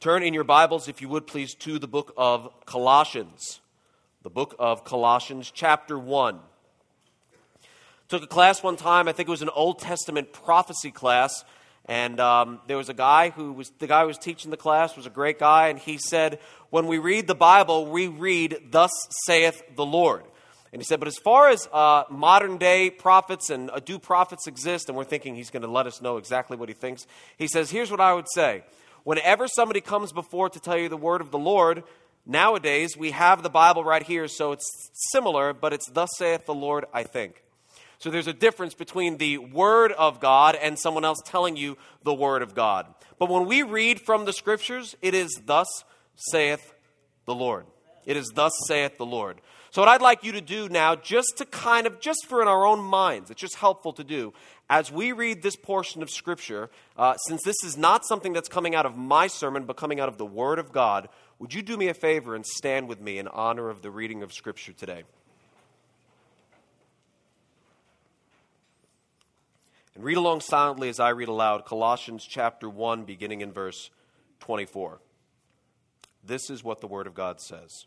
Turn 0.00 0.22
in 0.22 0.32
your 0.32 0.44
Bibles, 0.44 0.88
if 0.88 1.02
you 1.02 1.10
would 1.10 1.26
please, 1.26 1.54
to 1.56 1.78
the 1.78 1.86
book 1.86 2.14
of 2.16 2.50
Colossians. 2.64 3.60
The 4.22 4.30
book 4.30 4.56
of 4.58 4.82
Colossians, 4.82 5.52
chapter 5.54 5.98
1. 5.98 6.38
Took 8.08 8.22
a 8.22 8.26
class 8.26 8.62
one 8.62 8.76
time, 8.76 9.08
I 9.08 9.12
think 9.12 9.28
it 9.28 9.30
was 9.30 9.42
an 9.42 9.50
Old 9.50 9.78
Testament 9.78 10.32
prophecy 10.32 10.90
class, 10.90 11.44
and 11.84 12.18
um, 12.18 12.60
there 12.66 12.78
was 12.78 12.88
a 12.88 12.94
guy 12.94 13.28
who 13.28 13.52
was, 13.52 13.72
the 13.78 13.86
guy 13.86 14.00
who 14.00 14.06
was 14.06 14.16
teaching 14.16 14.50
the 14.50 14.56
class 14.56 14.96
was 14.96 15.04
a 15.04 15.10
great 15.10 15.38
guy, 15.38 15.68
and 15.68 15.78
he 15.78 15.98
said, 15.98 16.38
When 16.70 16.86
we 16.86 16.96
read 16.96 17.26
the 17.26 17.34
Bible, 17.34 17.84
we 17.84 18.06
read, 18.06 18.70
Thus 18.70 18.92
saith 19.26 19.62
the 19.76 19.84
Lord. 19.84 20.24
And 20.72 20.80
he 20.80 20.86
said, 20.86 20.98
But 20.98 21.08
as 21.08 21.18
far 21.18 21.50
as 21.50 21.68
uh, 21.74 22.04
modern 22.08 22.56
day 22.56 22.88
prophets 22.88 23.50
and 23.50 23.70
uh, 23.70 23.80
do 23.80 23.98
prophets 23.98 24.46
exist, 24.46 24.88
and 24.88 24.96
we're 24.96 25.04
thinking 25.04 25.34
he's 25.34 25.50
going 25.50 25.60
to 25.60 25.70
let 25.70 25.86
us 25.86 26.00
know 26.00 26.16
exactly 26.16 26.56
what 26.56 26.70
he 26.70 26.74
thinks, 26.74 27.06
he 27.36 27.46
says, 27.46 27.70
Here's 27.70 27.90
what 27.90 28.00
I 28.00 28.14
would 28.14 28.30
say. 28.34 28.62
Whenever 29.04 29.48
somebody 29.48 29.80
comes 29.80 30.12
before 30.12 30.48
to 30.50 30.60
tell 30.60 30.76
you 30.76 30.88
the 30.88 30.96
word 30.96 31.20
of 31.20 31.30
the 31.30 31.38
Lord, 31.38 31.84
nowadays 32.26 32.96
we 32.96 33.12
have 33.12 33.42
the 33.42 33.50
Bible 33.50 33.84
right 33.84 34.02
here, 34.02 34.28
so 34.28 34.52
it's 34.52 34.90
similar, 35.12 35.52
but 35.52 35.72
it's 35.72 35.90
Thus 35.90 36.10
saith 36.16 36.46
the 36.46 36.54
Lord, 36.54 36.84
I 36.92 37.02
think. 37.02 37.42
So 38.00 38.10
there's 38.10 38.26
a 38.26 38.32
difference 38.32 38.72
between 38.72 39.18
the 39.18 39.36
Word 39.36 39.92
of 39.92 40.20
God 40.20 40.54
and 40.56 40.78
someone 40.78 41.04
else 41.04 41.18
telling 41.22 41.56
you 41.56 41.76
the 42.02 42.14
Word 42.14 42.40
of 42.40 42.54
God. 42.54 42.86
But 43.18 43.28
when 43.28 43.44
we 43.44 43.62
read 43.62 44.00
from 44.00 44.24
the 44.24 44.32
Scriptures, 44.32 44.96
it 45.02 45.12
is 45.12 45.38
thus 45.44 45.66
saith 46.16 46.72
the 47.26 47.34
Lord. 47.34 47.66
It 48.06 48.16
is 48.16 48.32
thus 48.34 48.52
saith 48.66 48.96
the 48.96 49.04
Lord. 49.04 49.42
So, 49.72 49.82
what 49.82 49.88
I'd 49.88 50.02
like 50.02 50.24
you 50.24 50.32
to 50.32 50.40
do 50.40 50.68
now, 50.68 50.96
just 50.96 51.34
to 51.38 51.44
kind 51.44 51.86
of, 51.86 52.00
just 52.00 52.26
for 52.26 52.42
in 52.42 52.48
our 52.48 52.66
own 52.66 52.80
minds, 52.80 53.30
it's 53.30 53.40
just 53.40 53.54
helpful 53.54 53.92
to 53.92 54.02
do, 54.02 54.32
as 54.68 54.90
we 54.90 55.12
read 55.12 55.42
this 55.42 55.54
portion 55.54 56.02
of 56.02 56.10
Scripture, 56.10 56.70
uh, 56.96 57.16
since 57.28 57.42
this 57.44 57.62
is 57.64 57.76
not 57.76 58.04
something 58.04 58.32
that's 58.32 58.48
coming 58.48 58.74
out 58.74 58.84
of 58.84 58.96
my 58.96 59.28
sermon, 59.28 59.66
but 59.66 59.76
coming 59.76 60.00
out 60.00 60.08
of 60.08 60.18
the 60.18 60.26
Word 60.26 60.58
of 60.58 60.72
God, 60.72 61.08
would 61.38 61.54
you 61.54 61.62
do 61.62 61.76
me 61.76 61.86
a 61.86 61.94
favor 61.94 62.34
and 62.34 62.44
stand 62.44 62.88
with 62.88 63.00
me 63.00 63.18
in 63.18 63.28
honor 63.28 63.70
of 63.70 63.80
the 63.80 63.92
reading 63.92 64.24
of 64.24 64.32
Scripture 64.32 64.72
today? 64.72 65.04
And 69.94 70.02
read 70.02 70.16
along 70.16 70.40
silently 70.40 70.88
as 70.88 70.98
I 70.98 71.10
read 71.10 71.28
aloud 71.28 71.64
Colossians 71.64 72.26
chapter 72.28 72.68
1, 72.68 73.04
beginning 73.04 73.40
in 73.40 73.52
verse 73.52 73.90
24. 74.40 75.00
This 76.24 76.50
is 76.50 76.64
what 76.64 76.80
the 76.80 76.88
Word 76.88 77.06
of 77.06 77.14
God 77.14 77.40
says. 77.40 77.86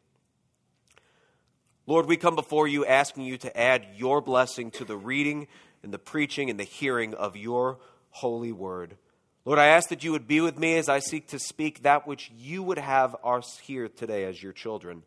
Lord, 1.87 2.05
we 2.05 2.17
come 2.17 2.35
before 2.35 2.67
you 2.67 2.85
asking 2.85 3.23
you 3.23 3.37
to 3.39 3.59
add 3.59 3.85
your 3.95 4.21
blessing 4.21 4.71
to 4.71 4.85
the 4.85 4.97
reading 4.97 5.47
and 5.83 5.91
the 5.91 5.99
preaching 5.99 6.49
and 6.49 6.59
the 6.59 6.63
hearing 6.63 7.13
of 7.13 7.35
your 7.35 7.79
holy 8.11 8.51
word. 8.51 8.97
Lord, 9.45 9.57
I 9.57 9.67
ask 9.67 9.89
that 9.89 10.03
you 10.03 10.11
would 10.11 10.27
be 10.27 10.41
with 10.41 10.59
me 10.59 10.77
as 10.77 10.87
I 10.87 10.99
seek 10.99 11.29
to 11.29 11.39
speak 11.39 11.81
that 11.81 12.05
which 12.05 12.31
you 12.37 12.61
would 12.61 12.77
have 12.77 13.15
us 13.23 13.57
hear 13.57 13.87
today 13.87 14.25
as 14.25 14.41
your 14.41 14.53
children. 14.53 15.03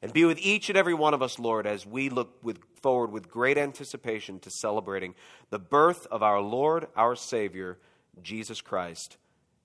And 0.00 0.12
be 0.12 0.24
with 0.24 0.38
each 0.38 0.68
and 0.68 0.78
every 0.78 0.94
one 0.94 1.14
of 1.14 1.22
us, 1.22 1.38
Lord, 1.38 1.66
as 1.66 1.86
we 1.86 2.08
look 2.08 2.38
with, 2.42 2.58
forward 2.80 3.10
with 3.10 3.28
great 3.28 3.58
anticipation 3.58 4.38
to 4.40 4.50
celebrating 4.50 5.14
the 5.50 5.58
birth 5.58 6.06
of 6.10 6.22
our 6.22 6.40
Lord, 6.40 6.86
our 6.96 7.16
Savior, 7.16 7.78
Jesus 8.22 8.60
Christ, 8.60 9.16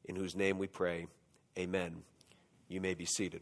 in 0.06 0.16
whose 0.16 0.36
name 0.36 0.58
we 0.58 0.68
pray. 0.68 1.08
Amen. 1.58 2.04
You 2.68 2.82
may 2.82 2.94
be 2.94 3.06
seated. 3.06 3.42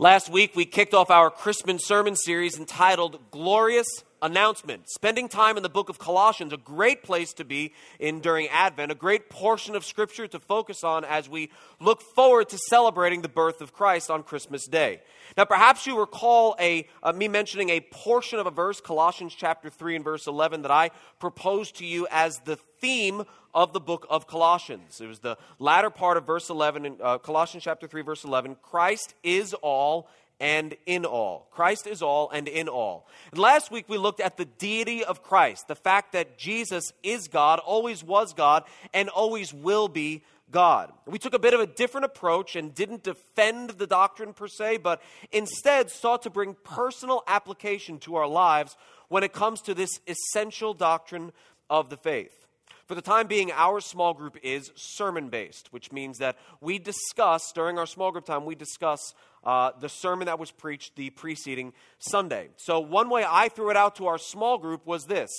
Last 0.00 0.30
week, 0.30 0.54
we 0.54 0.64
kicked 0.64 0.94
off 0.94 1.10
our 1.10 1.28
Christmas 1.28 1.84
sermon 1.84 2.14
series 2.14 2.56
entitled 2.56 3.18
Glorious 3.32 4.04
Announcement. 4.20 4.88
Spending 4.88 5.28
time 5.28 5.56
in 5.56 5.62
the 5.62 5.68
book 5.68 5.88
of 5.88 5.98
Colossians, 5.98 6.52
a 6.52 6.56
great 6.56 7.02
place 7.02 7.32
to 7.34 7.44
be 7.44 7.72
in 7.98 8.20
during 8.20 8.48
Advent, 8.48 8.92
a 8.92 8.94
great 8.94 9.30
portion 9.30 9.76
of 9.76 9.84
Scripture 9.84 10.26
to 10.28 10.38
focus 10.38 10.82
on 10.84 11.04
as 11.04 11.28
we 11.28 11.50
look 11.80 12.02
forward 12.02 12.48
to 12.48 12.58
celebrating 12.58 13.22
the 13.22 13.28
birth 13.28 13.60
of 13.60 13.72
Christ 13.72 14.10
on 14.10 14.22
Christmas 14.22 14.66
Day. 14.66 15.00
Now, 15.36 15.44
perhaps 15.44 15.86
you 15.86 15.98
recall 15.98 16.56
a, 16.58 16.86
uh, 17.02 17.12
me 17.12 17.28
mentioning 17.28 17.70
a 17.70 17.80
portion 17.80 18.38
of 18.38 18.46
a 18.46 18.50
verse, 18.50 18.80
Colossians 18.80 19.34
chapter 19.34 19.70
3 19.70 19.96
and 19.96 20.04
verse 20.04 20.26
11, 20.26 20.62
that 20.62 20.70
I 20.70 20.90
proposed 21.18 21.76
to 21.76 21.86
you 21.86 22.06
as 22.10 22.38
the 22.40 22.56
theme 22.80 23.24
of 23.54 23.72
the 23.72 23.80
book 23.80 24.06
of 24.10 24.26
Colossians. 24.26 25.00
It 25.00 25.06
was 25.06 25.20
the 25.20 25.36
latter 25.58 25.90
part 25.90 26.16
of 26.16 26.26
verse 26.26 26.50
11, 26.50 26.86
in, 26.86 26.96
uh, 27.02 27.18
Colossians 27.18 27.64
chapter 27.64 27.86
3, 27.86 28.02
verse 28.02 28.24
11. 28.24 28.56
Christ 28.62 29.14
is 29.22 29.54
all 29.54 30.08
and 30.40 30.76
in 30.86 31.04
all. 31.04 31.48
Christ 31.50 31.86
is 31.86 32.02
all 32.02 32.30
and 32.30 32.48
in 32.48 32.68
all. 32.68 33.08
And 33.30 33.40
last 33.40 33.70
week 33.70 33.88
we 33.88 33.98
looked 33.98 34.20
at 34.20 34.36
the 34.36 34.44
deity 34.44 35.04
of 35.04 35.22
Christ, 35.22 35.68
the 35.68 35.74
fact 35.74 36.12
that 36.12 36.38
Jesus 36.38 36.92
is 37.02 37.28
God, 37.28 37.58
always 37.58 38.04
was 38.04 38.32
God, 38.32 38.64
and 38.94 39.08
always 39.08 39.52
will 39.52 39.88
be 39.88 40.22
God. 40.50 40.92
We 41.06 41.18
took 41.18 41.34
a 41.34 41.38
bit 41.38 41.54
of 41.54 41.60
a 41.60 41.66
different 41.66 42.06
approach 42.06 42.56
and 42.56 42.74
didn't 42.74 43.02
defend 43.02 43.70
the 43.70 43.86
doctrine 43.86 44.32
per 44.32 44.48
se, 44.48 44.78
but 44.78 45.02
instead 45.32 45.90
sought 45.90 46.22
to 46.22 46.30
bring 46.30 46.56
personal 46.64 47.22
application 47.26 47.98
to 48.00 48.16
our 48.16 48.26
lives 48.26 48.76
when 49.08 49.22
it 49.22 49.32
comes 49.32 49.60
to 49.62 49.74
this 49.74 50.00
essential 50.06 50.72
doctrine 50.72 51.32
of 51.68 51.90
the 51.90 51.96
faith. 51.96 52.46
For 52.86 52.94
the 52.94 53.02
time 53.02 53.26
being, 53.26 53.52
our 53.52 53.80
small 53.80 54.14
group 54.14 54.38
is 54.42 54.70
sermon 54.74 55.28
based, 55.28 55.70
which 55.74 55.92
means 55.92 56.16
that 56.18 56.38
we 56.62 56.78
discuss, 56.78 57.52
during 57.52 57.78
our 57.78 57.84
small 57.84 58.10
group 58.10 58.24
time, 58.24 58.46
we 58.46 58.54
discuss 58.54 59.12
uh, 59.48 59.72
the 59.80 59.88
sermon 59.88 60.26
that 60.26 60.38
was 60.38 60.50
preached 60.50 60.94
the 60.94 61.08
preceding 61.08 61.72
Sunday. 61.98 62.50
So, 62.58 62.80
one 62.80 63.08
way 63.08 63.24
I 63.26 63.48
threw 63.48 63.70
it 63.70 63.78
out 63.78 63.96
to 63.96 64.06
our 64.06 64.18
small 64.18 64.58
group 64.58 64.86
was 64.86 65.06
this 65.06 65.30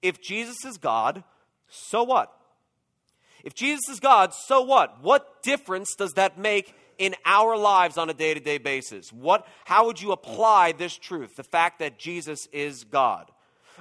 If 0.00 0.22
Jesus 0.22 0.64
is 0.64 0.78
God, 0.78 1.22
so 1.68 2.02
what? 2.02 2.34
If 3.44 3.54
Jesus 3.54 3.86
is 3.90 4.00
God, 4.00 4.32
so 4.32 4.62
what? 4.62 5.02
What 5.02 5.42
difference 5.42 5.94
does 5.94 6.14
that 6.14 6.38
make 6.38 6.74
in 6.96 7.14
our 7.26 7.54
lives 7.54 7.98
on 7.98 8.08
a 8.08 8.14
day 8.14 8.32
to 8.32 8.40
day 8.40 8.56
basis? 8.56 9.12
What, 9.12 9.46
how 9.66 9.84
would 9.84 10.00
you 10.00 10.12
apply 10.12 10.72
this 10.72 10.96
truth, 10.96 11.36
the 11.36 11.44
fact 11.44 11.80
that 11.80 11.98
Jesus 11.98 12.48
is 12.52 12.84
God? 12.84 13.30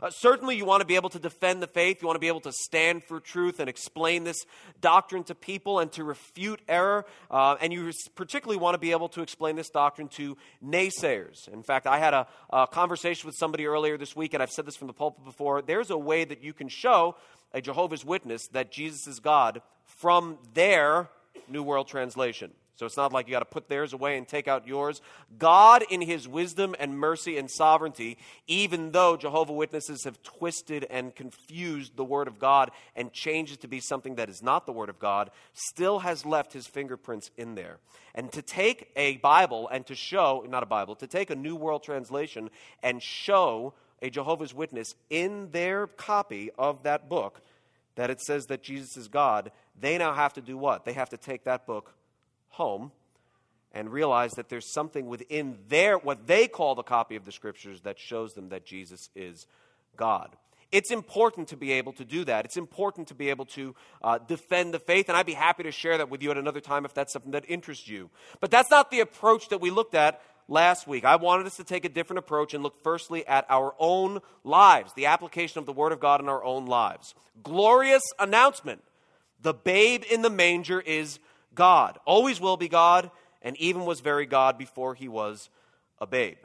Uh, 0.01 0.09
certainly, 0.09 0.55
you 0.55 0.65
want 0.65 0.81
to 0.81 0.87
be 0.87 0.95
able 0.95 1.09
to 1.09 1.19
defend 1.19 1.61
the 1.61 1.67
faith. 1.67 2.01
You 2.01 2.07
want 2.07 2.15
to 2.15 2.21
be 2.21 2.27
able 2.27 2.41
to 2.41 2.51
stand 2.51 3.03
for 3.03 3.19
truth 3.19 3.59
and 3.59 3.69
explain 3.69 4.23
this 4.23 4.45
doctrine 4.81 5.23
to 5.25 5.35
people 5.35 5.79
and 5.79 5.91
to 5.93 6.03
refute 6.03 6.61
error. 6.67 7.05
Uh, 7.29 7.57
and 7.61 7.73
you 7.73 7.91
particularly 8.15 8.59
want 8.59 8.75
to 8.75 8.79
be 8.79 8.91
able 8.91 9.09
to 9.09 9.21
explain 9.21 9.55
this 9.55 9.69
doctrine 9.69 10.07
to 10.09 10.37
naysayers. 10.63 11.47
In 11.47 11.63
fact, 11.63 11.87
I 11.87 11.99
had 11.99 12.13
a, 12.13 12.27
a 12.49 12.67
conversation 12.67 13.27
with 13.27 13.35
somebody 13.35 13.65
earlier 13.65 13.97
this 13.97 14.15
week, 14.15 14.33
and 14.33 14.41
I've 14.41 14.51
said 14.51 14.65
this 14.65 14.75
from 14.75 14.87
the 14.87 14.93
pulpit 14.93 15.25
before. 15.25 15.61
There's 15.61 15.89
a 15.89 15.97
way 15.97 16.23
that 16.25 16.43
you 16.43 16.53
can 16.53 16.69
show 16.69 17.15
a 17.53 17.61
Jehovah's 17.61 18.05
Witness 18.05 18.47
that 18.49 18.71
Jesus 18.71 19.07
is 19.07 19.19
God 19.19 19.61
from 19.83 20.37
their 20.53 21.09
New 21.47 21.63
World 21.63 21.87
Translation. 21.87 22.51
So 22.79 22.85
it's 22.85 22.95
not 22.95 23.11
like 23.11 23.27
you 23.27 23.33
got 23.33 23.39
to 23.39 23.45
put 23.45 23.67
theirs 23.67 23.91
away 23.91 24.17
and 24.17 24.25
take 24.25 24.47
out 24.47 24.65
yours. 24.65 25.01
God, 25.37 25.83
in 25.89 25.99
his 25.99 26.29
wisdom 26.29 26.77
and 26.79 26.97
mercy 26.97 27.37
and 27.37 27.51
sovereignty, 27.51 28.17
even 28.47 28.93
though 28.93 29.17
Jehovah 29.17 29.51
Witnesses 29.51 30.05
have 30.05 30.23
twisted 30.23 30.87
and 30.89 31.13
confused 31.13 31.97
the 31.97 32.05
Word 32.05 32.29
of 32.29 32.39
God 32.39 32.71
and 32.95 33.11
changed 33.11 33.51
it 33.51 33.61
to 33.63 33.67
be 33.67 33.81
something 33.81 34.15
that 34.15 34.29
is 34.29 34.41
not 34.41 34.65
the 34.65 34.71
Word 34.71 34.87
of 34.87 34.97
God, 34.97 35.29
still 35.51 35.99
has 35.99 36.25
left 36.25 36.53
his 36.53 36.67
fingerprints 36.67 37.31
in 37.35 37.55
there. 37.55 37.79
And 38.15 38.31
to 38.31 38.41
take 38.41 38.89
a 38.95 39.17
Bible 39.17 39.67
and 39.67 39.85
to 39.87 39.93
show, 39.93 40.45
not 40.47 40.63
a 40.63 40.65
Bible, 40.65 40.95
to 40.95 41.07
take 41.07 41.29
a 41.29 41.35
New 41.35 41.57
World 41.57 41.83
Translation 41.83 42.49
and 42.81 43.03
show 43.03 43.73
a 44.01 44.09
Jehovah's 44.09 44.53
Witness 44.53 44.95
in 45.09 45.51
their 45.51 45.85
copy 45.85 46.49
of 46.57 46.83
that 46.83 47.09
book 47.09 47.41
that 47.95 48.09
it 48.09 48.21
says 48.21 48.45
that 48.45 48.63
Jesus 48.63 48.95
is 48.95 49.09
God, 49.09 49.51
they 49.77 49.97
now 49.97 50.13
have 50.13 50.31
to 50.35 50.41
do 50.41 50.57
what? 50.57 50.85
They 50.85 50.93
have 50.93 51.09
to 51.09 51.17
take 51.17 51.43
that 51.43 51.67
book 51.67 51.93
home 52.49 52.91
and 53.71 53.91
realize 53.91 54.31
that 54.31 54.49
there's 54.49 54.71
something 54.71 55.07
within 55.07 55.57
their, 55.67 55.97
what 55.97 56.27
they 56.27 56.47
call 56.47 56.75
the 56.75 56.83
copy 56.83 57.15
of 57.15 57.25
the 57.25 57.31
scriptures, 57.31 57.81
that 57.81 57.99
shows 57.99 58.33
them 58.33 58.49
that 58.49 58.65
Jesus 58.65 59.09
is 59.15 59.45
God. 59.95 60.35
It's 60.71 60.91
important 60.91 61.47
to 61.49 61.57
be 61.57 61.71
able 61.73 61.93
to 61.93 62.05
do 62.05 62.23
that. 62.25 62.45
It's 62.45 62.57
important 62.57 63.07
to 63.07 63.15
be 63.15 63.29
able 63.29 63.45
to 63.45 63.75
uh, 64.03 64.19
defend 64.19 64.73
the 64.73 64.79
faith, 64.79 65.09
and 65.09 65.17
I'd 65.17 65.25
be 65.25 65.33
happy 65.33 65.63
to 65.63 65.71
share 65.71 65.97
that 65.97 66.09
with 66.09 66.21
you 66.21 66.29
at 66.31 66.37
another 66.37 66.61
time 66.61 66.85
if 66.85 66.93
that's 66.93 67.11
something 67.13 67.31
that 67.31 67.45
interests 67.47 67.87
you. 67.87 68.09
But 68.39 68.51
that's 68.51 68.69
not 68.69 68.91
the 68.91 68.99
approach 68.99 69.49
that 69.49 69.61
we 69.61 69.71
looked 69.71 69.95
at 69.95 70.21
last 70.47 70.87
week. 70.87 71.05
I 71.05 71.15
wanted 71.15 71.47
us 71.47 71.57
to 71.57 71.63
take 71.63 71.85
a 71.85 71.89
different 71.89 72.19
approach 72.19 72.53
and 72.53 72.63
look 72.63 72.81
firstly 72.83 73.25
at 73.25 73.45
our 73.49 73.73
own 73.79 74.19
lives, 74.43 74.93
the 74.93 75.07
application 75.07 75.59
of 75.59 75.65
the 75.65 75.73
Word 75.73 75.91
of 75.91 75.99
God 75.99 76.21
in 76.21 76.29
our 76.29 76.43
own 76.43 76.65
lives. 76.65 77.15
Glorious 77.43 78.03
announcement 78.19 78.81
the 79.41 79.53
babe 79.53 80.03
in 80.11 80.21
the 80.21 80.29
manger 80.29 80.81
is 80.81 81.19
God, 81.55 81.97
always 82.05 82.39
will 82.39 82.57
be 82.57 82.69
God, 82.69 83.11
and 83.41 83.55
even 83.57 83.85
was 83.85 83.99
very 83.99 84.25
God 84.25 84.57
before 84.57 84.95
he 84.95 85.07
was 85.07 85.49
a 85.99 86.07
babe. 86.07 86.37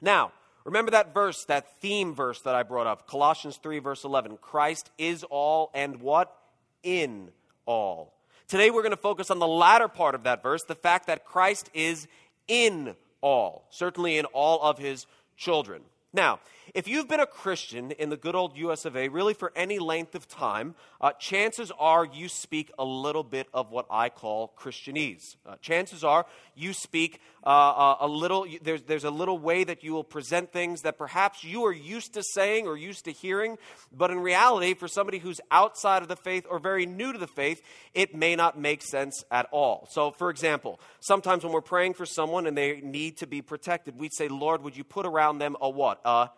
Now, 0.00 0.32
Remember 0.64 0.90
that 0.90 1.14
verse, 1.14 1.44
that 1.46 1.80
theme 1.80 2.14
verse 2.14 2.40
that 2.42 2.54
I 2.54 2.62
brought 2.62 2.86
up, 2.86 3.06
Colossians 3.06 3.56
3, 3.56 3.78
verse 3.78 4.04
11. 4.04 4.38
Christ 4.42 4.90
is 4.98 5.24
all 5.24 5.70
and 5.74 6.00
what? 6.00 6.36
In 6.82 7.30
all. 7.66 8.12
Today 8.46 8.70
we're 8.70 8.82
going 8.82 8.90
to 8.90 8.96
focus 8.96 9.30
on 9.30 9.38
the 9.38 9.46
latter 9.46 9.88
part 9.88 10.14
of 10.14 10.24
that 10.24 10.42
verse, 10.42 10.64
the 10.64 10.74
fact 10.74 11.06
that 11.06 11.24
Christ 11.24 11.70
is 11.72 12.06
in 12.46 12.94
all, 13.20 13.66
certainly 13.70 14.18
in 14.18 14.26
all 14.26 14.60
of 14.60 14.78
his 14.78 15.06
children. 15.36 15.82
Now, 16.12 16.40
if 16.74 16.88
you've 16.88 17.08
been 17.08 17.20
a 17.20 17.26
Christian 17.26 17.90
in 17.92 18.10
the 18.10 18.16
good 18.16 18.34
old 18.34 18.56
US 18.56 18.84
of 18.84 18.96
A 18.96 19.08
really 19.08 19.34
for 19.34 19.52
any 19.56 19.78
length 19.78 20.14
of 20.14 20.28
time, 20.28 20.74
uh, 21.00 21.12
chances 21.12 21.72
are 21.78 22.04
you 22.04 22.28
speak 22.28 22.70
a 22.78 22.84
little 22.84 23.22
bit 23.22 23.48
of 23.52 23.70
what 23.70 23.86
I 23.90 24.08
call 24.08 24.52
Christianese. 24.58 25.36
Uh, 25.46 25.56
chances 25.60 26.04
are 26.04 26.26
you 26.54 26.72
speak 26.72 27.20
uh, 27.44 27.48
uh, 27.48 27.96
a 28.00 28.08
little, 28.08 28.46
there's, 28.62 28.82
there's 28.82 29.04
a 29.04 29.10
little 29.10 29.38
way 29.38 29.64
that 29.64 29.82
you 29.82 29.92
will 29.92 30.04
present 30.04 30.52
things 30.52 30.82
that 30.82 30.98
perhaps 30.98 31.42
you 31.42 31.64
are 31.64 31.72
used 31.72 32.12
to 32.14 32.22
saying 32.22 32.66
or 32.66 32.76
used 32.76 33.06
to 33.06 33.12
hearing, 33.12 33.56
but 33.96 34.10
in 34.10 34.20
reality, 34.20 34.74
for 34.74 34.88
somebody 34.88 35.18
who's 35.18 35.40
outside 35.50 36.02
of 36.02 36.08
the 36.08 36.16
faith 36.16 36.46
or 36.50 36.58
very 36.58 36.84
new 36.84 37.12
to 37.12 37.18
the 37.18 37.26
faith, 37.26 37.62
it 37.94 38.14
may 38.14 38.36
not 38.36 38.58
make 38.58 38.82
sense 38.82 39.24
at 39.30 39.46
all. 39.50 39.88
So, 39.90 40.10
for 40.10 40.28
example, 40.28 40.80
sometimes 41.00 41.44
when 41.44 41.52
we're 41.52 41.62
praying 41.62 41.94
for 41.94 42.04
someone 42.04 42.46
and 42.46 42.56
they 42.56 42.80
need 42.82 43.16
to 43.18 43.26
be 43.26 43.40
protected, 43.40 43.98
we'd 43.98 44.12
say, 44.12 44.28
Lord, 44.28 44.62
would 44.62 44.76
you 44.76 44.84
put 44.84 45.06
around 45.06 45.38
them 45.38 45.56
a 45.60 45.70
what? 45.70 46.00
A 46.04 46.30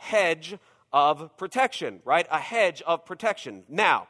hedge 0.00 0.56
of 0.92 1.36
protection, 1.36 2.00
right? 2.04 2.26
A 2.30 2.38
hedge 2.38 2.82
of 2.82 3.04
protection. 3.04 3.64
Now, 3.68 4.08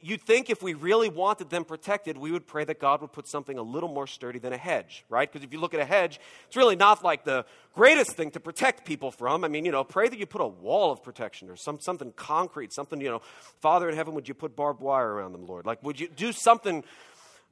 You'd 0.00 0.22
think 0.22 0.48
if 0.48 0.62
we 0.62 0.74
really 0.74 1.08
wanted 1.08 1.50
them 1.50 1.64
protected, 1.64 2.16
we 2.16 2.30
would 2.30 2.46
pray 2.46 2.64
that 2.64 2.78
God 2.78 3.00
would 3.00 3.12
put 3.12 3.26
something 3.26 3.58
a 3.58 3.62
little 3.62 3.88
more 3.88 4.06
sturdy 4.06 4.38
than 4.38 4.52
a 4.52 4.56
hedge, 4.56 5.04
right? 5.08 5.30
Because 5.30 5.44
if 5.44 5.52
you 5.52 5.60
look 5.60 5.74
at 5.74 5.80
a 5.80 5.84
hedge, 5.84 6.20
it's 6.46 6.56
really 6.56 6.76
not 6.76 7.02
like 7.02 7.24
the 7.24 7.44
greatest 7.74 8.12
thing 8.12 8.30
to 8.30 8.40
protect 8.40 8.86
people 8.86 9.10
from. 9.10 9.44
I 9.44 9.48
mean, 9.48 9.64
you 9.64 9.72
know, 9.72 9.82
pray 9.82 10.08
that 10.08 10.18
you 10.18 10.26
put 10.26 10.40
a 10.40 10.46
wall 10.46 10.92
of 10.92 11.02
protection 11.02 11.50
or 11.50 11.56
some, 11.56 11.80
something 11.80 12.12
concrete, 12.12 12.72
something, 12.72 13.00
you 13.00 13.10
know, 13.10 13.22
Father 13.60 13.88
in 13.88 13.96
heaven, 13.96 14.14
would 14.14 14.28
you 14.28 14.34
put 14.34 14.54
barbed 14.54 14.80
wire 14.80 15.14
around 15.14 15.32
them, 15.32 15.46
Lord? 15.46 15.66
Like, 15.66 15.82
would 15.82 15.98
you 15.98 16.08
do 16.08 16.32
something 16.32 16.84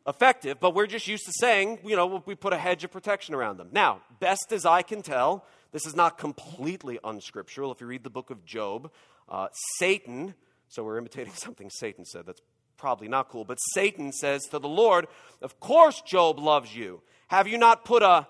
effective? 0.06 0.60
But 0.60 0.74
we're 0.74 0.86
just 0.86 1.08
used 1.08 1.26
to 1.26 1.32
saying, 1.40 1.80
you 1.84 1.96
know, 1.96 2.22
we 2.24 2.36
put 2.36 2.52
a 2.52 2.58
hedge 2.58 2.84
of 2.84 2.92
protection 2.92 3.34
around 3.34 3.56
them. 3.56 3.68
Now, 3.72 4.02
best 4.20 4.52
as 4.52 4.64
I 4.64 4.82
can 4.82 5.02
tell, 5.02 5.44
this 5.72 5.86
is 5.86 5.94
not 5.94 6.18
completely 6.18 6.98
unscriptural. 7.04 7.72
If 7.72 7.80
you 7.80 7.86
read 7.86 8.04
the 8.04 8.10
book 8.10 8.30
of 8.30 8.44
Job, 8.44 8.90
uh, 9.28 9.48
Satan 9.78 10.34
so 10.70 10.84
we're 10.84 10.96
imitating 10.96 11.32
something 11.36 11.68
Satan 11.68 12.06
said. 12.06 12.24
That's 12.24 12.40
probably 12.78 13.08
not 13.08 13.28
cool. 13.28 13.44
But 13.44 13.58
Satan 13.74 14.12
says 14.12 14.44
to 14.44 14.58
the 14.58 14.68
Lord, 14.68 15.06
Of 15.42 15.60
course, 15.60 16.00
Job 16.00 16.38
loves 16.38 16.74
you. 16.74 17.02
Have 17.28 17.46
you 17.46 17.58
not 17.58 17.84
put 17.84 18.02
a 18.02 18.26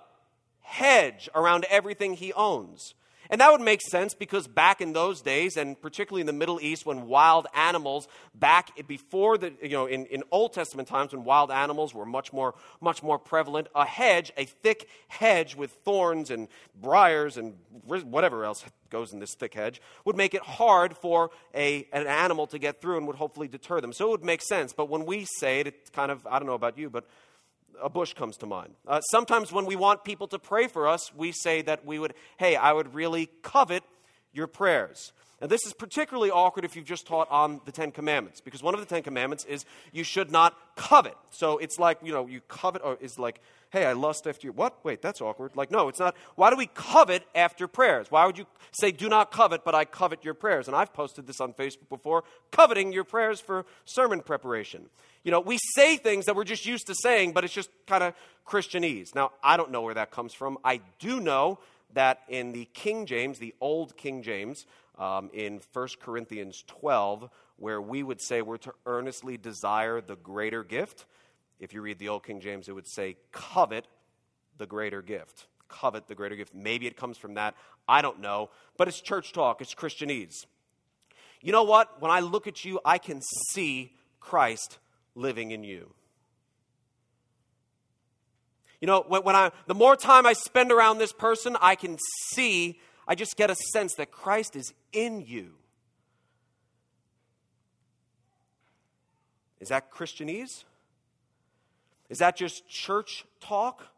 hedge 0.60 1.28
around 1.34 1.66
everything 1.70 2.14
he 2.14 2.32
owns? 2.32 2.94
And 3.30 3.40
that 3.40 3.52
would 3.52 3.60
make 3.60 3.80
sense 3.80 4.12
because 4.12 4.48
back 4.48 4.80
in 4.80 4.92
those 4.92 5.22
days, 5.22 5.56
and 5.56 5.80
particularly 5.80 6.20
in 6.20 6.26
the 6.26 6.32
Middle 6.32 6.60
East, 6.60 6.84
when 6.84 7.06
wild 7.06 7.46
animals, 7.54 8.08
back 8.34 8.86
before 8.88 9.38
the, 9.38 9.52
you 9.62 9.70
know, 9.70 9.86
in, 9.86 10.06
in 10.06 10.24
Old 10.32 10.52
Testament 10.52 10.88
times 10.88 11.12
when 11.12 11.22
wild 11.22 11.52
animals 11.52 11.94
were 11.94 12.04
much 12.04 12.32
more, 12.32 12.56
much 12.80 13.04
more 13.04 13.20
prevalent, 13.20 13.68
a 13.74 13.86
hedge, 13.86 14.32
a 14.36 14.44
thick 14.44 14.88
hedge 15.06 15.54
with 15.54 15.70
thorns 15.84 16.30
and 16.30 16.48
briars 16.80 17.36
and 17.36 17.54
whatever 17.84 18.44
else 18.44 18.64
goes 18.90 19.12
in 19.12 19.20
this 19.20 19.34
thick 19.38 19.54
hedge, 19.54 19.80
would 20.04 20.16
make 20.16 20.34
it 20.34 20.42
hard 20.42 20.96
for 20.96 21.30
a, 21.54 21.86
an 21.92 22.08
animal 22.08 22.48
to 22.48 22.58
get 22.58 22.80
through 22.80 22.96
and 22.96 23.06
would 23.06 23.16
hopefully 23.16 23.46
deter 23.46 23.80
them. 23.80 23.92
So 23.92 24.08
it 24.08 24.10
would 24.10 24.24
make 24.24 24.42
sense. 24.42 24.72
But 24.72 24.88
when 24.88 25.06
we 25.06 25.24
say 25.38 25.60
it, 25.60 25.68
it's 25.68 25.90
kind 25.90 26.10
of, 26.10 26.26
I 26.26 26.40
don't 26.40 26.46
know 26.46 26.54
about 26.54 26.76
you, 26.76 26.90
but 26.90 27.06
a 27.82 27.88
bush 27.88 28.14
comes 28.14 28.36
to 28.38 28.46
mind. 28.46 28.74
Uh, 28.86 29.00
sometimes 29.00 29.52
when 29.52 29.66
we 29.66 29.76
want 29.76 30.04
people 30.04 30.28
to 30.28 30.38
pray 30.38 30.66
for 30.66 30.88
us, 30.88 31.12
we 31.14 31.32
say 31.32 31.62
that 31.62 31.84
we 31.84 31.98
would, 31.98 32.14
hey, 32.38 32.56
I 32.56 32.72
would 32.72 32.94
really 32.94 33.30
covet 33.42 33.82
your 34.32 34.46
prayers. 34.46 35.12
And 35.40 35.50
this 35.50 35.64
is 35.64 35.72
particularly 35.72 36.30
awkward 36.30 36.64
if 36.64 36.76
you've 36.76 36.84
just 36.84 37.06
taught 37.06 37.30
on 37.30 37.60
the 37.64 37.72
Ten 37.72 37.92
Commandments, 37.92 38.40
because 38.40 38.62
one 38.62 38.74
of 38.74 38.80
the 38.80 38.86
Ten 38.86 39.02
Commandments 39.02 39.44
is 39.46 39.64
you 39.92 40.04
should 40.04 40.30
not 40.30 40.54
covet. 40.76 41.16
So 41.30 41.56
it's 41.58 41.78
like, 41.78 41.98
you 42.02 42.12
know, 42.12 42.26
you 42.26 42.42
covet, 42.48 42.82
or 42.84 42.98
is 43.00 43.18
like, 43.18 43.40
hey, 43.70 43.86
I 43.86 43.92
lust 43.94 44.26
after 44.26 44.46
you. 44.46 44.52
What? 44.52 44.84
Wait, 44.84 45.00
that's 45.00 45.20
awkward. 45.20 45.52
Like, 45.54 45.70
no, 45.70 45.88
it's 45.88 45.98
not. 45.98 46.14
Why 46.34 46.50
do 46.50 46.56
we 46.56 46.66
covet 46.66 47.22
after 47.34 47.68
prayers? 47.68 48.10
Why 48.10 48.26
would 48.26 48.36
you 48.36 48.46
say, 48.72 48.90
do 48.90 49.08
not 49.08 49.30
covet, 49.30 49.64
but 49.64 49.74
I 49.74 49.84
covet 49.84 50.24
your 50.24 50.34
prayers? 50.34 50.66
And 50.66 50.76
I've 50.76 50.92
posted 50.92 51.26
this 51.26 51.40
on 51.40 51.54
Facebook 51.54 51.88
before 51.88 52.24
coveting 52.50 52.92
your 52.92 53.04
prayers 53.04 53.40
for 53.40 53.64
sermon 53.84 54.20
preparation. 54.20 54.90
You 55.22 55.30
know, 55.30 55.40
we 55.40 55.58
say 55.74 55.96
things 55.96 56.26
that 56.26 56.36
we're 56.36 56.44
just 56.44 56.66
used 56.66 56.86
to 56.88 56.94
saying, 57.02 57.32
but 57.32 57.44
it's 57.44 57.54
just 57.54 57.70
kind 57.86 58.02
of 58.02 58.14
Christianese. 58.46 59.14
Now, 59.14 59.32
I 59.42 59.56
don't 59.56 59.70
know 59.70 59.82
where 59.82 59.94
that 59.94 60.10
comes 60.10 60.34
from. 60.34 60.58
I 60.64 60.80
do 60.98 61.20
know 61.20 61.58
that 61.94 62.20
in 62.28 62.52
the 62.52 62.66
King 62.72 63.06
James, 63.06 63.38
the 63.38 63.54
old 63.60 63.96
King 63.96 64.22
James, 64.22 64.64
um, 65.00 65.30
in 65.32 65.60
1 65.72 65.88
Corinthians 66.00 66.62
12, 66.66 67.28
where 67.56 67.80
we 67.80 68.02
would 68.02 68.20
say 68.20 68.42
we're 68.42 68.58
to 68.58 68.72
earnestly 68.84 69.36
desire 69.36 70.00
the 70.00 70.16
greater 70.16 70.62
gift. 70.62 71.06
If 71.58 71.72
you 71.72 71.80
read 71.80 71.98
the 71.98 72.10
old 72.10 72.24
King 72.24 72.40
James, 72.40 72.68
it 72.68 72.72
would 72.72 72.86
say 72.86 73.16
covet 73.32 73.86
the 74.58 74.66
greater 74.66 75.00
gift. 75.00 75.46
Covet 75.68 76.06
the 76.06 76.14
greater 76.14 76.36
gift. 76.36 76.54
Maybe 76.54 76.86
it 76.86 76.96
comes 76.96 77.16
from 77.16 77.34
that. 77.34 77.54
I 77.88 78.02
don't 78.02 78.20
know. 78.20 78.50
But 78.76 78.88
it's 78.88 79.00
church 79.00 79.32
talk, 79.32 79.60
it's 79.62 79.74
Christianese. 79.74 80.46
You 81.40 81.52
know 81.52 81.64
what? 81.64 82.00
When 82.02 82.10
I 82.10 82.20
look 82.20 82.46
at 82.46 82.64
you, 82.64 82.78
I 82.84 82.98
can 82.98 83.22
see 83.50 83.94
Christ 84.20 84.78
living 85.14 85.50
in 85.50 85.64
you. 85.64 85.94
You 88.80 88.86
know, 88.86 89.04
when, 89.06 89.22
when 89.22 89.36
I, 89.36 89.50
the 89.66 89.74
more 89.74 89.96
time 89.96 90.26
I 90.26 90.34
spend 90.34 90.72
around 90.72 90.98
this 90.98 91.12
person, 91.12 91.56
I 91.60 91.74
can 91.74 91.98
see, 92.32 92.78
I 93.10 93.16
just 93.16 93.36
get 93.36 93.50
a 93.50 93.56
sense 93.72 93.96
that 93.96 94.12
Christ 94.12 94.54
is 94.54 94.72
in 94.92 95.20
you. 95.26 95.54
Is 99.58 99.70
that 99.70 99.90
Christianese? 99.90 100.62
Is 102.08 102.18
that 102.18 102.36
just 102.36 102.68
church 102.68 103.24
talk? 103.40 103.88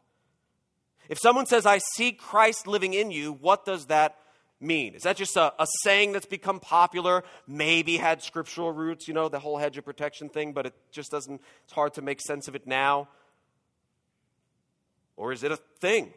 If 1.09 1.19
someone 1.19 1.45
says, 1.45 1.67
I 1.67 1.79
see 1.95 2.11
Christ 2.11 2.65
living 2.65 2.95
in 2.95 3.11
you, 3.11 3.33
what 3.33 3.65
does 3.65 3.85
that 3.85 4.15
mean? 4.59 4.95
Is 4.95 5.03
that 5.03 5.15
just 5.15 5.37
a, 5.37 5.53
a 5.61 5.67
saying 5.83 6.13
that's 6.13 6.25
become 6.25 6.59
popular? 6.59 7.23
Maybe 7.45 7.97
had 7.97 8.23
scriptural 8.23 8.71
roots, 8.71 9.07
you 9.07 9.13
know, 9.13 9.29
the 9.29 9.37
whole 9.37 9.59
hedge 9.59 9.77
of 9.77 9.85
protection 9.85 10.27
thing, 10.27 10.53
but 10.53 10.65
it 10.65 10.73
just 10.91 11.11
doesn't, 11.11 11.39
it's 11.65 11.73
hard 11.73 11.93
to 11.93 12.01
make 12.01 12.19
sense 12.19 12.47
of 12.47 12.55
it 12.55 12.65
now. 12.65 13.09
Or 15.17 15.31
is 15.31 15.43
it 15.43 15.51
a 15.51 15.57
thing? 15.79 16.13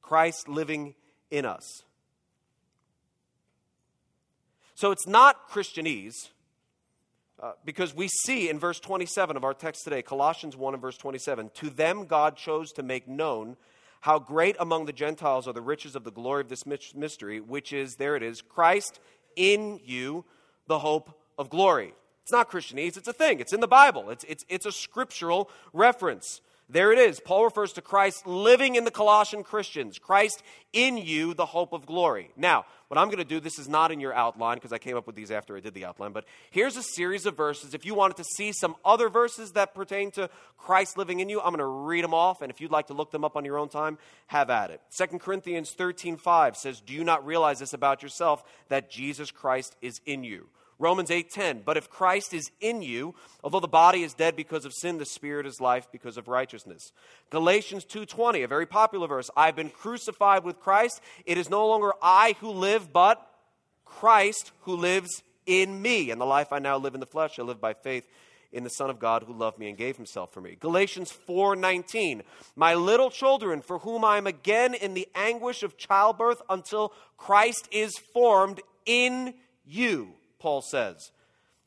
Christ 0.00 0.48
living 0.48 0.94
in 1.32 1.46
us. 1.46 1.82
So 4.74 4.90
it's 4.90 5.06
not 5.06 5.50
Christianese. 5.50 6.30
Uh, 7.42 7.52
because 7.64 7.92
we 7.92 8.06
see 8.06 8.48
in 8.48 8.56
verse 8.60 8.78
27 8.78 9.36
of 9.36 9.42
our 9.42 9.52
text 9.52 9.82
today, 9.82 10.00
Colossians 10.00 10.56
1 10.56 10.74
and 10.74 10.80
verse 10.80 10.96
27, 10.96 11.50
to 11.54 11.70
them 11.70 12.06
God 12.06 12.36
chose 12.36 12.70
to 12.72 12.84
make 12.84 13.08
known 13.08 13.56
how 14.02 14.20
great 14.20 14.54
among 14.60 14.86
the 14.86 14.92
Gentiles 14.92 15.48
are 15.48 15.52
the 15.52 15.60
riches 15.60 15.96
of 15.96 16.04
the 16.04 16.12
glory 16.12 16.42
of 16.42 16.48
this 16.48 16.64
mystery, 16.66 17.40
which 17.40 17.72
is, 17.72 17.96
there 17.96 18.14
it 18.14 18.22
is, 18.22 18.42
Christ 18.42 19.00
in 19.34 19.80
you, 19.84 20.24
the 20.68 20.78
hope 20.78 21.18
of 21.36 21.50
glory. 21.50 21.94
It's 22.22 22.32
not 22.32 22.48
Christianese, 22.48 22.96
it's 22.96 23.08
a 23.08 23.12
thing. 23.12 23.40
It's 23.40 23.52
in 23.52 23.60
the 23.60 23.66
Bible, 23.66 24.10
it's, 24.10 24.24
it's, 24.24 24.44
it's 24.48 24.66
a 24.66 24.72
scriptural 24.72 25.50
reference. 25.72 26.40
There 26.72 26.90
it 26.90 26.98
is. 26.98 27.20
Paul 27.20 27.44
refers 27.44 27.74
to 27.74 27.82
Christ 27.82 28.26
living 28.26 28.76
in 28.76 28.84
the 28.84 28.90
Colossian 28.90 29.44
Christians, 29.44 29.98
Christ 29.98 30.42
in 30.72 30.96
you, 30.96 31.34
the 31.34 31.44
hope 31.44 31.74
of 31.74 31.84
glory. 31.84 32.30
Now, 32.34 32.64
what 32.88 32.96
I'm 32.96 33.08
going 33.08 33.18
to 33.18 33.24
do, 33.24 33.40
this 33.40 33.58
is 33.58 33.68
not 33.68 33.92
in 33.92 34.00
your 34.00 34.14
outline 34.14 34.56
because 34.56 34.72
I 34.72 34.78
came 34.78 34.96
up 34.96 35.06
with 35.06 35.14
these 35.14 35.30
after 35.30 35.54
I 35.54 35.60
did 35.60 35.74
the 35.74 35.84
outline, 35.84 36.12
but 36.12 36.24
here's 36.50 36.78
a 36.78 36.82
series 36.82 37.26
of 37.26 37.36
verses. 37.36 37.74
If 37.74 37.84
you 37.84 37.94
wanted 37.94 38.16
to 38.16 38.24
see 38.24 38.52
some 38.52 38.74
other 38.86 39.10
verses 39.10 39.52
that 39.52 39.74
pertain 39.74 40.12
to 40.12 40.30
Christ 40.56 40.96
living 40.96 41.20
in 41.20 41.28
you, 41.28 41.42
I'm 41.42 41.50
going 41.50 41.58
to 41.58 41.66
read 41.66 42.04
them 42.04 42.14
off, 42.14 42.40
and 42.40 42.50
if 42.50 42.58
you'd 42.58 42.70
like 42.70 42.86
to 42.86 42.94
look 42.94 43.10
them 43.10 43.22
up 43.22 43.36
on 43.36 43.44
your 43.44 43.58
own 43.58 43.68
time, 43.68 43.98
have 44.28 44.48
at 44.48 44.70
it. 44.70 44.80
2 44.96 45.18
Corinthians 45.18 45.72
13 45.76 46.16
5 46.16 46.56
says, 46.56 46.80
Do 46.80 46.94
you 46.94 47.04
not 47.04 47.26
realize 47.26 47.58
this 47.58 47.74
about 47.74 48.02
yourself, 48.02 48.44
that 48.68 48.90
Jesus 48.90 49.30
Christ 49.30 49.76
is 49.82 50.00
in 50.06 50.24
you? 50.24 50.48
Romans 50.82 51.10
8:10, 51.10 51.62
but 51.64 51.76
if 51.76 51.88
Christ 51.88 52.34
is 52.34 52.50
in 52.60 52.82
you, 52.82 53.14
although 53.44 53.60
the 53.60 53.68
body 53.68 54.02
is 54.02 54.14
dead 54.14 54.34
because 54.34 54.64
of 54.64 54.74
sin, 54.74 54.98
the 54.98 55.06
spirit 55.06 55.46
is 55.46 55.60
life 55.60 55.86
because 55.92 56.16
of 56.16 56.26
righteousness. 56.26 56.92
Galatians 57.30 57.84
2:20, 57.84 58.42
a 58.42 58.48
very 58.48 58.66
popular 58.66 59.06
verse, 59.06 59.30
I've 59.36 59.54
been 59.54 59.70
crucified 59.70 60.42
with 60.42 60.58
Christ, 60.58 61.00
it 61.24 61.38
is 61.38 61.48
no 61.48 61.66
longer 61.68 61.92
I 62.02 62.34
who 62.40 62.50
live, 62.50 62.92
but 62.92 63.24
Christ 63.84 64.50
who 64.62 64.74
lives 64.74 65.22
in 65.46 65.80
me, 65.80 66.10
and 66.10 66.20
the 66.20 66.26
life 66.26 66.52
I 66.52 66.58
now 66.58 66.76
live 66.78 66.94
in 66.94 67.00
the 67.00 67.06
flesh 67.06 67.38
I 67.38 67.42
live 67.42 67.60
by 67.60 67.74
faith 67.74 68.08
in 68.52 68.64
the 68.64 68.70
Son 68.70 68.90
of 68.90 68.98
God 68.98 69.22
who 69.22 69.32
loved 69.32 69.58
me 69.58 69.68
and 69.68 69.78
gave 69.78 69.96
himself 69.96 70.32
for 70.32 70.40
me. 70.40 70.56
Galatians 70.58 71.12
4:19 71.12 72.22
My 72.56 72.74
little 72.74 73.10
children 73.10 73.62
for 73.62 73.78
whom 73.78 74.04
I 74.04 74.18
am 74.18 74.26
again 74.26 74.74
in 74.74 74.94
the 74.94 75.08
anguish 75.14 75.62
of 75.62 75.78
childbirth 75.78 76.42
until 76.50 76.92
Christ 77.16 77.68
is 77.70 77.92
formed 78.12 78.60
in 78.84 79.34
you. 79.64 80.14
Paul 80.42 80.60
says. 80.60 81.12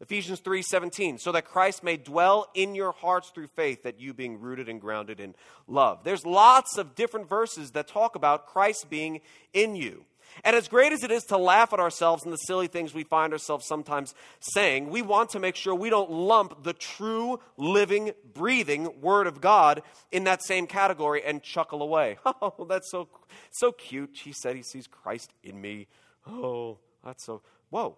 Ephesians 0.01 0.41
3:17 0.41 1.17
so 1.19 1.31
that 1.31 1.45
Christ 1.45 1.81
may 1.81 1.95
dwell 1.95 2.51
in 2.53 2.75
your 2.75 2.91
hearts 2.91 3.29
through 3.29 3.47
faith 3.47 3.83
that 3.83 3.99
you 3.99 4.13
being 4.13 4.41
rooted 4.41 4.67
and 4.67 4.81
grounded 4.81 5.21
in 5.21 5.35
love. 5.67 6.03
There's 6.03 6.25
lots 6.25 6.77
of 6.77 6.95
different 6.95 7.29
verses 7.29 7.71
that 7.71 7.87
talk 7.87 8.15
about 8.15 8.45
Christ 8.45 8.89
being 8.89 9.21
in 9.53 9.77
you. 9.77 10.05
And 10.43 10.53
as 10.53 10.67
great 10.67 10.91
as 10.91 11.03
it 11.03 11.11
is 11.11 11.23
to 11.25 11.37
laugh 11.37 11.71
at 11.71 11.79
ourselves 11.79 12.23
and 12.23 12.33
the 12.33 12.37
silly 12.37 12.67
things 12.67 12.93
we 12.93 13.03
find 13.03 13.31
ourselves 13.31 13.65
sometimes 13.65 14.13
saying, 14.41 14.89
we 14.89 15.01
want 15.01 15.29
to 15.29 15.39
make 15.39 15.55
sure 15.55 15.73
we 15.73 15.89
don't 15.89 16.11
lump 16.11 16.63
the 16.63 16.73
true, 16.73 17.39
living, 17.55 18.11
breathing 18.33 18.99
Word 18.99 19.27
of 19.27 19.39
God 19.39 19.81
in 20.11 20.25
that 20.25 20.43
same 20.43 20.67
category 20.67 21.23
and 21.23 21.41
chuckle 21.41 21.81
away. 21.81 22.17
Oh, 22.41 22.65
that's 22.67 22.91
so, 22.91 23.07
so 23.51 23.71
cute. 23.71 24.17
He 24.23 24.33
said 24.33 24.57
he 24.57 24.63
sees 24.63 24.87
Christ 24.87 25.31
in 25.41 25.61
me. 25.61 25.87
Oh, 26.27 26.79
that's 27.03 27.25
so, 27.25 27.41
whoa, 27.69 27.97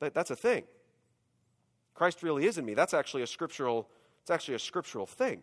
that, 0.00 0.14
that's 0.14 0.30
a 0.30 0.36
thing. 0.36 0.64
Christ 1.94 2.22
really 2.22 2.46
is 2.46 2.58
in 2.58 2.64
me. 2.64 2.74
That's 2.74 2.94
actually 2.94 3.22
a 3.22 3.26
scriptural, 3.26 3.88
it's 4.22 4.30
actually 4.30 4.54
a 4.54 4.58
scriptural 4.58 5.06
thing. 5.06 5.42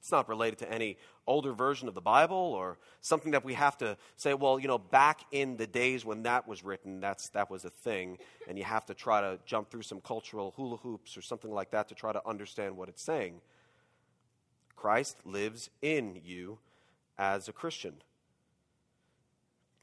It's 0.00 0.12
not 0.12 0.28
related 0.28 0.58
to 0.60 0.72
any 0.72 0.96
older 1.26 1.52
version 1.52 1.88
of 1.88 1.94
the 1.94 2.00
Bible 2.00 2.36
or 2.36 2.78
something 3.00 3.32
that 3.32 3.44
we 3.44 3.54
have 3.54 3.76
to 3.78 3.96
say, 4.16 4.32
well, 4.32 4.58
you 4.58 4.68
know, 4.68 4.78
back 4.78 5.22
in 5.32 5.56
the 5.56 5.66
days 5.66 6.04
when 6.04 6.22
that 6.22 6.46
was 6.46 6.64
written, 6.64 7.00
that's, 7.00 7.28
that 7.30 7.50
was 7.50 7.64
a 7.64 7.70
thing, 7.70 8.18
and 8.48 8.56
you 8.56 8.64
have 8.64 8.86
to 8.86 8.94
try 8.94 9.20
to 9.20 9.38
jump 9.44 9.70
through 9.70 9.82
some 9.82 10.00
cultural 10.00 10.54
hula 10.56 10.76
hoops 10.76 11.16
or 11.16 11.22
something 11.22 11.50
like 11.50 11.70
that 11.72 11.88
to 11.88 11.94
try 11.94 12.12
to 12.12 12.26
understand 12.26 12.76
what 12.76 12.88
it's 12.88 13.02
saying. 13.02 13.40
Christ 14.76 15.18
lives 15.24 15.70
in 15.82 16.20
you 16.24 16.58
as 17.18 17.48
a 17.48 17.52
Christian. 17.52 17.94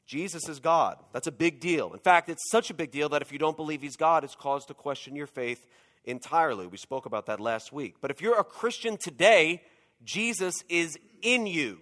Jesus 0.06 0.48
is 0.48 0.60
God. 0.60 0.98
That's 1.12 1.26
a 1.26 1.32
big 1.32 1.60
deal. 1.60 1.92
In 1.92 1.98
fact, 1.98 2.28
it's 2.28 2.48
such 2.50 2.70
a 2.70 2.74
big 2.74 2.92
deal 2.92 3.08
that 3.10 3.22
if 3.22 3.32
you 3.32 3.38
don't 3.38 3.56
believe 3.56 3.82
he's 3.82 3.96
God, 3.96 4.22
it's 4.22 4.36
cause 4.36 4.64
to 4.66 4.74
question 4.74 5.16
your 5.16 5.26
faith 5.26 5.66
entirely. 6.04 6.66
We 6.68 6.76
spoke 6.76 7.06
about 7.06 7.26
that 7.26 7.40
last 7.40 7.72
week. 7.72 7.96
But 8.00 8.12
if 8.12 8.20
you're 8.20 8.38
a 8.38 8.44
Christian 8.44 8.96
today, 8.96 9.62
Jesus 10.04 10.54
is 10.68 10.96
in 11.22 11.46
you. 11.46 11.78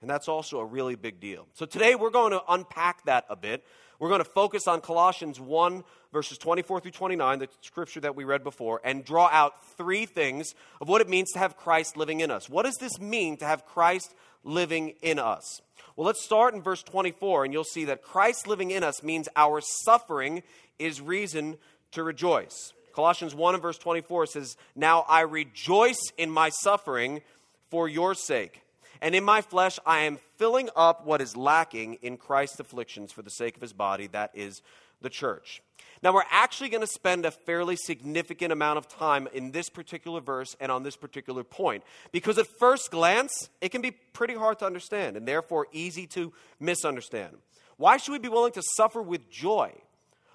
And 0.00 0.10
that's 0.10 0.28
also 0.28 0.58
a 0.58 0.64
really 0.64 0.96
big 0.96 1.20
deal. 1.20 1.46
So 1.54 1.66
today 1.66 1.94
we're 1.94 2.10
going 2.10 2.32
to 2.32 2.42
unpack 2.48 3.04
that 3.04 3.24
a 3.28 3.36
bit. 3.36 3.64
We're 4.04 4.10
going 4.10 4.22
to 4.22 4.26
focus 4.26 4.68
on 4.68 4.82
Colossians 4.82 5.40
1, 5.40 5.82
verses 6.12 6.36
24 6.36 6.80
through 6.80 6.90
29, 6.90 7.38
the 7.38 7.48
scripture 7.62 8.00
that 8.00 8.14
we 8.14 8.24
read 8.24 8.44
before, 8.44 8.82
and 8.84 9.02
draw 9.02 9.30
out 9.32 9.64
three 9.78 10.04
things 10.04 10.54
of 10.78 10.88
what 10.88 11.00
it 11.00 11.08
means 11.08 11.32
to 11.32 11.38
have 11.38 11.56
Christ 11.56 11.96
living 11.96 12.20
in 12.20 12.30
us. 12.30 12.50
What 12.50 12.66
does 12.66 12.74
this 12.74 13.00
mean 13.00 13.38
to 13.38 13.46
have 13.46 13.64
Christ 13.64 14.14
living 14.42 14.92
in 15.00 15.18
us? 15.18 15.62
Well, 15.96 16.06
let's 16.06 16.22
start 16.22 16.52
in 16.52 16.60
verse 16.60 16.82
24, 16.82 17.46
and 17.46 17.54
you'll 17.54 17.64
see 17.64 17.86
that 17.86 18.02
Christ 18.02 18.46
living 18.46 18.72
in 18.72 18.84
us 18.84 19.02
means 19.02 19.26
our 19.36 19.62
suffering 19.86 20.42
is 20.78 21.00
reason 21.00 21.56
to 21.92 22.02
rejoice. 22.02 22.74
Colossians 22.94 23.34
1 23.34 23.54
and 23.54 23.62
verse 23.62 23.78
24 23.78 24.26
says, 24.26 24.58
Now 24.76 25.06
I 25.08 25.22
rejoice 25.22 26.12
in 26.18 26.30
my 26.30 26.50
suffering 26.50 27.22
for 27.70 27.88
your 27.88 28.14
sake. 28.14 28.63
And 29.00 29.14
in 29.14 29.24
my 29.24 29.40
flesh 29.40 29.78
I 29.84 30.00
am 30.00 30.18
filling 30.36 30.70
up 30.76 31.06
what 31.06 31.20
is 31.20 31.36
lacking 31.36 31.94
in 32.02 32.16
Christ's 32.16 32.60
afflictions 32.60 33.12
for 33.12 33.22
the 33.22 33.30
sake 33.30 33.56
of 33.56 33.62
his 33.62 33.72
body, 33.72 34.06
that 34.08 34.30
is 34.34 34.62
the 35.00 35.10
church. 35.10 35.62
Now, 36.02 36.12
we're 36.12 36.24
actually 36.30 36.68
going 36.68 36.82
to 36.82 36.86
spend 36.86 37.24
a 37.24 37.30
fairly 37.30 37.76
significant 37.76 38.52
amount 38.52 38.76
of 38.76 38.88
time 38.88 39.26
in 39.32 39.52
this 39.52 39.70
particular 39.70 40.20
verse 40.20 40.54
and 40.60 40.70
on 40.70 40.82
this 40.82 40.96
particular 40.96 41.44
point 41.44 41.82
because 42.12 42.36
at 42.36 42.46
first 42.58 42.90
glance, 42.90 43.48
it 43.62 43.70
can 43.70 43.80
be 43.80 43.90
pretty 43.90 44.34
hard 44.34 44.58
to 44.58 44.66
understand 44.66 45.16
and 45.16 45.26
therefore 45.26 45.66
easy 45.72 46.06
to 46.08 46.32
misunderstand. 46.60 47.38
Why 47.76 47.96
should 47.96 48.12
we 48.12 48.18
be 48.18 48.28
willing 48.28 48.52
to 48.52 48.62
suffer 48.76 49.00
with 49.00 49.30
joy? 49.30 49.72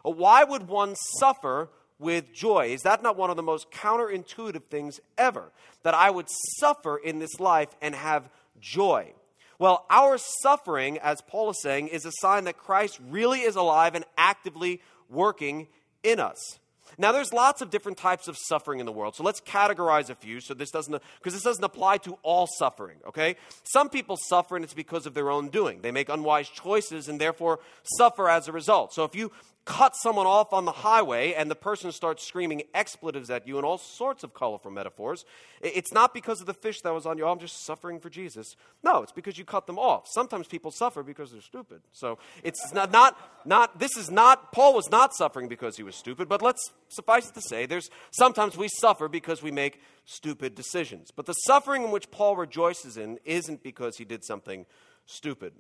Why 0.02 0.44
would 0.44 0.68
one 0.68 0.96
suffer 1.20 1.70
with 2.00 2.34
joy? 2.34 2.70
Is 2.74 2.82
that 2.82 3.04
not 3.04 3.18
one 3.18 3.30
of 3.30 3.36
the 3.36 3.44
most 3.44 3.70
counterintuitive 3.72 4.64
things 4.66 5.00
ever? 5.18 5.52
That 5.84 5.94
I 5.94 6.10
would 6.10 6.28
suffer 6.60 6.98
in 6.98 7.20
this 7.20 7.40
life 7.40 7.70
and 7.82 7.94
have 7.94 8.30
joy. 8.60 9.14
Well, 9.58 9.86
our 9.90 10.18
suffering, 10.18 10.98
as 11.00 11.22
Paul 11.22 11.50
is 11.50 11.62
saying, 11.62 11.90
is 11.90 12.06
a 12.06 12.12
sign 12.20 12.46
that 12.46 12.58
Christ 12.58 13.00
really 13.10 13.42
is 13.42 13.56
alive 13.56 13.94
and 13.94 14.06
actively 14.18 14.82
working 15.10 15.68
in 16.02 16.20
us. 16.20 16.60
Now, 16.98 17.12
there's 17.12 17.32
lots 17.34 17.62
of 17.62 17.70
different 17.70 17.98
types 17.98 18.28
of 18.28 18.38
suffering 18.38 18.80
in 18.80 18.86
the 18.86 18.92
world. 18.92 19.16
So 19.16 19.24
let's 19.24 19.42
categorize 19.42 20.10
a 20.10 20.16
few 20.16 20.40
so 20.40 20.54
this 20.54 20.72
doesn't, 20.72 21.02
because 21.20 21.34
this 21.34 21.44
doesn't 21.44 21.64
apply 21.64 21.98
to 22.00 22.18
all 22.24 22.48
suffering, 22.58 22.98
okay? 23.08 23.36
Some 23.64 23.90
people 23.90 24.18
suffer 24.18 24.56
and 24.56 24.64
it's 24.64 24.74
because 24.74 25.06
of 25.06 25.14
their 25.14 25.30
own 25.30 25.50
doing. 25.50 25.82
They 25.82 25.92
make 25.92 26.10
unwise 26.10 26.50
choices 26.50 27.08
and 27.08 27.20
therefore 27.20 27.60
suffer 27.84 28.30
as 28.30 28.48
a 28.48 28.52
result. 28.52 28.94
So 28.94 29.04
if 29.04 29.16
you 29.16 29.32
cut 29.70 29.96
someone 29.96 30.26
off 30.26 30.52
on 30.52 30.66
the 30.66 30.72
highway 30.72 31.34
and 31.34 31.50
the 31.50 31.56
person 31.56 31.92
starts 31.92 32.26
screaming 32.26 32.64
expletives 32.74 33.30
at 33.30 33.48
you 33.48 33.58
and 33.58 33.66
all 33.66 33.78
sorts 33.78 34.24
of 34.24 34.34
colorful 34.34 34.72
metaphors, 34.72 35.26
it's 35.62 35.94
not 35.94 36.12
because 36.12 36.42
of 36.42 36.48
the 36.48 36.56
fish 36.56 36.82
that 36.82 36.92
was 36.92 37.06
on 37.06 37.20
you. 37.20 37.26
Oh, 37.26 37.32
I'm 37.32 37.40
just 37.40 37.66
suffering 37.66 38.00
for 38.00 38.10
Jesus. 38.10 38.56
No, 38.84 39.04
it's 39.04 39.12
because 39.12 39.38
you 39.38 39.46
cut 39.46 39.68
them 39.68 39.78
off. 39.78 40.08
Sometimes 40.08 40.48
people 40.48 40.72
suffer 40.72 41.04
because 41.04 41.32
they're 41.32 41.42
stupid. 41.42 41.82
So 41.92 42.18
it's 42.44 42.74
not, 42.74 42.92
not, 42.92 43.16
not 43.46 43.80
this 43.80 43.96
is 43.96 44.10
not, 44.10 44.52
Paul 44.52 44.74
was 44.74 44.90
not 44.90 45.14
suffering 45.14 45.48
because 45.48 45.78
he 45.78 45.84
was 45.84 45.96
stupid, 45.96 46.28
but 46.28 46.42
let's 46.42 46.72
suffice 46.90 47.30
it 47.30 47.36
to 47.36 47.42
say, 47.42 47.66
there's 47.66 47.90
sometimes 48.12 48.58
we 48.58 48.68
suffer 48.68 49.08
because 49.08 49.42
we 49.42 49.52
make 49.52 49.82
stupid 50.06 50.56
decisions. 50.56 51.12
But 51.16 51.26
the 51.26 51.34
suffering 51.34 51.84
in 51.84 51.92
which 51.92 52.12
Paul 52.12 52.36
rejoices 52.36 52.98
in 52.98 53.20
isn't 53.26 53.64
because 53.64 53.98
he 53.98 54.06
did 54.06 54.26
something 54.26 54.66
stupid. 55.06 55.54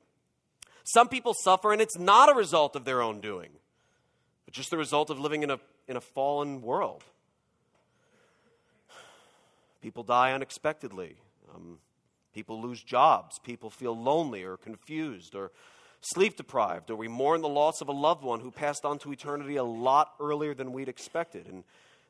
Some 0.83 1.07
people 1.07 1.33
suffer 1.33 1.71
and 1.71 1.81
it's 1.81 1.97
not 1.97 2.29
a 2.29 2.33
result 2.33 2.75
of 2.75 2.85
their 2.85 3.01
own 3.01 3.21
doing 3.21 3.49
but 4.49 4.55
just 4.55 4.71
the 4.71 4.77
result 4.79 5.11
of 5.11 5.19
living 5.19 5.43
in 5.43 5.51
a, 5.51 5.59
in 5.87 5.95
a 5.95 6.01
fallen 6.01 6.63
world. 6.63 7.03
People 9.79 10.01
die 10.01 10.33
unexpectedly. 10.33 11.17
Um, 11.53 11.77
people 12.33 12.59
lose 12.59 12.81
jobs. 12.81 13.37
People 13.37 13.69
feel 13.69 13.95
lonely 13.95 14.43
or 14.43 14.57
confused 14.57 15.35
or 15.35 15.51
sleep 16.01 16.37
deprived, 16.37 16.89
or 16.89 16.95
we 16.95 17.07
mourn 17.07 17.41
the 17.41 17.49
loss 17.49 17.81
of 17.81 17.89
a 17.89 17.93
loved 17.93 18.23
one 18.23 18.39
who 18.39 18.51
passed 18.51 18.85
on 18.85 18.99
to 18.99 19.11
eternity 19.11 19.57
a 19.57 19.63
lot 19.63 20.13
earlier 20.19 20.53
than 20.53 20.71
we'd 20.71 20.89
expected. 20.89 21.47
And 21.47 21.63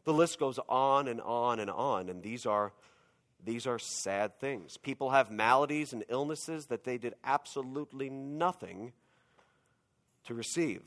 the 0.06 0.14
list 0.14 0.40
goes 0.40 0.60
on 0.68 1.08
and 1.08 1.22
on 1.22 1.60
and 1.60 1.70
on. 1.70 2.10
And 2.10 2.24
these 2.24 2.46
are, 2.46 2.72
these 3.44 3.68
are 3.68 3.80
sad 3.80 4.40
things. 4.40 4.78
People 4.78 5.10
have 5.12 5.32
maladies 5.32 5.94
and 5.94 6.04
illnesses 6.10 6.68
that 6.68 6.84
they 6.84 6.98
did 6.98 7.16
absolutely 7.24 8.10
nothing 8.10 8.94
to 10.26 10.34
receive. 10.34 10.82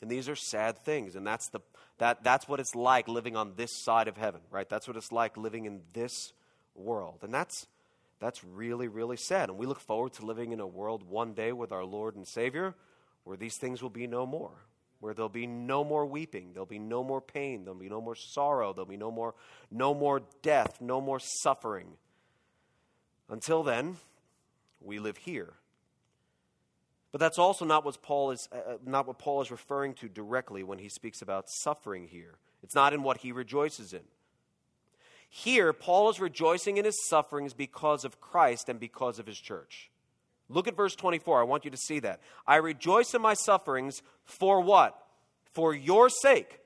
And 0.00 0.10
these 0.10 0.28
are 0.28 0.36
sad 0.36 0.78
things. 0.78 1.14
And 1.14 1.26
that's, 1.26 1.48
the, 1.50 1.60
that, 1.98 2.24
that's 2.24 2.48
what 2.48 2.58
it's 2.58 2.74
like 2.74 3.06
living 3.06 3.36
on 3.36 3.52
this 3.56 3.70
side 3.82 4.08
of 4.08 4.16
heaven, 4.16 4.40
right? 4.50 4.68
That's 4.68 4.88
what 4.88 4.96
it's 4.96 5.12
like 5.12 5.36
living 5.36 5.66
in 5.66 5.82
this 5.92 6.32
world. 6.74 7.18
And 7.22 7.34
that's, 7.34 7.66
that's 8.20 8.44
really, 8.44 8.88
really 8.88 9.16
sad. 9.16 9.48
And 9.48 9.58
we 9.58 9.66
look 9.66 9.80
forward 9.80 10.12
to 10.14 10.26
living 10.26 10.52
in 10.52 10.60
a 10.60 10.66
world 10.66 11.02
one 11.02 11.32
day 11.32 11.52
with 11.52 11.72
our 11.72 11.84
Lord 11.84 12.16
and 12.16 12.26
Savior 12.26 12.74
where 13.24 13.36
these 13.36 13.56
things 13.58 13.82
will 13.82 13.90
be 13.90 14.06
no 14.06 14.26
more, 14.26 14.52
where 15.00 15.12
there'll 15.14 15.28
be 15.28 15.46
no 15.46 15.84
more 15.84 16.06
weeping, 16.06 16.52
there'll 16.52 16.66
be 16.66 16.78
no 16.78 17.04
more 17.04 17.20
pain, 17.20 17.64
there'll 17.64 17.78
be 17.78 17.88
no 17.88 18.00
more 18.00 18.14
sorrow, 18.14 18.72
there'll 18.72 18.86
be 18.86 18.96
no 18.96 19.10
more, 19.10 19.34
no 19.70 19.94
more 19.94 20.22
death, 20.42 20.80
no 20.80 21.00
more 21.00 21.20
suffering. 21.20 21.88
Until 23.28 23.62
then, 23.62 23.96
we 24.80 24.98
live 24.98 25.18
here 25.18 25.54
but 27.12 27.20
that's 27.20 27.38
also 27.38 27.64
not 27.64 27.84
what 27.84 28.00
Paul 28.02 28.30
is 28.30 28.48
uh, 28.52 28.72
uh, 28.72 28.76
not 28.84 29.06
what 29.06 29.18
Paul 29.18 29.42
is 29.42 29.50
referring 29.50 29.94
to 29.94 30.08
directly 30.08 30.62
when 30.62 30.78
he 30.78 30.88
speaks 30.88 31.22
about 31.22 31.48
suffering 31.48 32.06
here. 32.06 32.36
It's 32.62 32.74
not 32.74 32.92
in 32.92 33.02
what 33.02 33.18
he 33.18 33.32
rejoices 33.32 33.92
in. 33.92 34.02
Here, 35.32 35.72
Paul 35.72 36.10
is 36.10 36.18
rejoicing 36.18 36.76
in 36.76 36.84
his 36.84 37.06
sufferings 37.08 37.54
because 37.54 38.04
of 38.04 38.20
Christ 38.20 38.68
and 38.68 38.80
because 38.80 39.20
of 39.20 39.26
his 39.26 39.38
church. 39.38 39.88
Look 40.48 40.66
at 40.66 40.76
verse 40.76 40.96
24. 40.96 41.40
I 41.40 41.44
want 41.44 41.64
you 41.64 41.70
to 41.70 41.76
see 41.76 42.00
that. 42.00 42.20
I 42.48 42.56
rejoice 42.56 43.14
in 43.14 43.22
my 43.22 43.34
sufferings 43.34 44.02
for 44.24 44.60
what? 44.60 45.00
For 45.52 45.72
your 45.72 46.10
sake. 46.10 46.58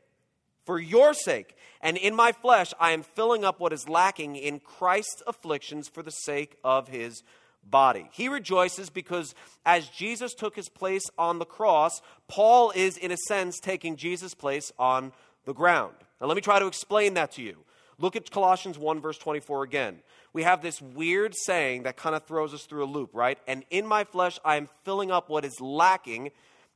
For 0.65 0.79
your 0.79 1.13
sake. 1.13 1.55
And 1.83 1.99
in 1.99 2.15
my 2.15 2.33
flesh, 2.33 2.73
I 2.81 2.93
am 2.93 3.03
filling 3.03 3.45
up 3.45 3.61
what 3.61 3.75
is 3.75 3.87
lacking 3.87 4.37
in 4.37 4.61
Christ's 4.61 5.23
afflictions 5.27 5.87
for 5.87 6.03
the 6.03 6.11
sake 6.11 6.57
of 6.65 6.89
his 6.89 7.23
body. 7.63 8.09
He 8.13 8.29
rejoices 8.29 8.89
because 8.89 9.35
as 9.67 9.89
Jesus 9.89 10.33
took 10.33 10.57
his 10.57 10.71
place 10.71 11.05
on 11.19 11.39
the 11.39 11.45
cross, 11.45 12.01
Paul 12.29 12.73
is, 12.75 12.97
in 12.97 13.11
a 13.11 13.19
sense, 13.29 13.61
taking 13.61 13.97
Jesus' 13.97 14.33
place 14.33 14.73
on 14.79 15.13
the 15.45 15.53
ground. 15.53 15.95
Now, 16.19 16.29
let 16.29 16.37
me 16.37 16.41
try 16.41 16.59
to 16.59 16.67
explain 16.67 17.13
that 17.15 17.33
to 17.33 17.43
you. 17.43 17.59
Look 17.99 18.17
at 18.17 18.31
Colossians 18.31 18.79
1, 18.79 19.01
verse 19.01 19.19
24 19.19 19.63
again. 19.63 19.99
We 20.33 20.43
have 20.43 20.63
this 20.63 20.83
weird 20.83 21.35
saying 21.35 21.85
that 21.85 21.97
kind 21.97 22.15
of 22.15 22.25
throws 22.25 22.53
us 22.53 22.65
through 22.65 22.85
a 22.85 22.87
loop, 22.87 23.11
right? 23.13 23.39
And 23.47 23.65
in 23.71 23.87
my 23.87 24.05
flesh, 24.05 24.39
I 24.45 24.57
am 24.57 24.69
filling 24.85 25.11
up 25.11 25.29
what 25.29 25.45
is 25.45 25.61
lacking 25.61 26.31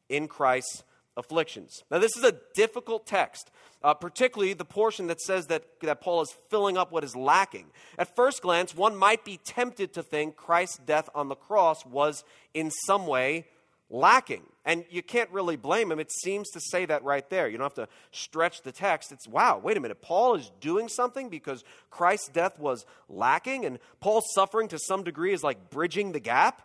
in 0.09 0.29
Christ's 0.29 0.85
afflictions. 1.17 1.83
Now, 1.91 1.99
this 1.99 2.17
is 2.17 2.23
a 2.23 2.37
difficult 2.55 3.07
text, 3.07 3.51
uh, 3.83 3.95
particularly 3.95 4.55
the 4.55 4.65
portion 4.65 5.09
that 5.09 5.21
says 5.21 5.47
that, 5.49 5.65
that 5.83 6.01
Paul 6.01 6.23
is 6.23 6.33
filling 6.49 6.79
up 6.79 6.93
what 6.93 7.03
is 7.03 7.17
lacking. 7.17 7.67
At 7.99 8.15
first 8.15 8.41
glance, 8.41 8.75
one 8.75 8.97
might 8.97 9.25
be 9.25 9.39
tempted 9.45 9.93
to 9.95 10.03
think 10.03 10.37
Christ's 10.37 10.79
death 10.79 11.11
on 11.15 11.29
the 11.29 11.35
cross 11.35 11.85
was 11.85 12.23
in 12.55 12.71
some 12.71 13.07
way 13.07 13.47
lacking. 13.91 14.45
And 14.69 14.85
you 14.91 15.03
can't 15.03 15.31
really 15.31 15.57
blame 15.57 15.91
him. 15.91 15.99
It 15.99 16.13
seems 16.13 16.51
to 16.51 16.61
say 16.61 16.85
that 16.85 17.03
right 17.03 17.29
there. 17.31 17.49
You 17.49 17.57
don't 17.57 17.65
have 17.65 17.87
to 17.87 17.89
stretch 18.11 18.61
the 18.61 18.71
text. 18.71 19.13
It's, 19.13 19.27
wow, 19.27 19.57
wait 19.57 19.79
a 19.79 19.81
minute. 19.81 20.03
Paul 20.03 20.35
is 20.35 20.53
doing 20.61 20.89
something 20.89 21.31
because 21.31 21.65
Christ's 21.91 22.29
death 22.29 22.59
was 22.59 22.85
lacking, 23.09 23.65
and 23.65 23.79
Paul's 24.01 24.27
suffering 24.35 24.69
to 24.69 24.79
some 24.79 25.05
degree 25.05 25.33
is 25.33 25.43
like 25.43 25.71
bridging 25.71 26.13
the 26.13 26.21
gap. 26.21 26.61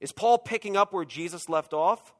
Is 0.00 0.10
Paul 0.10 0.36
picking 0.36 0.76
up 0.76 0.92
where 0.92 1.04
Jesus 1.04 1.48
left 1.48 1.72
off? 1.72 2.12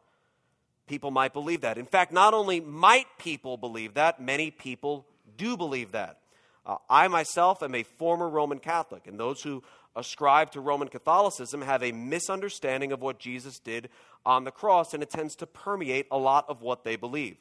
People 0.87 1.11
might 1.11 1.33
believe 1.33 1.63
that. 1.63 1.79
In 1.79 1.87
fact, 1.87 2.13
not 2.13 2.33
only 2.33 2.61
might 2.61 3.07
people 3.19 3.57
believe 3.57 3.95
that, 3.95 4.23
many 4.23 4.53
people 4.53 5.05
do 5.37 5.57
believe 5.57 5.91
that. 5.93 6.21
Uh, 6.65 6.77
I 6.89 7.09
myself 7.09 7.61
am 7.65 7.75
a 7.75 7.83
former 7.83 8.29
Roman 8.29 8.61
Catholic, 8.61 9.09
and 9.09 9.19
those 9.19 9.43
who 9.43 9.65
ascribe 9.97 10.51
to 10.53 10.61
Roman 10.61 10.89
Catholicism 10.89 11.63
have 11.63 11.83
a 11.83 11.93
misunderstanding 11.93 12.93
of 12.93 13.03
what 13.03 13.19
Jesus 13.19 13.59
did 13.59 13.89
on 14.25 14.45
the 14.45 14.51
cross, 14.51 14.95
and 14.95 15.03
it 15.03 15.11
tends 15.11 15.35
to 15.37 15.47
permeate 15.47 16.07
a 16.11 16.19
lot 16.19 16.47
of 16.49 16.63
what 16.63 16.85
they 16.85 16.97
believe. 16.97 17.37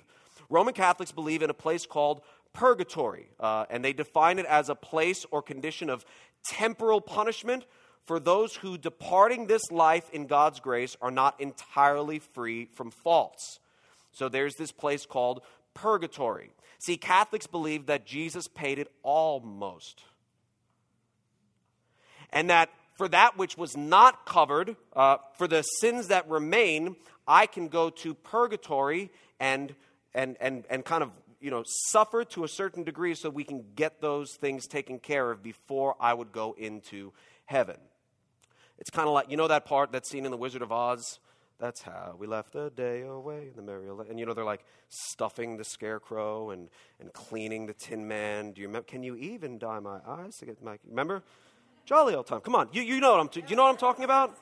Roman 0.50 0.74
Catholics 0.74 1.12
believe 1.12 1.42
in 1.42 1.50
a 1.50 1.54
place 1.56 1.86
called 1.86 2.22
purgatory, 2.54 3.30
uh, 3.40 3.66
and 3.70 3.84
they 3.84 3.94
define 3.94 4.40
it 4.40 4.46
as 4.46 4.70
a 4.70 4.76
place 4.76 5.26
or 5.32 5.42
condition 5.42 5.90
of 5.90 6.06
temporal 6.44 7.02
punishment 7.02 7.66
for 8.04 8.20
those 8.20 8.56
who, 8.58 8.78
departing 8.78 9.48
this 9.48 9.72
life 9.72 10.10
in 10.12 10.28
God's 10.28 10.60
grace, 10.60 10.98
are 11.02 11.12
not 11.12 11.40
entirely 11.40 12.20
free 12.20 12.66
from 12.66 12.92
faults. 12.92 13.60
So 14.12 14.28
there's 14.28 14.56
this 14.56 14.72
place 14.72 15.06
called 15.06 15.42
purgatory. 15.74 16.52
See, 16.80 16.98
Catholics 16.98 17.48
believe 17.48 17.86
that 17.86 18.06
Jesus 18.06 18.48
paid 18.48 18.80
it 18.80 18.92
almost. 19.04 20.04
And 22.32 22.50
that 22.50 22.70
for 22.96 23.08
that 23.08 23.38
which 23.38 23.58
was 23.58 23.76
not 23.76 24.26
covered, 24.26 24.76
uh, 24.94 25.18
for 25.38 25.48
the 25.48 25.64
sins 25.64 26.08
that 26.10 26.30
remain, 26.30 26.96
I 27.28 27.46
can 27.46 27.68
go 27.68 27.90
to 27.90 28.14
purgatory 28.14 29.10
and, 29.40 29.74
and, 30.14 30.38
and, 30.40 30.66
and 30.70 30.86
kind 30.86 31.04
of 31.04 31.12
you 31.40 31.50
know, 31.50 31.64
suffer 31.66 32.24
to 32.24 32.44
a 32.44 32.48
certain 32.48 32.84
degree 32.84 33.16
so 33.16 33.30
we 33.30 33.44
can 33.44 33.66
get 33.76 34.00
those 34.02 34.34
things 34.36 34.68
taken 34.68 35.00
care 35.00 35.32
of 35.32 35.42
before 35.42 35.96
I 36.00 36.14
would 36.14 36.32
go 36.32 36.56
into 36.58 37.12
heaven. 37.46 37.78
It's 38.78 38.92
kind 38.92 39.08
of 39.08 39.14
like, 39.14 39.30
you 39.30 39.38
know 39.38 39.48
that 39.48 39.66
part, 39.66 39.92
that 39.92 40.06
scene 40.06 40.26
in 40.26 40.32
The 40.32 40.38
Wizard 40.38 40.62
of 40.62 40.72
Oz? 40.72 41.20
That's 41.60 41.82
how 41.84 42.16
we 42.18 42.26
left 42.26 42.54
the 42.54 42.72
day 42.72 43.02
away 43.02 43.50
in 43.50 43.56
the 43.56 43.62
merry 43.62 43.88
And 44.10 44.20
you 44.20 44.26
know, 44.26 44.34
they're 44.34 44.44
like 44.44 44.66
stuffing 44.90 45.58
the 45.58 45.64
scarecrow 45.64 46.50
and, 46.50 46.70
and 47.00 47.14
cleaning 47.14 47.68
the 47.68 47.74
tin 47.74 48.08
man. 48.08 48.52
Do 48.52 48.62
you 48.62 48.68
remember? 48.68 48.88
Can 48.88 49.04
you 49.04 49.16
even 49.16 49.60
dye 49.60 49.80
my 49.80 50.00
eyes 50.08 50.38
to 50.38 50.48
get 50.48 50.64
my. 50.64 50.80
Remember? 50.90 51.22
Jolly 51.92 52.16
old 52.16 52.26
time. 52.26 52.40
Come 52.40 52.56
on. 52.56 52.70
You, 52.72 52.84
you 52.84 53.02
know 53.02 53.12
what 53.12 53.20
I'm, 53.20 53.28
t- 53.28 53.44
you 53.50 53.58
know 53.58 53.64
what 53.64 53.70
I'm 53.72 53.76
talking 53.76 54.06
about? 54.06 54.34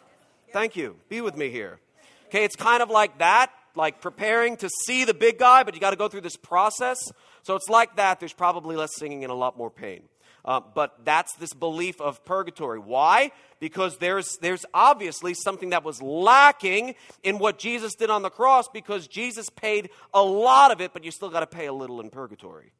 Thank 0.53 0.75
you. 0.75 0.97
Be 1.09 1.19
with 1.19 1.35
me 1.35 1.49
here. 1.49 1.79
Okay, 2.27 2.43
it's 2.43 2.55
kind 2.55 2.83
of 2.83 2.91
like 2.91 3.17
that, 3.17 3.51
like 3.73 4.01
preparing 4.01 4.55
to 4.57 4.69
see 4.85 5.03
the 5.03 5.15
big 5.15 5.39
guy, 5.39 5.63
but 5.63 5.73
you 5.73 5.81
got 5.81 5.89
to 5.89 5.95
go 5.95 6.07
through 6.07 6.21
this 6.21 6.35
process. 6.35 6.99
So 7.41 7.55
it's 7.55 7.67
like 7.67 7.95
that. 7.95 8.19
There's 8.19 8.33
probably 8.33 8.75
less 8.75 8.95
singing 8.97 9.23
and 9.23 9.31
a 9.31 9.35
lot 9.35 9.57
more 9.57 9.71
pain. 9.71 10.03
Uh, 10.45 10.59
but 10.59 11.03
that's 11.05 11.33
this 11.37 11.51
belief 11.51 11.99
of 11.99 12.23
purgatory. 12.23 12.77
Why? 12.77 13.31
Because 13.59 13.97
there's, 13.97 14.37
there's 14.43 14.63
obviously 14.71 15.33
something 15.33 15.71
that 15.71 15.83
was 15.83 16.03
lacking 16.03 16.93
in 17.23 17.39
what 17.39 17.57
Jesus 17.57 17.95
did 17.95 18.11
on 18.11 18.21
the 18.21 18.29
cross 18.29 18.67
because 18.67 19.07
Jesus 19.07 19.49
paid 19.49 19.89
a 20.13 20.21
lot 20.21 20.69
of 20.69 20.81
it, 20.81 20.93
but 20.93 21.03
you 21.03 21.09
still 21.09 21.31
got 21.31 21.39
to 21.39 21.47
pay 21.47 21.65
a 21.65 21.73
little 21.73 21.99
in 21.99 22.11
purgatory. 22.11 22.73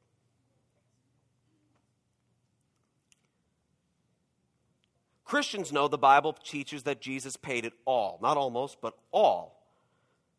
Christians 5.29 5.71
know 5.71 5.87
the 5.87 5.95
Bible 5.95 6.33
teaches 6.33 6.81
that 6.83 7.01
Jesus 7.01 7.37
paid 7.37 7.63
it 7.63 7.73
all, 7.85 8.17
not 8.19 8.35
almost, 8.35 8.81
but 8.81 8.95
all 9.11 9.63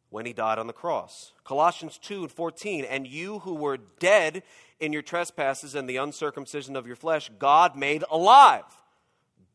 when 0.09 0.27
he 0.27 0.33
died 0.33 0.59
on 0.59 0.67
the 0.67 0.73
cross. 0.73 1.33
Colossians 1.45 1.97
2 1.99 2.23
and 2.23 2.33
14, 2.33 2.85
and 2.85 3.07
you 3.07 3.39
who 3.39 3.55
were 3.55 3.79
dead 4.01 4.43
in 4.81 4.93
your 4.93 5.03
trespasses 5.03 5.77
and 5.77 5.89
the 5.89 5.99
uncircumcision 5.99 6.75
of 6.75 6.89
your 6.89 6.97
flesh, 6.97 7.31
God 7.39 7.77
made 7.77 8.03
alive. 8.11 8.65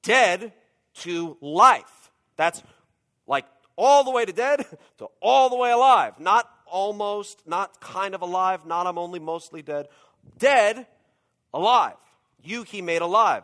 Dead 0.04 0.54
to 1.00 1.36
life. 1.42 2.12
That's 2.38 2.64
like 3.28 3.46
all 3.76 4.06
the 4.06 4.12
way 4.12 4.24
to 4.24 4.32
dead 4.32 4.66
to 5.00 5.08
all 5.22 5.50
the 5.50 5.58
way 5.58 5.72
alive. 5.72 6.18
Not 6.18 6.50
almost, 6.66 7.46
not 7.46 7.82
kind 7.82 8.16
of 8.16 8.22
alive, 8.22 8.66
not 8.66 8.88
I'm 8.88 8.98
only 8.98 9.20
mostly 9.20 9.62
dead. 9.62 9.90
Dead, 10.38 10.88
alive. 11.54 11.98
You 12.42 12.64
he 12.64 12.82
made 12.82 13.02
alive. 13.02 13.44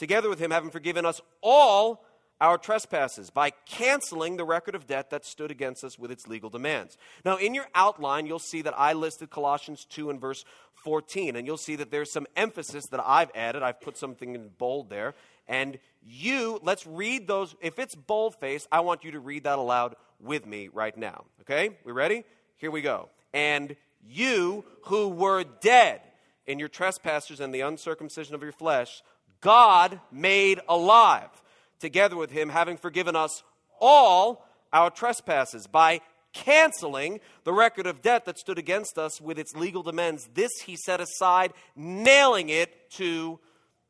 Together 0.00 0.30
with 0.30 0.38
him, 0.38 0.50
having 0.50 0.70
forgiven 0.70 1.04
us 1.04 1.20
all 1.42 2.02
our 2.40 2.56
trespasses 2.56 3.28
by 3.28 3.50
canceling 3.66 4.38
the 4.38 4.46
record 4.46 4.74
of 4.74 4.86
debt 4.86 5.10
that 5.10 5.26
stood 5.26 5.50
against 5.50 5.84
us 5.84 5.98
with 5.98 6.10
its 6.10 6.26
legal 6.26 6.48
demands. 6.48 6.96
Now, 7.22 7.36
in 7.36 7.54
your 7.54 7.66
outline, 7.74 8.24
you'll 8.24 8.38
see 8.38 8.62
that 8.62 8.72
I 8.78 8.94
listed 8.94 9.28
Colossians 9.28 9.84
2 9.84 10.08
and 10.08 10.18
verse 10.18 10.46
14, 10.84 11.36
and 11.36 11.46
you'll 11.46 11.58
see 11.58 11.76
that 11.76 11.90
there's 11.90 12.10
some 12.10 12.26
emphasis 12.34 12.86
that 12.86 13.00
I've 13.04 13.30
added. 13.34 13.62
I've 13.62 13.82
put 13.82 13.98
something 13.98 14.34
in 14.34 14.48
bold 14.56 14.88
there. 14.88 15.14
And 15.46 15.78
you, 16.02 16.60
let's 16.62 16.86
read 16.86 17.26
those. 17.26 17.54
If 17.60 17.78
it's 17.78 17.94
boldface, 17.94 18.66
I 18.72 18.80
want 18.80 19.04
you 19.04 19.10
to 19.10 19.20
read 19.20 19.44
that 19.44 19.58
aloud 19.58 19.96
with 20.18 20.46
me 20.46 20.70
right 20.72 20.96
now. 20.96 21.26
Okay? 21.42 21.76
We 21.84 21.92
ready? 21.92 22.24
Here 22.56 22.70
we 22.70 22.80
go. 22.80 23.10
And 23.34 23.76
you 24.02 24.64
who 24.84 25.08
were 25.08 25.44
dead 25.60 26.00
in 26.46 26.58
your 26.58 26.68
trespasses 26.68 27.38
and 27.38 27.54
the 27.54 27.60
uncircumcision 27.60 28.34
of 28.34 28.42
your 28.42 28.52
flesh, 28.52 29.02
God 29.40 30.00
made 30.12 30.60
alive 30.68 31.30
together 31.78 32.16
with 32.16 32.30
him, 32.30 32.48
having 32.48 32.76
forgiven 32.76 33.16
us 33.16 33.42
all 33.80 34.46
our 34.72 34.90
trespasses 34.90 35.66
by 35.66 36.00
canceling 36.32 37.20
the 37.44 37.52
record 37.52 37.86
of 37.86 38.02
debt 38.02 38.24
that 38.26 38.38
stood 38.38 38.58
against 38.58 38.98
us 38.98 39.20
with 39.20 39.38
its 39.38 39.54
legal 39.56 39.82
demands. 39.82 40.28
This 40.34 40.52
he 40.64 40.76
set 40.76 41.00
aside, 41.00 41.52
nailing 41.74 42.48
it 42.48 42.90
to 42.92 43.40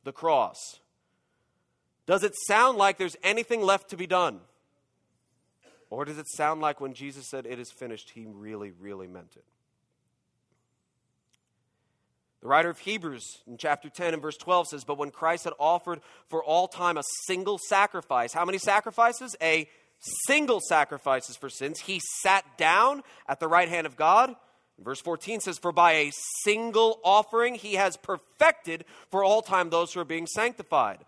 the 0.05 0.13
cross. 0.13 0.57
Does 2.07 2.25
it 2.25 2.35
sound 2.47 2.79
like 2.79 2.99
there's 2.99 3.17
anything 3.23 3.63
left 3.63 3.91
to 3.91 3.97
be 3.97 4.07
done? 4.07 4.41
Or 5.91 6.05
does 6.05 6.19
it 6.19 6.27
sound 6.29 6.61
like 6.61 6.81
when 6.81 6.95
Jesus 6.95 7.29
said 7.29 7.47
it 7.47 7.59
is 7.59 7.73
finished, 7.73 8.11
he 8.11 8.27
really, 8.27 8.73
really 8.81 9.09
meant 9.09 9.33
it? 9.37 9.45
The 12.43 12.49
writer 12.49 12.71
of 12.71 12.79
Hebrews 12.79 13.43
in 13.47 13.59
chapter 13.59 13.91
10 13.91 14.15
and 14.15 14.23
verse 14.23 14.37
12 14.39 14.69
says, 14.69 14.85
But 14.85 14.97
when 14.97 15.11
Christ 15.11 15.45
had 15.45 15.53
offered 15.59 16.01
for 16.29 16.43
all 16.43 16.69
time 16.69 16.97
a 16.97 17.03
single 17.27 17.59
sacrifice, 17.69 18.33
how 18.33 18.47
many 18.47 18.57
sacrifices? 18.57 19.37
A 19.43 19.69
single 20.27 20.61
sacrifices 20.67 21.37
for 21.37 21.51
sins, 21.51 21.81
he 21.81 22.01
sat 22.23 22.45
down 22.57 23.03
at 23.29 23.41
the 23.41 23.49
right 23.49 23.69
hand 23.69 23.87
of 23.87 23.97
God. 23.97 24.35
Verse 24.79 25.01
14 25.03 25.41
says, 25.41 25.59
For 25.59 25.73
by 25.73 25.93
a 25.93 26.13
single 26.43 27.01
offering 27.05 27.55
he 27.55 27.75
has 27.75 27.99
perfected 27.99 28.87
for 29.11 29.23
all 29.23 29.43
time 29.43 29.69
those 29.69 29.93
who 29.93 30.01
are 30.01 30.07
being 30.07 30.27
sanctified. 30.27 31.01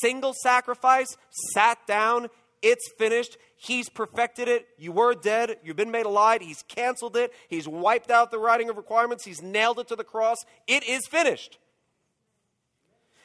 Single 0.00 0.32
sacrifice, 0.42 1.14
sat 1.52 1.78
down, 1.86 2.28
it's 2.62 2.90
finished. 2.98 3.36
He's 3.56 3.88
perfected 3.88 4.48
it. 4.48 4.68
You 4.78 4.92
were 4.92 5.14
dead. 5.14 5.56
You've 5.64 5.76
been 5.76 5.90
made 5.90 6.06
alive. 6.06 6.40
He's 6.40 6.62
canceled 6.68 7.16
it. 7.16 7.32
He's 7.48 7.66
wiped 7.66 8.10
out 8.10 8.30
the 8.30 8.38
writing 8.38 8.70
of 8.70 8.76
requirements. 8.76 9.24
He's 9.24 9.42
nailed 9.42 9.78
it 9.78 9.88
to 9.88 9.96
the 9.96 10.04
cross. 10.04 10.44
It 10.66 10.86
is 10.88 11.06
finished. 11.06 11.58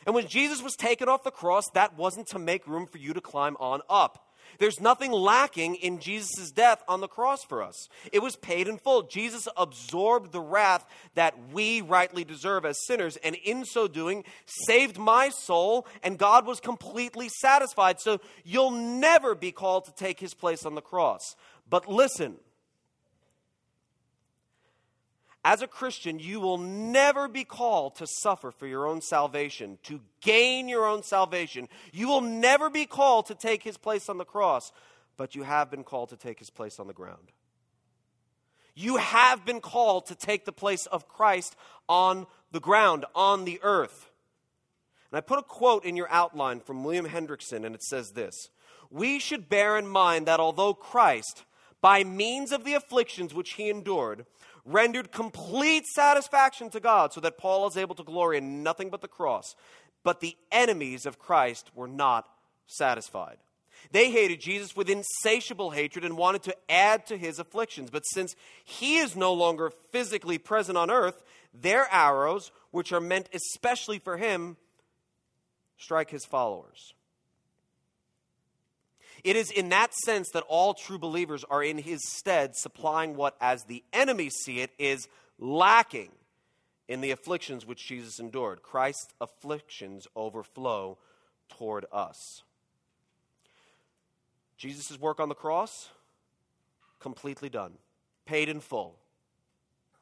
And 0.06 0.16
when 0.16 0.28
Jesus 0.28 0.62
was 0.62 0.76
taken 0.76 1.08
off 1.08 1.24
the 1.24 1.32
cross, 1.32 1.66
that 1.74 1.98
wasn't 1.98 2.28
to 2.28 2.40
make 2.40 2.68
room 2.68 2.88
for 2.88 2.98
you 2.98 3.14
to 3.14 3.22
climb 3.22 3.56
on 3.60 3.82
up. 3.90 4.23
There's 4.60 4.80
nothing 4.80 5.12
lacking 5.12 5.76
in 5.76 6.00
Jesus' 6.00 6.52
death 6.52 6.84
on 6.88 7.02
the 7.02 7.08
cross 7.08 7.44
for 7.44 7.62
us. 7.62 7.88
It 8.12 8.20
was 8.20 8.36
paid 8.36 8.68
in 8.68 8.78
full. 8.78 9.04
Jesus 9.04 9.48
absorbed 9.58 10.32
the 10.32 10.42
wrath 10.42 10.86
that 11.16 11.36
we 11.52 11.82
rightly 11.82 12.24
deserve 12.24 12.66
as 12.66 12.86
sinners, 12.86 13.18
and 13.18 13.36
in 13.36 13.66
so 13.66 13.88
doing, 13.88 14.24
saved 14.46 14.98
my 14.98 15.30
soul, 15.30 15.88
and 16.02 16.18
God 16.18 16.46
was 16.46 16.60
completely 16.60 17.30
satisfied. 17.42 18.00
So 18.00 18.20
you'll 18.44 18.72
never 18.72 19.36
be 19.36 19.52
called 19.52 19.86
to 19.86 19.94
take 19.94 20.20
his 20.20 20.34
place 20.34 20.66
on 20.66 20.76
the 20.76 20.82
cross. 20.82 21.36
But 21.70 21.90
listen, 21.90 22.38
as 25.46 25.62
a 25.62 25.68
Christian, 25.68 26.20
you 26.20 26.40
will 26.40 26.58
never 26.58 27.28
be 27.28 27.44
called 27.44 27.96
to 27.98 28.08
suffer 28.08 28.52
for 28.52 28.66
your 28.66 28.88
own 28.88 29.02
salvation, 29.02 29.78
to 29.84 30.00
gain 30.22 30.70
your 30.70 30.86
own 30.86 31.04
salvation. 31.04 31.68
You 31.92 32.08
will 32.08 32.22
never 32.22 32.70
be 32.70 32.86
called 32.86 33.26
to 33.26 33.36
take 33.36 33.62
his 33.62 33.78
place 33.78 34.08
on 34.08 34.18
the 34.18 34.26
cross, 34.26 34.72
but 35.18 35.36
you 35.36 35.44
have 35.44 35.70
been 35.70 35.84
called 35.84 36.10
to 36.10 36.18
take 36.18 36.40
his 36.40 36.50
place 36.50 36.80
on 36.80 36.88
the 36.88 36.94
ground. 36.94 37.32
You 38.74 38.98
have 38.98 39.46
been 39.46 39.60
called 39.60 40.08
to 40.08 40.16
take 40.16 40.46
the 40.46 40.54
place 40.54 40.86
of 40.88 41.08
Christ 41.08 41.56
on 41.90 42.26
the 42.52 42.62
ground, 42.62 43.06
on 43.14 43.44
the 43.44 43.60
earth. 43.64 44.10
And 45.12 45.18
I 45.18 45.22
put 45.22 45.40
a 45.40 45.44
quote 45.44 45.84
in 45.84 45.98
your 45.98 46.10
outline 46.10 46.62
from 46.62 46.84
William 46.84 47.06
Hendriksen, 47.06 47.66
and 47.66 47.76
it 47.76 47.84
says 47.84 48.12
this 48.12 48.50
We 48.90 49.20
should 49.20 49.50
bear 49.50 49.78
in 49.78 49.88
mind 49.88 50.26
that 50.26 50.40
although 50.40 50.74
Christ, 50.74 51.44
by 51.82 52.06
means 52.06 52.54
of 52.54 52.64
the 52.64 52.74
afflictions 52.74 53.34
which 53.34 53.54
he 53.54 53.70
endured, 53.70 54.26
rendered 54.66 55.12
complete 55.12 55.86
satisfaction 55.86 56.70
to 56.70 56.80
God, 56.80 57.14
so 57.14 57.22
that 57.22 57.38
Paul 57.38 57.68
is 57.68 57.78
able 57.78 57.96
to 57.96 58.04
glory 58.04 58.38
in 58.38 58.64
nothing 58.64 58.90
but 58.90 59.02
the 59.02 59.08
cross, 59.08 59.56
but 60.04 60.20
the 60.20 60.36
enemies 60.52 61.06
of 61.06 61.20
Christ 61.20 61.72
were 61.76 61.88
not 61.88 62.28
satisfied. 62.68 63.38
They 63.92 64.12
hated 64.12 64.40
Jesus 64.40 64.76
with 64.76 64.90
insatiable 64.90 65.72
hatred 65.72 66.06
and 66.06 66.18
wanted 66.18 66.44
to 66.44 66.56
add 66.70 67.06
to 67.08 67.18
his 67.18 67.40
afflictions. 67.40 67.90
But 67.90 68.06
since 68.06 68.36
he 68.64 68.98
is 68.98 69.16
no 69.16 69.34
longer 69.34 69.72
physically 69.92 70.38
present 70.38 70.78
on 70.78 70.90
earth, 70.90 71.24
their 71.54 71.88
arrows, 71.92 72.52
which 72.72 72.94
are 72.94 73.02
meant 73.02 73.30
especially 73.34 74.00
for 74.00 74.18
him, 74.18 74.58
strike 75.78 76.10
his 76.10 76.26
followers. 76.26 76.94
It 79.24 79.36
is 79.36 79.52
in 79.52 79.70
that 79.70 79.94
sense 79.94 80.30
that 80.32 80.44
all 80.48 80.74
true 80.74 80.98
believers 80.98 81.46
are 81.50 81.64
in 81.64 81.78
his 81.78 82.02
stead, 82.12 82.56
supplying 82.56 83.16
what, 83.16 83.38
as 83.40 83.64
the 83.64 83.84
enemies 83.94 84.34
see 84.44 84.60
it, 84.60 84.72
is 84.78 85.08
lacking 85.40 86.12
in 86.90 87.02
the 87.02 87.12
afflictions 87.12 87.66
which 87.66 87.88
Jesus 87.88 88.20
endured. 88.20 88.62
Christ's 88.62 89.14
afflictions 89.22 90.08
overflow 90.16 90.98
toward 91.50 91.86
us. 91.92 92.44
Jesus' 94.58 95.00
work 95.00 95.20
on 95.20 95.30
the 95.30 95.36
cross, 95.36 95.90
completely 97.00 97.50
done, 97.50 97.74
paid 98.26 98.50
in 98.50 98.60
full, 98.60 98.98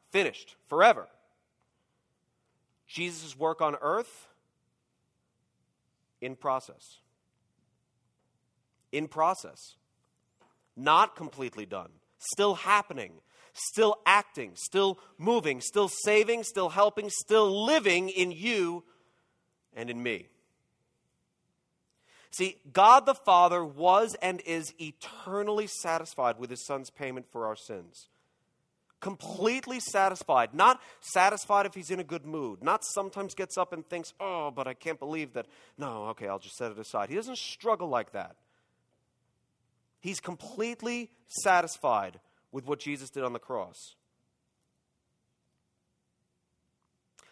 finished 0.10 0.56
forever. 0.68 1.08
Jesus' 2.88 3.38
work 3.38 3.62
on 3.62 3.76
earth, 3.82 4.28
in 6.22 6.36
process. 6.36 7.00
In 8.92 9.08
process. 9.08 9.76
Not 10.76 11.16
completely 11.16 11.66
done, 11.66 11.92
still 12.18 12.56
happening, 12.56 13.14
still 13.54 13.98
acting, 14.06 14.52
still 14.56 15.00
moving, 15.18 15.62
still 15.62 15.90
saving, 15.90 16.44
still 16.44 16.70
helping, 16.70 17.10
still 17.10 17.66
living 17.66 18.10
in 18.10 18.32
you 18.32 18.84
and 19.76 19.90
in 19.90 20.02
me. 20.02 20.28
See, 22.32 22.58
God 22.72 23.06
the 23.06 23.14
Father 23.14 23.64
was 23.64 24.16
and 24.22 24.42
is 24.46 24.74
eternally 24.80 25.68
satisfied 25.68 26.40
with 26.40 26.50
his 26.50 26.66
Son's 26.66 26.90
payment 26.90 27.26
for 27.30 27.46
our 27.46 27.58
sins. 27.58 28.08
Completely 29.02 29.82
satisfied. 29.82 30.54
Not 30.54 30.80
satisfied 31.02 31.66
if 31.66 31.74
he's 31.74 31.92
in 31.92 32.00
a 32.00 32.06
good 32.06 32.26
mood. 32.26 32.64
Not 32.64 32.86
sometimes 32.86 33.34
gets 33.34 33.58
up 33.58 33.74
and 33.74 33.86
thinks, 33.86 34.14
oh, 34.20 34.52
but 34.52 34.68
I 34.68 34.74
can't 34.76 35.00
believe 35.00 35.34
that. 35.34 35.48
No, 35.78 36.06
okay, 36.10 36.28
I'll 36.28 36.40
just 36.40 36.56
set 36.56 36.72
it 36.72 36.80
aside. 36.80 37.10
He 37.10 37.16
doesn't 37.16 37.38
struggle 37.38 37.90
like 37.90 38.14
that. 38.14 38.38
He's 40.02 40.20
completely 40.20 41.10
satisfied 41.28 42.20
with 42.52 42.66
what 42.66 42.80
Jesus 42.80 43.10
did 43.10 43.24
on 43.24 43.34
the 43.34 43.40
cross. 43.40 43.96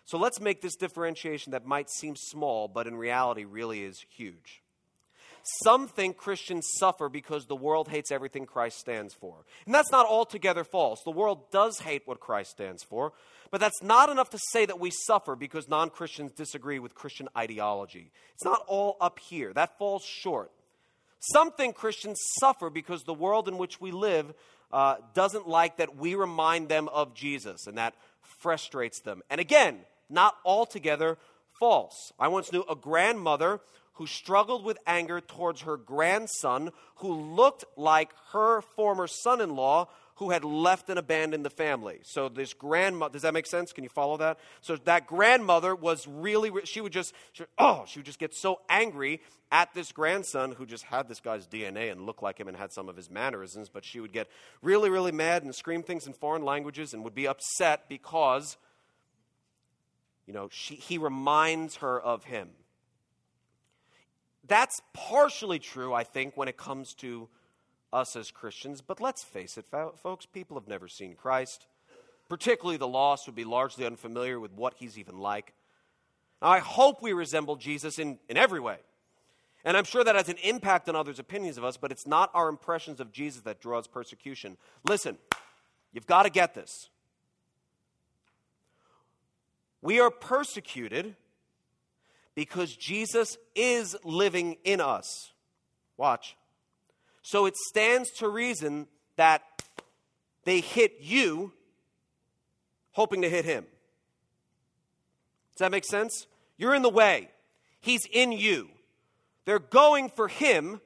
So 0.06 0.18
let's 0.18 0.40
make 0.40 0.62
this 0.62 0.76
differentiation 0.76 1.52
that 1.52 1.66
might 1.66 1.90
seem 1.90 2.16
small, 2.16 2.68
but 2.68 2.88
in 2.88 2.96
reality 2.96 3.44
really 3.44 3.84
is 3.84 4.04
huge. 4.10 4.64
Some 5.64 5.88
think 5.88 6.18
Christians 6.18 6.68
suffer 6.78 7.10
because 7.10 7.46
the 7.46 7.56
world 7.56 7.88
hates 7.88 8.12
everything 8.12 8.46
Christ 8.46 8.80
stands 8.80 9.14
for. 9.14 9.46
And 9.66 9.74
that's 9.74 9.92
not 9.92 10.06
altogether 10.06 10.64
false. 10.64 11.02
The 11.04 11.12
world 11.12 11.52
does 11.52 11.80
hate 11.80 12.04
what 12.06 12.20
Christ 12.20 12.52
stands 12.52 12.84
for, 12.84 13.14
but 13.52 13.60
that's 13.60 13.82
not 13.82 14.10
enough 14.10 14.30
to 14.32 14.40
say 14.52 14.66
that 14.66 14.80
we 14.80 14.92
suffer 14.92 15.36
because 15.36 15.68
non 15.70 15.90
Christians 15.90 16.32
disagree 16.32 16.80
with 16.80 16.96
Christian 16.96 17.30
ideology. 17.38 18.12
It's 18.34 18.46
not 18.46 18.64
all 18.68 18.98
up 19.00 19.20
here, 19.20 19.54
that 19.54 19.78
falls 19.78 20.04
short. 20.04 20.52
Some 21.20 21.52
think 21.52 21.76
Christians 21.76 22.20
suffer 22.40 22.70
because 22.70 23.04
the 23.04 23.14
world 23.14 23.48
in 23.48 23.58
which 23.58 23.82
we 23.82 23.92
live 23.92 24.34
uh, 24.72 24.96
doesn't 25.14 25.48
like 25.48 25.78
that 25.78 25.98
we 25.98 26.16
remind 26.16 26.70
them 26.70 26.88
of 26.90 27.14
Jesus, 27.14 27.68
and 27.68 27.78
that 27.78 27.96
frustrates 28.22 29.02
them. 29.02 29.22
And 29.30 29.42
again, 29.42 29.80
not 30.10 30.36
altogether 30.46 31.18
false. 31.60 32.12
I 32.20 32.28
once 32.28 32.52
knew 32.52 32.64
a 32.70 32.76
grandmother 32.76 33.60
who 33.94 34.08
struggled 34.08 34.64
with 34.64 34.78
anger 34.88 35.20
towards 35.20 35.62
her 35.62 35.76
grandson, 35.76 36.72
who 36.98 37.14
looked 37.14 37.66
like 37.76 38.12
her 38.32 38.62
former 38.62 39.08
son 39.08 39.42
in 39.42 39.56
law, 39.56 39.90
who 40.20 40.32
had 40.32 40.44
left 40.44 40.90
and 40.90 41.00
abandoned 41.00 41.46
the 41.46 41.50
family. 41.50 42.02
So, 42.04 42.28
this 42.28 42.54
grandmother, 42.54 43.14
does 43.14 43.22
that 43.22 43.34
make 43.34 43.48
sense? 43.48 43.72
Can 43.72 43.86
you 43.86 43.90
follow 43.90 44.18
that? 44.18 44.38
So, 44.60 44.76
that 44.84 45.08
grandmother 45.08 45.74
was 45.74 46.06
really, 46.08 46.52
she 46.66 46.82
would 46.82 46.92
just, 46.92 47.14
she, 47.32 47.46
oh, 47.58 47.86
she 47.88 48.00
would 48.00 48.06
just 48.06 48.20
get 48.20 48.36
so 48.36 48.60
angry 48.70 49.22
at 49.50 49.74
this 49.74 49.94
grandson 49.94 50.52
who 50.52 50.66
just 50.66 50.84
had 50.84 51.08
this 51.08 51.22
guy's 51.22 51.48
DNA 51.48 51.90
and 51.90 52.06
looked 52.06 52.22
like 52.22 52.38
him 52.38 52.50
and 52.50 52.58
had 52.58 52.74
some 52.74 52.90
of 52.90 52.98
his 52.98 53.10
mannerisms, 53.10 53.70
but 53.70 53.86
she 53.86 54.02
would 54.02 54.12
get 54.12 54.28
really, 54.62 54.90
really 54.90 55.14
mad 55.14 55.44
and 55.44 55.56
scream 55.56 55.84
things 55.84 56.06
in 56.06 56.12
foreign 56.12 56.44
languages 56.44 56.94
and 56.94 57.06
would 57.06 57.16
be 57.16 57.26
upset 57.26 57.88
because, 57.88 58.58
you 60.28 60.34
know, 60.34 60.50
she, 60.52 60.76
he 60.76 60.98
reminds 60.98 61.78
her 61.78 61.98
of 61.98 62.26
him. 62.26 62.50
That's 64.46 64.82
partially 64.94 65.60
true, 65.60 65.94
I 65.94 66.04
think, 66.04 66.36
when 66.36 66.50
it 66.50 66.58
comes 66.58 66.94
to 66.96 67.30
us 67.92 68.16
as 68.16 68.32
Christians. 68.32 68.82
But 68.82 69.02
let's 69.02 69.24
face 69.24 69.58
it, 69.58 69.66
folks, 70.02 70.26
people 70.26 70.60
have 70.60 70.68
never 70.68 70.88
seen 70.88 71.16
Christ. 71.16 71.68
Particularly 72.28 72.78
the 72.78 72.88
lost 72.88 73.26
would 73.26 73.36
be 73.36 73.44
largely 73.44 73.86
unfamiliar 73.86 74.40
with 74.40 74.54
what 74.54 74.76
he's 74.76 74.98
even 74.98 75.18
like. 75.20 75.54
Now, 76.42 76.50
I 76.50 76.60
hope 76.60 77.02
we 77.02 77.14
resemble 77.14 77.56
Jesus 77.56 78.00
in, 78.00 78.20
in 78.30 78.38
every 78.38 78.60
way. 78.60 78.78
And 79.66 79.76
I'm 79.76 79.84
sure 79.84 80.04
that 80.04 80.16
has 80.16 80.30
an 80.30 80.38
impact 80.44 80.88
on 80.88 80.96
others' 80.96 81.20
opinions 81.20 81.58
of 81.58 81.66
us, 81.66 81.76
but 81.76 81.92
it's 81.92 82.08
not 82.08 82.30
our 82.34 82.48
impressions 82.48 83.00
of 83.00 83.12
Jesus 83.12 83.42
that 83.42 83.60
draws 83.60 83.88
persecution. 83.88 84.58
Listen, 84.86 85.18
you've 85.92 86.08
got 86.08 86.24
to 86.24 86.30
get 86.30 86.54
this. 86.54 86.90
We 89.82 90.00
are 90.00 90.12
persecuted 90.12 91.16
because 92.36 92.76
Jesus 92.76 93.38
is 93.54 93.98
living 94.04 94.58
in 94.64 94.80
us. 94.80 95.32
Watch. 95.98 96.38
So 97.22 97.46
it 97.46 97.56
stands 97.56 98.10
to 98.18 98.28
reason 98.28 98.88
that 99.16 99.44
they 100.46 100.62
hit 100.62 100.98
you 101.00 101.54
hoping 102.92 103.22
to 103.22 103.30
hit 103.30 103.46
him. 103.46 103.66
Does 105.54 105.60
that 105.60 105.72
make 105.72 105.86
sense? 105.86 106.28
You're 106.58 106.76
in 106.76 106.82
the 106.82 106.90
way, 106.90 107.30
he's 107.80 108.06
in 108.12 108.32
you. 108.32 108.70
They're 109.46 109.60
going 109.60 110.10
for 110.10 110.28
him, 110.28 110.82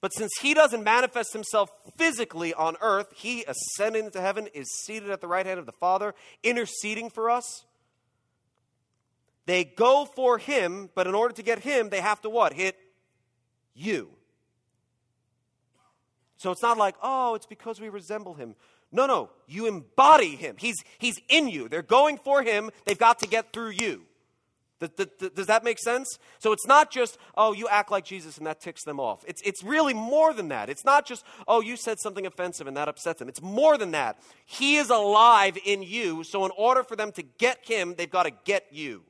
but 0.00 0.12
since 0.12 0.30
he 0.40 0.54
doesn't 0.54 0.84
manifest 0.84 1.32
himself 1.32 1.70
physically 1.96 2.54
on 2.54 2.76
earth, 2.80 3.08
he 3.16 3.44
ascending 3.44 4.04
into 4.06 4.20
heaven 4.20 4.48
is 4.54 4.66
seated 4.84 5.10
at 5.10 5.20
the 5.20 5.26
right 5.26 5.46
hand 5.46 5.58
of 5.58 5.66
the 5.66 5.72
Father, 5.72 6.14
interceding 6.42 7.10
for 7.10 7.30
us. 7.30 7.64
They 9.46 9.64
go 9.64 10.04
for 10.04 10.38
him, 10.38 10.90
but 10.94 11.06
in 11.06 11.14
order 11.14 11.34
to 11.34 11.42
get 11.42 11.60
him, 11.60 11.88
they 11.88 12.00
have 12.00 12.20
to 12.22 12.30
what? 12.30 12.52
Hit 12.52 12.76
you. 13.74 14.10
So 16.44 16.50
it's 16.50 16.60
not 16.60 16.76
like, 16.76 16.94
oh, 17.02 17.34
it's 17.36 17.46
because 17.46 17.80
we 17.80 17.88
resemble 17.88 18.34
him. 18.34 18.54
No, 18.92 19.06
no, 19.06 19.30
you 19.48 19.64
embody 19.64 20.36
him. 20.36 20.56
He's, 20.58 20.76
he's 20.98 21.18
in 21.30 21.48
you. 21.48 21.70
They're 21.70 21.80
going 21.80 22.18
for 22.18 22.42
him, 22.42 22.70
they've 22.84 22.98
got 22.98 23.20
to 23.20 23.26
get 23.26 23.54
through 23.54 23.70
you. 23.70 24.02
Does 24.78 25.46
that 25.46 25.64
make 25.64 25.78
sense? 25.78 26.18
So 26.40 26.52
it's 26.52 26.66
not 26.66 26.90
just, 26.90 27.16
oh, 27.34 27.54
you 27.54 27.66
act 27.68 27.90
like 27.90 28.04
Jesus 28.04 28.36
and 28.36 28.46
that 28.46 28.60
ticks 28.60 28.84
them 28.84 29.00
off. 29.00 29.24
It's, 29.26 29.40
it's 29.40 29.64
really 29.64 29.94
more 29.94 30.34
than 30.34 30.48
that. 30.48 30.68
It's 30.68 30.84
not 30.84 31.06
just, 31.06 31.24
oh, 31.48 31.62
you 31.62 31.76
said 31.78 31.98
something 31.98 32.26
offensive 32.26 32.66
and 32.66 32.76
that 32.76 32.88
upsets 32.88 33.20
them. 33.20 33.30
It's 33.30 33.40
more 33.40 33.78
than 33.78 33.92
that. 33.92 34.18
He 34.44 34.76
is 34.76 34.90
alive 34.90 35.56
in 35.64 35.82
you, 35.82 36.24
so 36.24 36.44
in 36.44 36.50
order 36.58 36.84
for 36.84 36.94
them 36.94 37.10
to 37.12 37.22
get 37.22 37.66
him, 37.66 37.94
they've 37.96 38.10
got 38.10 38.24
to 38.24 38.32
get 38.44 38.66
you. 38.70 39.04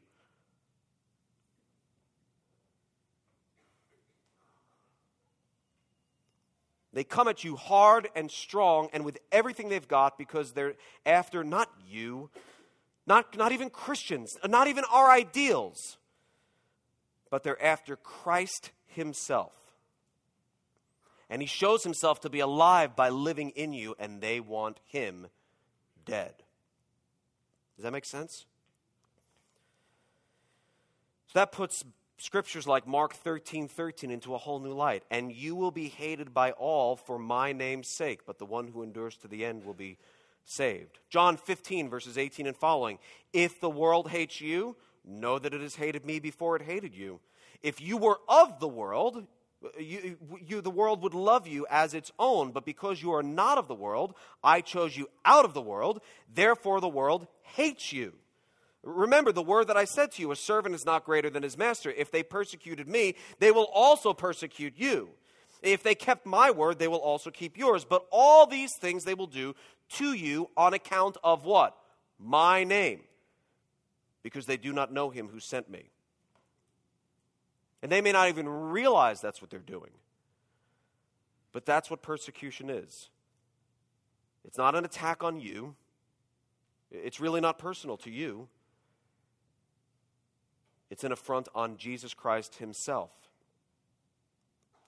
They 6.94 7.02
come 7.02 7.26
at 7.26 7.42
you 7.42 7.56
hard 7.56 8.08
and 8.14 8.30
strong 8.30 8.88
and 8.92 9.04
with 9.04 9.18
everything 9.32 9.68
they've 9.68 9.86
got 9.86 10.16
because 10.16 10.52
they're 10.52 10.74
after 11.04 11.42
not 11.42 11.68
you, 11.90 12.30
not, 13.04 13.36
not 13.36 13.50
even 13.50 13.68
Christians, 13.68 14.36
not 14.46 14.68
even 14.68 14.84
our 14.92 15.10
ideals, 15.10 15.98
but 17.30 17.42
they're 17.42 17.62
after 17.62 17.96
Christ 17.96 18.70
Himself. 18.86 19.52
And 21.28 21.42
He 21.42 21.48
shows 21.48 21.82
Himself 21.82 22.20
to 22.20 22.30
be 22.30 22.38
alive 22.38 22.94
by 22.94 23.08
living 23.08 23.50
in 23.50 23.72
you, 23.72 23.96
and 23.98 24.20
they 24.20 24.38
want 24.38 24.78
Him 24.86 25.26
dead. 26.04 26.34
Does 27.76 27.82
that 27.82 27.92
make 27.92 28.04
sense? 28.04 28.46
So 31.26 31.40
that 31.40 31.50
puts 31.50 31.82
scriptures 32.18 32.66
like 32.66 32.86
Mark 32.86 33.14
13 33.14 33.68
13 33.68 34.10
into 34.10 34.34
a 34.34 34.38
whole 34.38 34.60
new 34.60 34.72
light. 34.72 35.02
And 35.10 35.32
you 35.32 35.54
will 35.54 35.70
be 35.70 35.88
hated 35.88 36.32
by 36.32 36.52
all 36.52 36.96
for 36.96 37.18
my 37.18 37.52
name's 37.52 37.88
sake, 37.88 38.26
but 38.26 38.38
the 38.38 38.46
one 38.46 38.68
who 38.68 38.82
endures 38.82 39.16
to 39.18 39.28
the 39.28 39.44
end 39.44 39.64
will 39.64 39.74
be 39.74 39.98
saved. 40.44 40.98
John 41.10 41.36
15, 41.36 41.88
verses 41.88 42.18
18 42.18 42.46
and 42.46 42.56
following. 42.56 42.98
If 43.32 43.60
the 43.60 43.70
world 43.70 44.10
hates 44.10 44.40
you, 44.40 44.76
know 45.04 45.38
that 45.38 45.54
it 45.54 45.60
has 45.60 45.76
hated 45.76 46.04
me 46.04 46.18
before 46.18 46.56
it 46.56 46.62
hated 46.62 46.94
you. 46.94 47.20
If 47.62 47.80
you 47.80 47.96
were 47.96 48.18
of 48.28 48.60
the 48.60 48.68
world, 48.68 49.26
you, 49.78 50.18
you, 50.46 50.60
the 50.60 50.70
world 50.70 51.02
would 51.02 51.14
love 51.14 51.46
you 51.46 51.66
as 51.70 51.94
its 51.94 52.12
own, 52.18 52.52
but 52.52 52.64
because 52.64 53.02
you 53.02 53.12
are 53.12 53.22
not 53.22 53.58
of 53.58 53.68
the 53.68 53.74
world, 53.74 54.14
I 54.42 54.60
chose 54.60 54.96
you 54.96 55.08
out 55.24 55.44
of 55.44 55.54
the 55.54 55.62
world, 55.62 56.00
therefore 56.32 56.80
the 56.80 56.88
world 56.88 57.26
hates 57.42 57.92
you. 57.92 58.14
Remember 58.84 59.32
the 59.32 59.42
word 59.42 59.68
that 59.68 59.76
I 59.76 59.86
said 59.86 60.12
to 60.12 60.22
you 60.22 60.30
a 60.30 60.36
servant 60.36 60.74
is 60.74 60.84
not 60.84 61.04
greater 61.04 61.30
than 61.30 61.42
his 61.42 61.56
master. 61.56 61.90
If 61.90 62.10
they 62.10 62.22
persecuted 62.22 62.86
me, 62.86 63.16
they 63.38 63.50
will 63.50 63.68
also 63.72 64.12
persecute 64.12 64.74
you. 64.76 65.10
If 65.62 65.82
they 65.82 65.94
kept 65.94 66.26
my 66.26 66.50
word, 66.50 66.78
they 66.78 66.88
will 66.88 66.98
also 66.98 67.30
keep 67.30 67.56
yours. 67.56 67.86
But 67.86 68.06
all 68.12 68.46
these 68.46 68.76
things 68.76 69.04
they 69.04 69.14
will 69.14 69.26
do 69.26 69.54
to 69.94 70.12
you 70.12 70.50
on 70.56 70.74
account 70.74 71.16
of 71.24 71.44
what? 71.44 71.74
My 72.18 72.64
name. 72.64 73.00
Because 74.22 74.44
they 74.44 74.58
do 74.58 74.72
not 74.72 74.92
know 74.92 75.08
him 75.08 75.28
who 75.28 75.40
sent 75.40 75.70
me. 75.70 75.90
And 77.82 77.90
they 77.90 78.02
may 78.02 78.12
not 78.12 78.28
even 78.28 78.48
realize 78.48 79.20
that's 79.20 79.40
what 79.40 79.50
they're 79.50 79.60
doing. 79.60 79.90
But 81.52 81.64
that's 81.64 81.90
what 81.90 82.02
persecution 82.02 82.68
is. 82.68 83.08
It's 84.44 84.58
not 84.58 84.74
an 84.74 84.84
attack 84.84 85.24
on 85.24 85.40
you, 85.40 85.74
it's 86.90 87.20
really 87.20 87.40
not 87.40 87.58
personal 87.58 87.96
to 87.98 88.10
you. 88.10 88.48
It's 90.94 91.02
an 91.02 91.10
affront 91.10 91.48
on 91.56 91.76
Jesus 91.76 92.14
Christ 92.14 92.54
himself. 92.58 93.10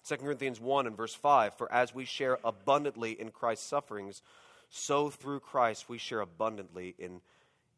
2 0.06 0.18
Corinthians 0.18 0.60
1 0.60 0.86
and 0.86 0.96
verse 0.96 1.14
5 1.14 1.54
For 1.54 1.72
as 1.72 1.96
we 1.96 2.04
share 2.04 2.38
abundantly 2.44 3.20
in 3.20 3.32
Christ's 3.32 3.66
sufferings, 3.66 4.22
so 4.70 5.10
through 5.10 5.40
Christ 5.40 5.88
we 5.88 5.98
share 5.98 6.20
abundantly 6.20 6.94
in, 6.96 7.22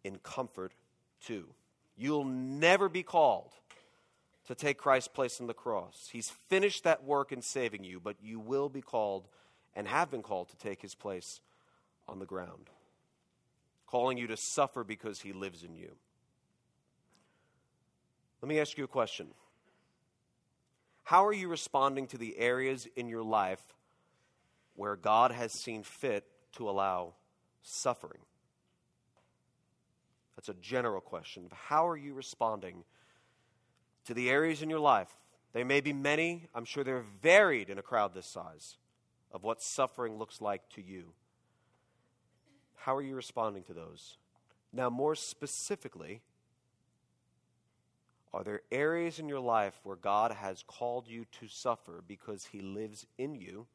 in 0.05 0.19
comfort 0.19 0.73
too. 1.25 1.47
You'll 1.97 2.27
never 2.27 2.91
be 2.91 3.03
called 3.03 3.55
to 4.47 4.55
take 4.55 4.77
Christ's 4.77 5.09
place 5.09 5.41
on 5.41 5.47
the 5.47 5.55
cross. 5.55 6.11
He's 6.13 6.29
finished 6.51 6.85
that 6.85 7.05
work 7.05 7.33
in 7.33 7.41
saving 7.41 7.83
you, 7.83 7.99
but 7.99 8.17
you 8.23 8.39
will 8.39 8.69
be 8.69 8.83
called 8.83 9.27
and 9.75 9.89
have 9.89 10.11
been 10.11 10.23
called 10.23 10.51
to 10.51 10.57
take 10.59 10.83
his 10.83 10.95
place 10.95 11.41
on 12.07 12.19
the 12.19 12.27
ground, 12.27 12.69
calling 13.87 14.19
you 14.19 14.27
to 14.27 14.37
suffer 14.37 14.85
because 14.85 15.23
he 15.23 15.33
lives 15.33 15.65
in 15.65 15.75
you. 15.75 15.93
Let 18.41 18.49
me 18.49 18.61
ask 18.61 18.79
you 18.79 18.85
a 18.85 18.89
question. 18.89 19.29
How 21.05 21.27
are 21.27 21.33
you 21.33 21.49
responding 21.49 22.07
to 22.09 22.19
the 22.19 22.39
areas 22.39 22.87
in 22.95 23.09
your 23.09 23.23
life 23.23 23.63
where 24.75 24.95
God 24.95 25.33
has 25.33 25.53
seen 25.53 25.83
fit 25.83 26.25
to 26.53 26.69
allow 26.69 27.15
suffering? 27.63 28.21
That's 30.37 30.51
a 30.51 30.55
general 30.55 31.01
question. 31.01 31.49
How 31.53 31.89
are 31.89 31.97
you 31.97 32.15
responding 32.15 32.85
to 34.05 34.15
the 34.15 34.31
areas 34.31 34.63
in 34.63 34.71
your 34.71 34.79
life? 34.79 35.09
They 35.53 35.65
may 35.65 35.81
be 35.81 35.93
many, 35.93 36.47
I'm 36.55 36.65
sure 36.65 36.85
they're 36.85 37.05
varied 37.21 37.71
in 37.71 37.79
a 37.79 37.83
crowd 37.83 38.15
this 38.15 38.27
size, 38.27 38.77
of 39.33 39.43
what 39.43 39.61
suffering 39.61 40.17
looks 40.17 40.41
like 40.41 40.69
to 40.75 40.83
you. 40.83 41.13
How 42.77 42.95
are 42.95 43.03
you 43.03 43.17
responding 43.17 43.65
to 43.65 43.73
those? 43.73 44.19
Now, 44.73 44.91
more 44.91 45.15
specifically, 45.15 46.21
are 48.33 48.45
there 48.45 48.61
areas 48.71 49.19
in 49.19 49.29
your 49.29 49.41
life 49.41 49.79
where 49.85 49.97
God 49.97 50.33
has 50.33 50.63
called 50.67 51.09
you 51.09 51.25
to 51.41 51.49
suffer 51.49 52.03
because 52.07 52.47
He 52.47 52.61
lives 52.61 53.07
in 53.17 53.35
you 53.35 53.67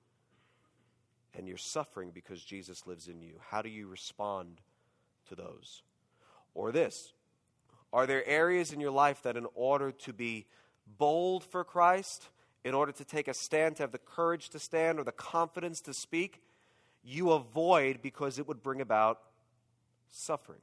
and 1.35 1.47
you're 1.47 1.57
suffering 1.57 2.11
because 2.13 2.43
Jesus 2.43 2.85
lives 2.85 3.07
in 3.07 3.21
you? 3.21 3.33
How 3.49 3.61
do 3.61 3.69
you 3.69 3.87
respond 3.87 4.61
to 5.29 5.35
those? 5.35 5.81
Or 6.53 6.71
this 6.71 7.13
Are 7.91 8.05
there 8.05 8.27
areas 8.27 8.71
in 8.71 8.79
your 8.79 8.91
life 8.91 9.23
that, 9.23 9.37
in 9.37 9.47
order 9.55 9.91
to 9.91 10.13
be 10.13 10.45
bold 10.97 11.43
for 11.43 11.63
Christ, 11.63 12.29
in 12.63 12.73
order 12.73 12.91
to 12.91 13.03
take 13.03 13.27
a 13.27 13.33
stand, 13.33 13.77
to 13.77 13.83
have 13.83 13.91
the 13.91 13.97
courage 13.97 14.49
to 14.49 14.59
stand 14.59 14.99
or 14.99 15.03
the 15.03 15.11
confidence 15.11 15.81
to 15.81 15.93
speak, 15.93 16.41
you 17.03 17.31
avoid 17.31 18.01
because 18.01 18.39
it 18.39 18.47
would 18.47 18.61
bring 18.61 18.81
about 18.81 19.19
suffering? 20.09 20.61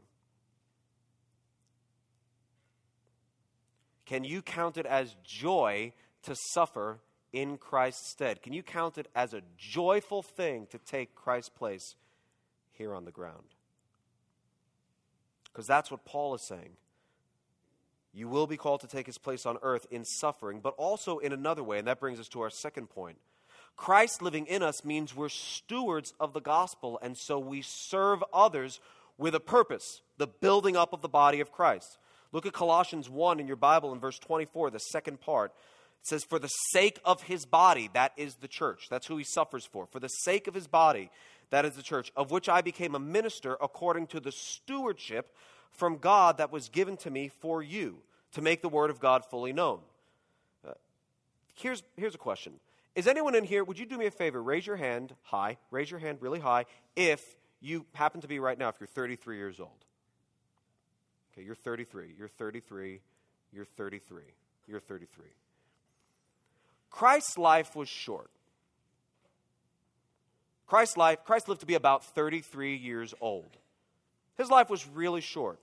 Can 4.10 4.24
you 4.24 4.42
count 4.42 4.76
it 4.76 4.86
as 4.86 5.14
joy 5.22 5.92
to 6.24 6.34
suffer 6.34 6.98
in 7.32 7.56
Christ's 7.58 8.10
stead? 8.10 8.42
Can 8.42 8.52
you 8.52 8.64
count 8.64 8.98
it 8.98 9.06
as 9.14 9.32
a 9.32 9.42
joyful 9.56 10.20
thing 10.20 10.66
to 10.72 10.78
take 10.78 11.14
Christ's 11.14 11.50
place 11.50 11.94
here 12.72 12.92
on 12.92 13.04
the 13.04 13.12
ground? 13.12 13.54
Because 15.44 15.68
that's 15.68 15.92
what 15.92 16.04
Paul 16.04 16.34
is 16.34 16.44
saying. 16.44 16.70
You 18.12 18.26
will 18.26 18.48
be 18.48 18.56
called 18.56 18.80
to 18.80 18.88
take 18.88 19.06
his 19.06 19.16
place 19.16 19.46
on 19.46 19.58
earth 19.62 19.86
in 19.92 20.04
suffering, 20.04 20.58
but 20.60 20.74
also 20.76 21.18
in 21.18 21.32
another 21.32 21.62
way, 21.62 21.78
and 21.78 21.86
that 21.86 22.00
brings 22.00 22.18
us 22.18 22.26
to 22.30 22.40
our 22.40 22.50
second 22.50 22.90
point. 22.90 23.16
Christ 23.76 24.22
living 24.22 24.46
in 24.46 24.60
us 24.60 24.84
means 24.84 25.14
we're 25.14 25.28
stewards 25.28 26.14
of 26.18 26.32
the 26.32 26.40
gospel, 26.40 26.98
and 27.00 27.16
so 27.16 27.38
we 27.38 27.62
serve 27.62 28.24
others 28.32 28.80
with 29.18 29.36
a 29.36 29.40
purpose 29.40 30.02
the 30.18 30.26
building 30.26 30.76
up 30.76 30.92
of 30.92 31.00
the 31.00 31.08
body 31.08 31.38
of 31.38 31.52
Christ. 31.52 31.96
Look 32.32 32.46
at 32.46 32.52
Colossians 32.52 33.10
1 33.10 33.40
in 33.40 33.46
your 33.46 33.56
Bible 33.56 33.92
in 33.92 34.00
verse 34.00 34.18
24, 34.18 34.70
the 34.70 34.78
second 34.78 35.20
part. 35.20 35.52
It 36.00 36.06
says, 36.06 36.24
For 36.24 36.38
the 36.38 36.48
sake 36.72 37.00
of 37.04 37.22
his 37.22 37.44
body, 37.44 37.90
that 37.92 38.12
is 38.16 38.36
the 38.36 38.48
church. 38.48 38.86
That's 38.88 39.06
who 39.06 39.16
he 39.16 39.24
suffers 39.24 39.66
for. 39.66 39.86
For 39.86 40.00
the 40.00 40.08
sake 40.08 40.46
of 40.46 40.54
his 40.54 40.66
body, 40.66 41.10
that 41.50 41.64
is 41.64 41.74
the 41.74 41.82
church, 41.82 42.12
of 42.16 42.30
which 42.30 42.48
I 42.48 42.60
became 42.60 42.94
a 42.94 43.00
minister 43.00 43.56
according 43.60 44.06
to 44.08 44.20
the 44.20 44.32
stewardship 44.32 45.34
from 45.70 45.98
God 45.98 46.38
that 46.38 46.52
was 46.52 46.68
given 46.68 46.96
to 46.98 47.10
me 47.10 47.28
for 47.28 47.62
you, 47.62 47.98
to 48.32 48.42
make 48.42 48.62
the 48.62 48.68
word 48.68 48.90
of 48.90 49.00
God 49.00 49.24
fully 49.24 49.52
known. 49.52 49.80
Uh, 50.66 50.72
here's, 51.54 51.82
here's 51.96 52.14
a 52.14 52.18
question 52.18 52.54
Is 52.94 53.06
anyone 53.06 53.34
in 53.34 53.44
here, 53.44 53.64
would 53.64 53.78
you 53.78 53.86
do 53.86 53.98
me 53.98 54.06
a 54.06 54.10
favor? 54.10 54.42
Raise 54.42 54.66
your 54.66 54.76
hand 54.76 55.14
high, 55.22 55.58
raise 55.70 55.90
your 55.90 56.00
hand 56.00 56.18
really 56.20 56.40
high, 56.40 56.66
if 56.94 57.20
you 57.60 57.86
happen 57.92 58.20
to 58.20 58.28
be 58.28 58.38
right 58.38 58.58
now, 58.58 58.68
if 58.68 58.76
you're 58.80 58.86
33 58.86 59.36
years 59.36 59.60
old. 59.60 59.70
Okay, 61.32 61.44
you're 61.44 61.54
33. 61.54 62.14
You're 62.18 62.28
33. 62.28 63.00
You're 63.52 63.64
33. 63.64 64.22
You're 64.66 64.80
33. 64.80 65.26
Christ's 66.90 67.38
life 67.38 67.76
was 67.76 67.88
short. 67.88 68.30
Christ's 70.66 70.96
life, 70.96 71.24
Christ 71.24 71.48
lived 71.48 71.60
to 71.60 71.66
be 71.66 71.74
about 71.74 72.04
33 72.04 72.76
years 72.76 73.12
old. 73.20 73.56
His 74.36 74.50
life 74.50 74.70
was 74.70 74.86
really 74.86 75.20
short. 75.20 75.58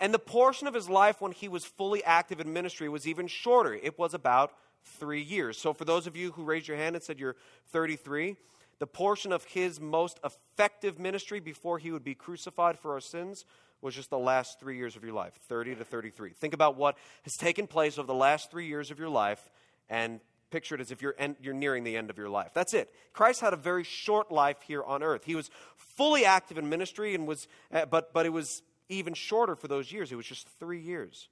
And 0.00 0.12
the 0.12 0.18
portion 0.18 0.66
of 0.66 0.74
his 0.74 0.88
life 0.88 1.20
when 1.20 1.32
he 1.32 1.48
was 1.48 1.64
fully 1.64 2.02
active 2.04 2.40
in 2.40 2.52
ministry 2.52 2.88
was 2.88 3.06
even 3.06 3.26
shorter. 3.26 3.74
It 3.74 3.98
was 3.98 4.14
about 4.14 4.52
three 4.82 5.22
years. 5.22 5.58
So, 5.58 5.72
for 5.72 5.84
those 5.84 6.06
of 6.06 6.16
you 6.16 6.32
who 6.32 6.44
raised 6.44 6.68
your 6.68 6.76
hand 6.76 6.96
and 6.96 7.02
said 7.02 7.18
you're 7.18 7.36
33, 7.68 8.36
the 8.78 8.86
portion 8.86 9.32
of 9.32 9.44
his 9.44 9.80
most 9.80 10.20
effective 10.24 10.98
ministry 10.98 11.40
before 11.40 11.78
he 11.78 11.90
would 11.90 12.04
be 12.04 12.14
crucified 12.14 12.78
for 12.78 12.92
our 12.92 13.00
sins 13.00 13.44
was 13.80 13.94
just 13.94 14.10
the 14.10 14.18
last 14.18 14.58
three 14.58 14.76
years 14.76 14.96
of 14.96 15.04
your 15.04 15.12
life 15.12 15.34
30 15.48 15.76
to 15.76 15.84
33. 15.84 16.30
Think 16.30 16.54
about 16.54 16.76
what 16.76 16.96
has 17.22 17.36
taken 17.36 17.66
place 17.66 17.98
over 17.98 18.06
the 18.06 18.14
last 18.14 18.50
three 18.50 18.66
years 18.66 18.90
of 18.90 18.98
your 18.98 19.08
life 19.08 19.50
and 19.88 20.20
picture 20.50 20.74
it 20.74 20.80
as 20.80 20.90
if 20.90 21.02
you're, 21.02 21.14
en- 21.18 21.36
you're 21.40 21.54
nearing 21.54 21.84
the 21.84 21.96
end 21.96 22.10
of 22.10 22.18
your 22.18 22.28
life. 22.28 22.50
That's 22.54 22.74
it. 22.74 22.92
Christ 23.12 23.40
had 23.40 23.52
a 23.52 23.56
very 23.56 23.84
short 23.84 24.30
life 24.30 24.62
here 24.62 24.82
on 24.82 25.02
earth. 25.02 25.24
He 25.24 25.34
was 25.34 25.50
fully 25.76 26.24
active 26.24 26.58
in 26.58 26.68
ministry, 26.68 27.14
and 27.14 27.26
was, 27.26 27.48
uh, 27.72 27.86
but, 27.86 28.12
but 28.12 28.26
it 28.26 28.30
was 28.30 28.62
even 28.88 29.14
shorter 29.14 29.56
for 29.56 29.68
those 29.68 29.90
years. 29.92 30.12
It 30.12 30.16
was 30.16 30.26
just 30.26 30.48
three 30.58 30.80
years. 30.80 31.28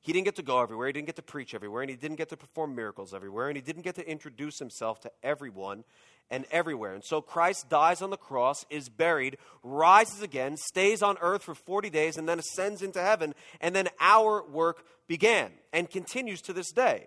He 0.00 0.12
didn't 0.12 0.24
get 0.24 0.36
to 0.36 0.42
go 0.42 0.60
everywhere. 0.60 0.88
He 0.88 0.92
didn't 0.92 1.06
get 1.06 1.16
to 1.16 1.22
preach 1.22 1.54
everywhere. 1.54 1.82
And 1.82 1.90
he 1.90 1.96
didn't 1.96 2.16
get 2.16 2.28
to 2.30 2.36
perform 2.36 2.74
miracles 2.74 3.14
everywhere. 3.14 3.48
And 3.48 3.56
he 3.56 3.62
didn't 3.62 3.82
get 3.82 3.94
to 3.94 4.08
introduce 4.08 4.58
himself 4.58 5.00
to 5.02 5.12
everyone 5.22 5.84
and 6.32 6.46
everywhere. 6.50 6.94
And 6.94 7.04
so 7.04 7.20
Christ 7.20 7.68
dies 7.68 8.00
on 8.00 8.08
the 8.08 8.16
cross, 8.16 8.64
is 8.70 8.88
buried, 8.88 9.36
rises 9.62 10.22
again, 10.22 10.56
stays 10.56 11.02
on 11.02 11.18
earth 11.20 11.42
for 11.42 11.54
40 11.54 11.90
days, 11.90 12.16
and 12.16 12.26
then 12.26 12.38
ascends 12.38 12.80
into 12.80 13.00
heaven. 13.00 13.34
And 13.60 13.76
then 13.76 13.88
our 14.00 14.42
work 14.42 14.84
began 15.06 15.50
and 15.74 15.88
continues 15.88 16.40
to 16.42 16.54
this 16.54 16.72
day. 16.72 17.06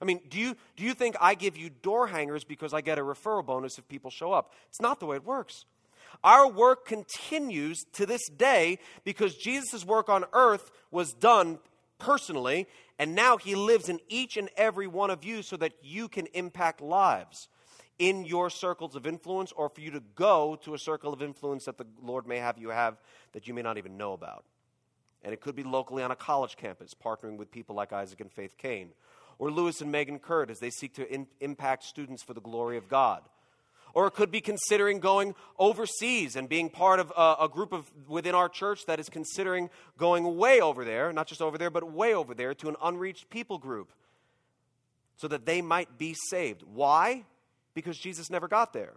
I 0.00 0.06
mean, 0.06 0.20
do 0.28 0.38
you, 0.38 0.56
do 0.74 0.84
you 0.84 0.94
think 0.94 1.16
I 1.20 1.34
give 1.34 1.58
you 1.58 1.68
door 1.70 2.06
hangers 2.06 2.44
because 2.44 2.72
I 2.72 2.80
get 2.80 2.98
a 2.98 3.02
referral 3.02 3.44
bonus 3.44 3.78
if 3.78 3.86
people 3.88 4.10
show 4.10 4.32
up? 4.32 4.54
It's 4.70 4.80
not 4.80 5.00
the 5.00 5.06
way 5.06 5.16
it 5.16 5.24
works. 5.24 5.66
Our 6.24 6.48
work 6.48 6.86
continues 6.86 7.84
to 7.92 8.06
this 8.06 8.26
day 8.30 8.78
because 9.04 9.36
Jesus' 9.36 9.84
work 9.84 10.08
on 10.08 10.24
earth 10.32 10.70
was 10.90 11.12
done 11.12 11.58
personally, 11.98 12.68
and 12.98 13.14
now 13.14 13.36
he 13.36 13.54
lives 13.54 13.90
in 13.90 14.00
each 14.08 14.38
and 14.38 14.48
every 14.56 14.86
one 14.86 15.10
of 15.10 15.24
you 15.24 15.42
so 15.42 15.58
that 15.58 15.72
you 15.82 16.08
can 16.08 16.26
impact 16.32 16.80
lives. 16.80 17.48
In 17.98 18.24
your 18.24 18.50
circles 18.50 18.94
of 18.94 19.06
influence 19.06 19.52
or 19.52 19.68
for 19.68 19.80
you 19.80 19.90
to 19.92 20.02
go 20.14 20.58
to 20.64 20.74
a 20.74 20.78
circle 20.78 21.12
of 21.12 21.22
influence 21.22 21.64
that 21.64 21.78
the 21.78 21.86
Lord 22.02 22.26
may 22.26 22.38
have 22.38 22.58
you 22.58 22.70
have 22.70 22.96
that 23.32 23.48
you 23.48 23.54
may 23.54 23.62
not 23.62 23.78
even 23.78 23.96
know 23.96 24.12
about. 24.12 24.44
And 25.24 25.32
it 25.32 25.40
could 25.40 25.56
be 25.56 25.64
locally 25.64 26.02
on 26.02 26.10
a 26.10 26.16
college 26.16 26.56
campus, 26.56 26.94
partnering 26.94 27.36
with 27.36 27.50
people 27.50 27.74
like 27.74 27.92
Isaac 27.92 28.20
and 28.20 28.30
Faith 28.30 28.56
Kane, 28.58 28.90
or 29.38 29.50
Lewis 29.50 29.80
and 29.80 29.90
Megan 29.90 30.18
Kurt 30.18 30.50
as 30.50 30.60
they 30.60 30.70
seek 30.70 30.94
to 30.94 31.12
in, 31.12 31.26
impact 31.40 31.84
students 31.84 32.22
for 32.22 32.34
the 32.34 32.40
glory 32.40 32.76
of 32.76 32.88
God. 32.88 33.22
Or 33.92 34.06
it 34.06 34.10
could 34.10 34.30
be 34.30 34.42
considering 34.42 35.00
going 35.00 35.34
overseas 35.58 36.36
and 36.36 36.50
being 36.50 36.68
part 36.68 37.00
of 37.00 37.10
a, 37.16 37.36
a 37.44 37.48
group 37.48 37.72
of 37.72 37.90
within 38.06 38.34
our 38.34 38.48
church 38.48 38.84
that 38.86 39.00
is 39.00 39.08
considering 39.08 39.70
going 39.96 40.36
way 40.36 40.60
over 40.60 40.84
there, 40.84 41.12
not 41.14 41.26
just 41.26 41.40
over 41.40 41.56
there, 41.56 41.70
but 41.70 41.90
way 41.90 42.14
over 42.14 42.34
there 42.34 42.52
to 42.54 42.68
an 42.68 42.76
unreached 42.82 43.30
people 43.30 43.56
group 43.56 43.90
so 45.16 45.28
that 45.28 45.46
they 45.46 45.62
might 45.62 45.96
be 45.96 46.14
saved. 46.28 46.62
Why? 46.62 47.24
Because 47.76 47.98
Jesus 47.98 48.30
never 48.30 48.48
got 48.48 48.72
there. 48.72 48.94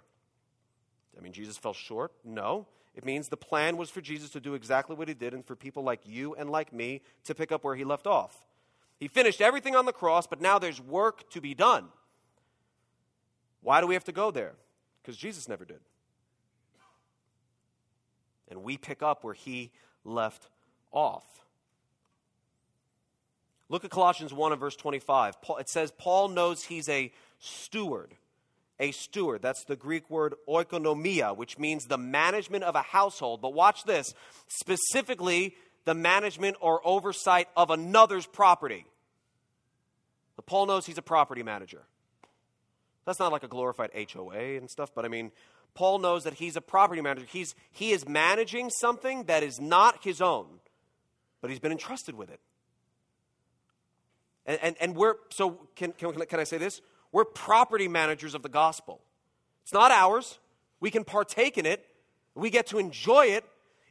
I 1.17 1.21
mean, 1.21 1.33
Jesus 1.33 1.57
fell 1.57 1.73
short? 1.73 2.13
No. 2.23 2.65
It 2.95 3.03
means 3.03 3.27
the 3.27 3.35
plan 3.35 3.75
was 3.75 3.89
for 3.89 3.99
Jesus 3.99 4.29
to 4.29 4.39
do 4.39 4.53
exactly 4.53 4.95
what 4.95 5.09
he 5.09 5.13
did 5.13 5.33
and 5.33 5.45
for 5.45 5.53
people 5.53 5.83
like 5.83 5.99
you 6.05 6.33
and 6.35 6.49
like 6.49 6.71
me 6.71 7.01
to 7.25 7.35
pick 7.35 7.51
up 7.51 7.65
where 7.65 7.75
he 7.75 7.83
left 7.83 8.07
off. 8.07 8.47
He 8.97 9.09
finished 9.09 9.41
everything 9.41 9.75
on 9.75 9.85
the 9.85 9.91
cross, 9.91 10.27
but 10.27 10.39
now 10.39 10.59
there's 10.59 10.79
work 10.79 11.29
to 11.31 11.41
be 11.41 11.53
done. 11.53 11.89
Why 13.61 13.81
do 13.81 13.87
we 13.87 13.95
have 13.95 14.05
to 14.05 14.13
go 14.13 14.31
there? 14.31 14.53
Because 15.01 15.17
Jesus 15.17 15.49
never 15.49 15.65
did. 15.65 15.81
And 18.47 18.63
we 18.63 18.77
pick 18.77 19.03
up 19.03 19.25
where 19.25 19.33
he 19.33 19.71
left 20.05 20.47
off. 20.93 21.25
Look 23.67 23.83
at 23.83 23.91
Colossians 23.91 24.33
1 24.33 24.53
and 24.53 24.59
verse 24.59 24.77
25. 24.77 25.35
It 25.59 25.67
says, 25.67 25.91
Paul 25.91 26.29
knows 26.29 26.63
he's 26.63 26.87
a 26.87 27.11
steward. 27.39 28.15
A 28.79 28.91
steward. 28.91 29.41
That's 29.41 29.63
the 29.65 29.75
Greek 29.75 30.09
word 30.09 30.35
oikonomia, 30.47 31.35
which 31.35 31.57
means 31.57 31.85
the 31.85 31.97
management 31.97 32.63
of 32.63 32.75
a 32.75 32.81
household. 32.81 33.41
But 33.41 33.53
watch 33.53 33.83
this 33.83 34.13
specifically, 34.47 35.55
the 35.85 35.93
management 35.93 36.57
or 36.61 36.81
oversight 36.85 37.47
of 37.57 37.69
another's 37.71 38.25
property. 38.25 38.85
But 40.35 40.45
Paul 40.45 40.67
knows 40.67 40.85
he's 40.85 40.97
a 40.97 41.03
property 41.03 41.43
manager. 41.43 41.81
That's 43.05 43.19
not 43.19 43.31
like 43.31 43.43
a 43.43 43.47
glorified 43.47 43.91
HOA 44.13 44.57
and 44.57 44.69
stuff, 44.69 44.91
but 44.93 45.03
I 45.03 45.07
mean, 45.07 45.31
Paul 45.73 45.99
knows 45.99 46.23
that 46.23 46.35
he's 46.35 46.55
a 46.55 46.61
property 46.61 47.01
manager. 47.01 47.25
He's, 47.29 47.55
he 47.71 47.91
is 47.91 48.07
managing 48.07 48.69
something 48.69 49.23
that 49.25 49.43
is 49.43 49.59
not 49.59 50.03
his 50.03 50.21
own, 50.21 50.47
but 51.41 51.49
he's 51.49 51.59
been 51.59 51.71
entrusted 51.71 52.15
with 52.15 52.29
it. 52.29 52.39
And, 54.45 54.59
and, 54.61 54.75
and 54.79 54.95
we're, 54.95 55.15
so 55.29 55.59
can, 55.75 55.91
can, 55.93 56.13
can 56.13 56.39
I 56.39 56.43
say 56.43 56.57
this? 56.57 56.81
We're 57.11 57.25
property 57.25 57.87
managers 57.87 58.35
of 58.35 58.43
the 58.43 58.49
gospel. 58.49 59.01
It's 59.63 59.73
not 59.73 59.91
ours. 59.91 60.39
We 60.79 60.91
can 60.91 61.03
partake 61.03 61.57
in 61.57 61.65
it, 61.65 61.85
we 62.35 62.49
get 62.49 62.67
to 62.67 62.79
enjoy 62.79 63.27
it. 63.27 63.43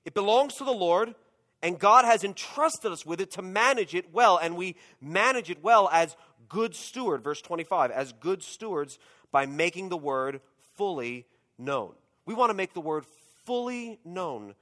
It 0.04 0.14
belongs 0.14 0.54
to 0.54 0.64
the 0.64 0.72
Lord, 0.72 1.14
and 1.62 1.78
God 1.78 2.06
has 2.06 2.24
entrusted 2.24 2.92
us 2.92 3.04
with 3.04 3.20
it 3.20 3.32
to 3.32 3.42
manage 3.42 3.94
it 3.94 4.12
well, 4.12 4.38
and 4.38 4.56
we 4.56 4.76
manage 5.02 5.50
it 5.50 5.62
well 5.62 5.90
as 5.92 6.16
good 6.48 6.74
steward, 6.74 7.22
verse 7.22 7.42
25, 7.42 7.90
as 7.90 8.12
good 8.14 8.42
stewards 8.42 8.98
by 9.30 9.44
making 9.44 9.90
the 9.90 9.98
word 9.98 10.40
fully 10.76 11.26
known. 11.58 11.92
We 12.24 12.34
want 12.34 12.50
to 12.50 12.54
make 12.54 12.72
the 12.72 12.80
word 12.80 13.04
fully 13.44 13.98
known 14.04 14.54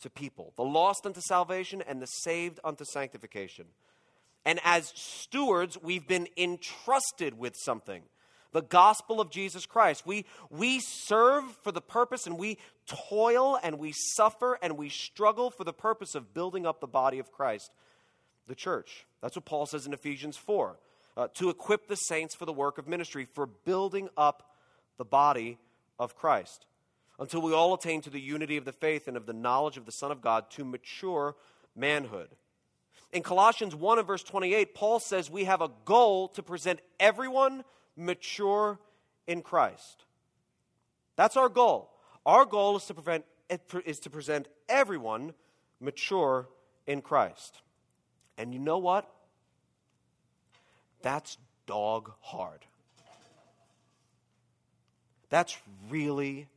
to 0.00 0.10
people, 0.10 0.52
the 0.56 0.62
lost 0.64 1.06
unto 1.06 1.20
salvation 1.20 1.82
and 1.86 2.00
the 2.00 2.06
saved 2.06 2.60
unto 2.64 2.84
sanctification. 2.84 3.66
And 4.44 4.60
as 4.64 4.92
stewards, 4.94 5.78
we've 5.82 6.06
been 6.06 6.28
entrusted 6.36 7.38
with 7.38 7.56
something 7.56 8.02
the 8.54 8.62
gospel 8.62 9.20
of 9.20 9.30
Jesus 9.30 9.66
Christ. 9.66 10.06
We, 10.06 10.24
we 10.48 10.78
serve 10.78 11.44
for 11.64 11.72
the 11.72 11.80
purpose 11.80 12.26
and 12.26 12.38
we 12.38 12.56
toil 12.86 13.58
and 13.60 13.80
we 13.80 13.92
suffer 13.92 14.58
and 14.62 14.78
we 14.78 14.88
struggle 14.88 15.50
for 15.50 15.64
the 15.64 15.72
purpose 15.72 16.14
of 16.14 16.32
building 16.32 16.64
up 16.64 16.80
the 16.80 16.86
body 16.86 17.18
of 17.18 17.32
Christ, 17.32 17.72
the 18.46 18.54
church. 18.54 19.06
That's 19.20 19.34
what 19.34 19.44
Paul 19.44 19.66
says 19.66 19.86
in 19.86 19.92
Ephesians 19.92 20.36
4 20.36 20.78
uh, 21.16 21.28
to 21.34 21.50
equip 21.50 21.88
the 21.88 21.96
saints 21.96 22.36
for 22.36 22.46
the 22.46 22.52
work 22.52 22.78
of 22.78 22.86
ministry, 22.86 23.26
for 23.34 23.46
building 23.46 24.08
up 24.16 24.54
the 24.98 25.04
body 25.04 25.58
of 25.98 26.14
Christ, 26.14 26.64
until 27.18 27.42
we 27.42 27.52
all 27.52 27.74
attain 27.74 28.02
to 28.02 28.10
the 28.10 28.20
unity 28.20 28.56
of 28.56 28.64
the 28.64 28.72
faith 28.72 29.08
and 29.08 29.16
of 29.16 29.26
the 29.26 29.32
knowledge 29.32 29.76
of 29.76 29.84
the 29.84 29.92
Son 29.92 30.12
of 30.12 30.22
God 30.22 30.48
to 30.52 30.64
mature 30.64 31.34
manhood 31.74 32.28
in 33.14 33.22
Colossians 33.22 33.76
1 33.76 33.98
and 33.98 34.06
verse 34.06 34.24
28, 34.24 34.74
Paul 34.74 34.98
says 34.98 35.30
we 35.30 35.44
have 35.44 35.60
a 35.60 35.70
goal 35.84 36.28
to 36.28 36.42
present 36.42 36.80
everyone 36.98 37.64
mature 37.96 38.80
in 39.28 39.40
Christ. 39.40 40.04
That's 41.14 41.36
our 41.36 41.48
goal. 41.48 41.90
Our 42.26 42.44
goal 42.44 42.76
is 42.76 42.84
to, 42.86 42.94
prevent, 42.94 43.24
eh, 43.48 43.58
is 43.86 44.00
to 44.00 44.10
present 44.10 44.48
everyone 44.68 45.32
mature 45.80 46.48
in 46.88 47.02
Christ. 47.02 47.62
And 48.36 48.52
you 48.52 48.58
know 48.58 48.78
what? 48.78 49.08
That's 51.02 51.38
dog 51.66 52.10
hard. 52.20 52.66
That's 55.30 55.56
really, 55.88 56.48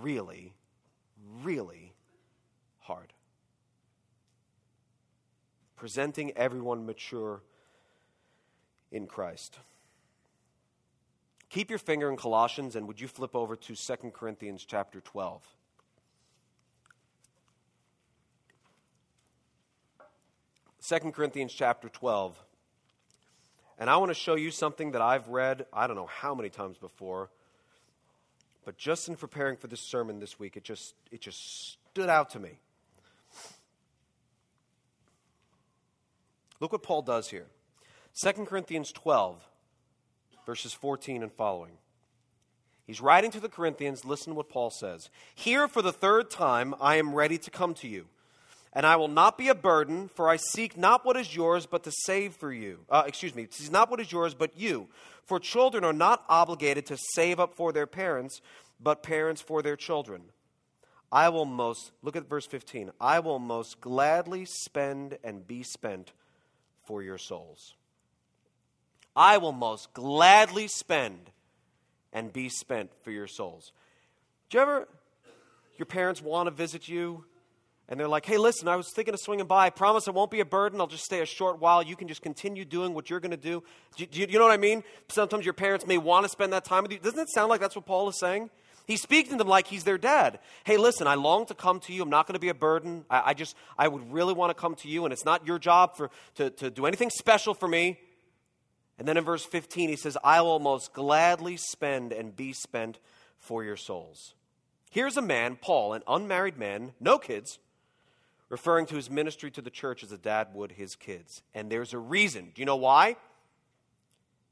really, 0.00 0.52
really 1.44 1.92
hard 2.80 3.12
presenting 5.82 6.30
everyone 6.36 6.86
mature 6.86 7.40
in 8.92 9.04
Christ. 9.04 9.58
Keep 11.50 11.70
your 11.70 11.78
finger 11.80 12.08
in 12.08 12.16
Colossians 12.16 12.76
and 12.76 12.86
would 12.86 13.00
you 13.00 13.08
flip 13.08 13.34
over 13.34 13.56
to 13.56 13.74
2 13.74 13.94
Corinthians 14.12 14.64
chapter 14.64 15.00
12. 15.00 15.42
Second 20.78 21.14
Corinthians 21.14 21.52
chapter 21.52 21.88
12. 21.88 22.40
And 23.76 23.90
I 23.90 23.96
want 23.96 24.10
to 24.10 24.14
show 24.14 24.36
you 24.36 24.52
something 24.52 24.92
that 24.92 25.02
I've 25.02 25.26
read, 25.26 25.66
I 25.72 25.88
don't 25.88 25.96
know 25.96 26.06
how 26.06 26.32
many 26.32 26.48
times 26.48 26.78
before, 26.78 27.28
but 28.64 28.78
just 28.78 29.08
in 29.08 29.16
preparing 29.16 29.56
for 29.56 29.66
this 29.66 29.80
sermon 29.80 30.20
this 30.20 30.38
week, 30.38 30.56
it 30.56 30.62
just, 30.62 30.94
it 31.10 31.20
just 31.20 31.72
stood 31.72 32.08
out 32.08 32.30
to 32.30 32.38
me. 32.38 32.60
Look 36.62 36.70
what 36.70 36.84
Paul 36.84 37.02
does 37.02 37.28
here 37.28 37.46
2 38.22 38.44
Corinthians 38.44 38.92
12, 38.92 39.44
verses 40.46 40.72
14 40.72 41.24
and 41.24 41.32
following. 41.32 41.72
He's 42.86 43.00
writing 43.00 43.32
to 43.32 43.40
the 43.40 43.48
Corinthians. 43.48 44.04
Listen 44.04 44.32
to 44.32 44.36
what 44.36 44.48
Paul 44.48 44.70
says. 44.70 45.10
Here, 45.34 45.66
for 45.66 45.82
the 45.82 45.92
third 45.92 46.30
time, 46.30 46.76
I 46.80 46.96
am 46.96 47.14
ready 47.14 47.36
to 47.38 47.50
come 47.50 47.74
to 47.74 47.88
you. 47.88 48.06
And 48.72 48.86
I 48.86 48.94
will 48.94 49.08
not 49.08 49.36
be 49.36 49.48
a 49.48 49.56
burden, 49.56 50.08
for 50.14 50.28
I 50.28 50.36
seek 50.36 50.76
not 50.78 51.04
what 51.04 51.16
is 51.16 51.34
yours, 51.34 51.66
but 51.66 51.82
to 51.82 51.92
save 52.04 52.34
for 52.34 52.52
you. 52.52 52.78
Uh, 52.88 53.02
excuse 53.08 53.34
me, 53.34 53.48
seek 53.50 53.72
not 53.72 53.90
what 53.90 54.00
is 54.00 54.12
yours, 54.12 54.32
but 54.32 54.56
you. 54.56 54.88
For 55.24 55.40
children 55.40 55.82
are 55.82 55.92
not 55.92 56.24
obligated 56.28 56.86
to 56.86 56.98
save 57.14 57.40
up 57.40 57.54
for 57.54 57.72
their 57.72 57.88
parents, 57.88 58.40
but 58.80 59.02
parents 59.02 59.42
for 59.42 59.62
their 59.62 59.76
children. 59.76 60.22
I 61.10 61.28
will 61.28 61.44
most, 61.44 61.90
look 62.02 62.14
at 62.14 62.28
verse 62.28 62.46
15, 62.46 62.92
I 63.00 63.18
will 63.18 63.40
most 63.40 63.80
gladly 63.80 64.44
spend 64.44 65.18
and 65.24 65.46
be 65.46 65.64
spent 65.64 66.12
for 66.84 67.02
your 67.02 67.18
souls. 67.18 67.74
I 69.14 69.38
will 69.38 69.52
most 69.52 69.92
gladly 69.92 70.68
spend 70.68 71.30
and 72.12 72.32
be 72.32 72.48
spent 72.48 72.90
for 73.02 73.10
your 73.10 73.26
souls. 73.26 73.72
Do 74.50 74.58
you 74.58 74.62
ever, 74.62 74.88
your 75.78 75.86
parents 75.86 76.22
want 76.22 76.46
to 76.46 76.50
visit 76.50 76.88
you 76.88 77.24
and 77.88 78.00
they're 78.00 78.08
like, 78.08 78.24
hey, 78.24 78.38
listen, 78.38 78.68
I 78.68 78.76
was 78.76 78.90
thinking 78.90 79.12
of 79.12 79.20
swinging 79.20 79.46
by. 79.46 79.66
I 79.66 79.70
promise 79.70 80.08
it 80.08 80.14
won't 80.14 80.30
be 80.30 80.40
a 80.40 80.46
burden. 80.46 80.80
I'll 80.80 80.86
just 80.86 81.04
stay 81.04 81.20
a 81.20 81.26
short 81.26 81.60
while. 81.60 81.82
You 81.82 81.96
can 81.96 82.08
just 82.08 82.22
continue 82.22 82.64
doing 82.64 82.94
what 82.94 83.10
you're 83.10 83.20
going 83.20 83.32
to 83.32 83.36
do. 83.36 83.62
Do 83.96 84.06
do 84.06 84.20
you 84.20 84.38
know 84.38 84.46
what 84.46 84.54
I 84.54 84.56
mean? 84.56 84.82
Sometimes 85.08 85.44
your 85.44 85.52
parents 85.52 85.86
may 85.86 85.98
want 85.98 86.24
to 86.24 86.30
spend 86.30 86.52
that 86.54 86.64
time 86.64 86.84
with 86.84 86.92
you. 86.92 86.98
Doesn't 86.98 87.18
it 87.18 87.28
sound 87.28 87.50
like 87.50 87.60
that's 87.60 87.76
what 87.76 87.84
Paul 87.84 88.08
is 88.08 88.18
saying? 88.18 88.48
He's 88.86 89.00
speaking 89.00 89.32
to 89.32 89.38
them 89.38 89.48
like 89.48 89.66
he's 89.66 89.84
their 89.84 89.98
dad. 89.98 90.40
Hey, 90.64 90.76
listen, 90.76 91.06
I 91.06 91.14
long 91.14 91.46
to 91.46 91.54
come 91.54 91.80
to 91.80 91.92
you. 91.92 92.02
I'm 92.02 92.10
not 92.10 92.26
going 92.26 92.34
to 92.34 92.40
be 92.40 92.48
a 92.48 92.54
burden. 92.54 93.04
I, 93.08 93.22
I, 93.26 93.34
just, 93.34 93.56
I 93.78 93.88
would 93.88 94.12
really 94.12 94.34
want 94.34 94.50
to 94.50 94.60
come 94.60 94.74
to 94.76 94.88
you, 94.88 95.04
and 95.04 95.12
it's 95.12 95.24
not 95.24 95.46
your 95.46 95.58
job 95.58 95.96
for, 95.96 96.10
to, 96.36 96.50
to 96.50 96.70
do 96.70 96.86
anything 96.86 97.10
special 97.10 97.54
for 97.54 97.68
me. 97.68 97.98
And 98.98 99.06
then 99.06 99.16
in 99.16 99.24
verse 99.24 99.44
15, 99.44 99.88
he 99.88 99.96
says, 99.96 100.16
I 100.22 100.40
will 100.42 100.58
most 100.58 100.92
gladly 100.92 101.56
spend 101.56 102.12
and 102.12 102.34
be 102.34 102.52
spent 102.52 102.98
for 103.38 103.64
your 103.64 103.76
souls. 103.76 104.34
Here's 104.90 105.16
a 105.16 105.22
man, 105.22 105.56
Paul, 105.60 105.94
an 105.94 106.02
unmarried 106.06 106.58
man, 106.58 106.92
no 107.00 107.18
kids, 107.18 107.58
referring 108.48 108.86
to 108.86 108.94
his 108.94 109.08
ministry 109.08 109.50
to 109.52 109.62
the 109.62 109.70
church 109.70 110.02
as 110.02 110.12
a 110.12 110.18
dad 110.18 110.48
would 110.54 110.72
his 110.72 110.94
kids. 110.94 111.42
And 111.54 111.70
there's 111.70 111.94
a 111.94 111.98
reason. 111.98 112.52
Do 112.54 112.60
you 112.60 112.66
know 112.66 112.76
why? 112.76 113.16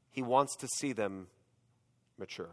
He 0.09 0.21
wants 0.21 0.55
to 0.57 0.67
see 0.67 0.93
them 0.93 1.27
mature. 2.17 2.49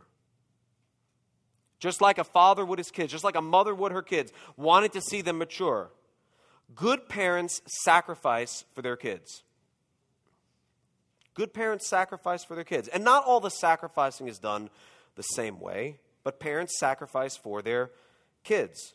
Just 1.79 2.01
like 2.01 2.19
a 2.19 2.25
father 2.25 2.65
would 2.65 2.79
his 2.79 2.91
kids, 2.91 3.13
just 3.13 3.25
like 3.25 3.37
a 3.37 3.43
mother 3.43 3.75
would 3.75 3.93
her 3.93 4.03
kids, 4.03 4.33
wanted 4.57 4.93
to 4.93 5.01
see 5.01 5.21
them 5.21 5.39
mature. 5.39 5.91
Good 6.75 7.09
parents 7.09 7.63
sacrifice 7.85 8.65
for 8.75 8.83
their 8.83 8.97
kids. 8.97 9.43
Good 11.35 11.55
parents 11.55 11.89
sacrifice 11.89 12.45
for 12.45 12.57
their 12.57 12.65
kids. 12.65 12.89
And 12.89 13.05
not 13.05 13.25
all 13.25 13.41
the 13.41 13.51
sacrificing 13.51 14.27
is 14.27 14.39
done 14.39 14.71
the 15.15 15.23
same 15.23 15.61
way, 15.61 16.01
but 16.25 16.41
parents 16.41 16.79
sacrifice 16.79 17.37
for 17.37 17.63
their 17.63 17.93
kids. 18.43 18.95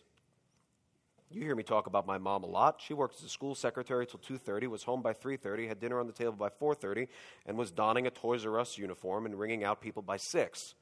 You 1.31 1.41
hear 1.41 1.55
me 1.55 1.63
talk 1.63 1.87
about 1.87 2.05
my 2.05 2.17
mom 2.17 2.43
a 2.43 2.47
lot. 2.47 2.79
She 2.85 2.93
worked 2.93 3.15
as 3.15 3.23
a 3.23 3.29
school 3.29 3.55
secretary 3.55 4.05
till 4.05 4.19
2:30, 4.19 4.67
was 4.67 4.83
home 4.83 5.01
by 5.01 5.13
3:30, 5.13 5.67
had 5.67 5.79
dinner 5.79 5.99
on 5.99 6.05
the 6.05 6.13
table 6.13 6.33
by 6.33 6.49
4:30, 6.49 7.07
and 7.45 7.57
was 7.57 7.71
donning 7.71 8.05
a 8.05 8.11
Toys 8.11 8.45
R 8.45 8.59
Us 8.59 8.77
uniform 8.77 9.25
and 9.25 9.39
ringing 9.39 9.63
out 9.63 9.81
people 9.81 10.03
by 10.03 10.17
6. 10.17 10.75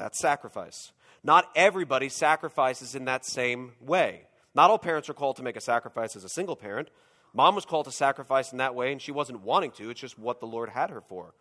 That's 0.00 0.18
sacrifice. 0.18 0.92
Not 1.22 1.50
everybody 1.54 2.08
sacrifices 2.08 2.94
in 2.94 3.04
that 3.04 3.26
same 3.26 3.72
way. 3.82 4.22
Not 4.54 4.70
all 4.70 4.78
parents 4.78 5.10
are 5.10 5.14
called 5.14 5.36
to 5.36 5.42
make 5.42 5.56
a 5.56 5.60
sacrifice 5.60 6.16
as 6.16 6.24
a 6.24 6.28
single 6.30 6.56
parent. 6.56 6.88
Mom 7.34 7.54
was 7.54 7.66
called 7.66 7.84
to 7.84 7.92
sacrifice 7.92 8.50
in 8.50 8.56
that 8.58 8.74
way, 8.74 8.92
and 8.92 9.02
she 9.02 9.12
wasn't 9.12 9.42
wanting 9.42 9.72
to. 9.72 9.90
It's 9.90 10.00
just 10.00 10.18
what 10.18 10.40
the 10.40 10.46
Lord 10.46 10.70
had 10.70 10.88
her 10.88 11.02
for. 11.02 11.34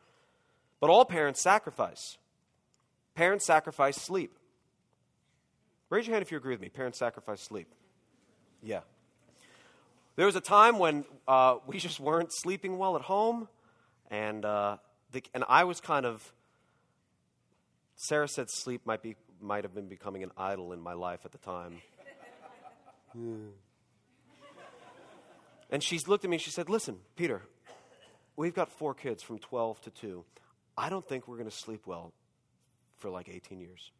But 0.81 0.89
all 0.89 1.05
parents 1.05 1.41
sacrifice. 1.41 2.17
Parents 3.15 3.45
sacrifice 3.45 3.95
sleep. 3.95 4.37
Raise 5.89 6.05
your 6.05 6.15
hand 6.15 6.21
if 6.21 6.29
you 6.29 6.37
agree 6.37 6.53
with 6.53 6.61
me. 6.61 6.67
Parents 6.67 6.99
sacrifice 6.99 7.39
sleep. 7.39 7.69
Yeah. 8.61 8.81
There 10.17 10.25
was 10.25 10.35
a 10.35 10.41
time 10.41 10.79
when 10.79 11.05
uh, 11.29 11.59
we 11.65 11.77
just 11.77 12.01
weren't 12.01 12.33
sleeping 12.33 12.77
well 12.77 12.97
at 12.97 13.03
home, 13.03 13.47
and, 14.11 14.43
uh, 14.43 14.77
the, 15.13 15.23
and 15.33 15.45
I 15.47 15.63
was 15.63 15.79
kind 15.79 16.05
of. 16.05 16.33
Sarah 18.01 18.29
said 18.29 18.49
sleep 18.49 18.85
might, 18.85 19.01
be, 19.01 19.17
might 19.41 19.65
have 19.65 19.75
been 19.75 19.89
becoming 19.89 20.23
an 20.23 20.31
idol 20.37 20.71
in 20.71 20.79
my 20.79 20.93
life 20.93 21.19
at 21.25 21.33
the 21.33 21.37
time. 21.37 21.81
And 25.69 25.83
she's 25.83 26.07
looked 26.07 26.23
at 26.23 26.29
me 26.29 26.37
and 26.37 26.41
she 26.41 26.49
said, 26.49 26.69
Listen, 26.69 26.95
Peter, 27.17 27.41
we've 28.37 28.55
got 28.55 28.71
four 28.71 28.93
kids 28.93 29.21
from 29.21 29.37
12 29.37 29.81
to 29.81 29.89
2. 29.89 30.23
I 30.77 30.89
don't 30.89 31.05
think 31.05 31.27
we're 31.27 31.35
going 31.35 31.49
to 31.49 31.55
sleep 31.55 31.85
well 31.85 32.13
for 32.99 33.09
like 33.09 33.27
18 33.27 33.59
years. 33.59 33.91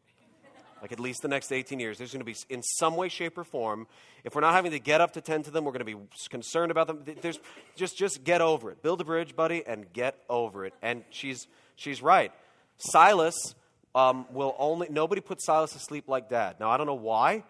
Like 0.80 0.92
at 0.92 0.98
least 0.98 1.20
the 1.20 1.28
next 1.28 1.52
18 1.52 1.78
years, 1.78 1.98
there's 1.98 2.10
going 2.10 2.24
to 2.24 2.32
be, 2.32 2.36
in 2.48 2.62
some 2.62 2.96
way, 2.96 3.10
shape, 3.10 3.36
or 3.36 3.44
form, 3.44 3.86
if 4.24 4.34
we're 4.34 4.40
not 4.40 4.54
having 4.54 4.70
to 4.70 4.78
get 4.78 5.02
up 5.02 5.12
to 5.12 5.20
tend 5.20 5.44
to 5.44 5.50
them, 5.50 5.66
we're 5.66 5.72
going 5.72 5.84
to 5.84 5.96
be 5.96 5.96
concerned 6.30 6.70
about 6.70 6.86
them. 6.86 7.04
There's, 7.20 7.38
just, 7.76 7.98
just 7.98 8.24
get 8.24 8.40
over 8.40 8.70
it. 8.70 8.82
Build 8.82 9.02
a 9.02 9.04
bridge, 9.04 9.36
buddy, 9.36 9.62
and 9.66 9.92
get 9.92 10.16
over 10.30 10.64
it. 10.64 10.72
And 10.80 11.04
she's, 11.10 11.46
she's 11.76 12.00
right. 12.00 12.32
Silas 12.78 13.54
um, 13.94 14.26
will 14.32 14.54
only, 14.58 14.88
nobody 14.90 15.20
put 15.20 15.42
Silas 15.42 15.72
to 15.72 15.78
sleep 15.78 16.08
like 16.08 16.28
dad. 16.28 16.56
Now, 16.60 16.70
I 16.70 16.76
don't 16.76 16.86
know 16.86 16.94
why. 16.94 17.44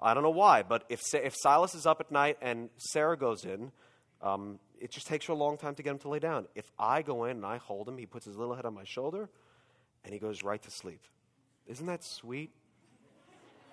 I 0.00 0.14
don't 0.14 0.22
know 0.22 0.30
why, 0.30 0.62
but 0.62 0.84
if, 0.88 1.00
if 1.14 1.34
Silas 1.36 1.74
is 1.74 1.86
up 1.86 2.00
at 2.00 2.10
night 2.10 2.36
and 2.42 2.70
Sarah 2.76 3.16
goes 3.16 3.44
in, 3.44 3.70
um, 4.20 4.58
it 4.80 4.90
just 4.90 5.06
takes 5.06 5.26
her 5.26 5.32
a 5.32 5.36
long 5.36 5.56
time 5.56 5.74
to 5.76 5.82
get 5.82 5.90
him 5.90 5.98
to 6.00 6.08
lay 6.08 6.18
down. 6.18 6.46
If 6.56 6.70
I 6.78 7.02
go 7.02 7.24
in 7.24 7.36
and 7.36 7.46
I 7.46 7.58
hold 7.58 7.88
him, 7.88 7.98
he 7.98 8.06
puts 8.06 8.26
his 8.26 8.36
little 8.36 8.54
head 8.54 8.66
on 8.66 8.74
my 8.74 8.84
shoulder 8.84 9.28
and 10.04 10.12
he 10.12 10.18
goes 10.18 10.42
right 10.42 10.60
to 10.62 10.70
sleep. 10.70 11.00
Isn't 11.68 11.86
that 11.86 12.02
sweet? 12.02 12.50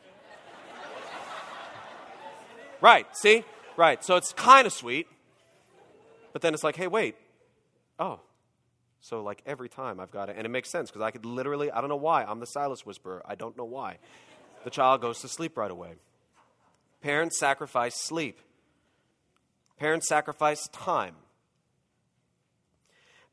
right, 2.81 3.07
see? 3.15 3.43
Right. 3.75 4.03
So 4.03 4.15
it's 4.15 4.33
kind 4.33 4.67
of 4.67 4.73
sweet. 4.73 5.07
But 6.31 6.43
then 6.43 6.53
it's 6.53 6.63
like, 6.63 6.75
hey, 6.75 6.87
wait. 6.87 7.15
Oh. 7.97 8.19
So, 9.01 9.23
like, 9.23 9.41
every 9.45 9.69
time 9.69 9.99
I've 9.99 10.11
got 10.11 10.29
it. 10.29 10.35
And 10.37 10.45
it 10.45 10.49
makes 10.49 10.69
sense 10.69 10.89
because 10.89 11.01
I 11.01 11.11
could 11.11 11.25
literally, 11.25 11.71
I 11.71 11.79
don't 11.79 11.89
know 11.89 11.95
why. 11.95 12.23
I'm 12.23 12.39
the 12.39 12.45
Silas 12.45 12.85
whisperer. 12.85 13.21
I 13.25 13.35
don't 13.35 13.57
know 13.57 13.65
why. 13.65 13.97
The 14.63 14.69
child 14.69 15.01
goes 15.01 15.21
to 15.21 15.27
sleep 15.27 15.57
right 15.57 15.71
away. 15.71 15.93
Parents 17.01 17.39
sacrifice 17.39 17.95
sleep. 17.95 18.39
Parents 19.77 20.07
sacrifice 20.07 20.67
time. 20.73 21.15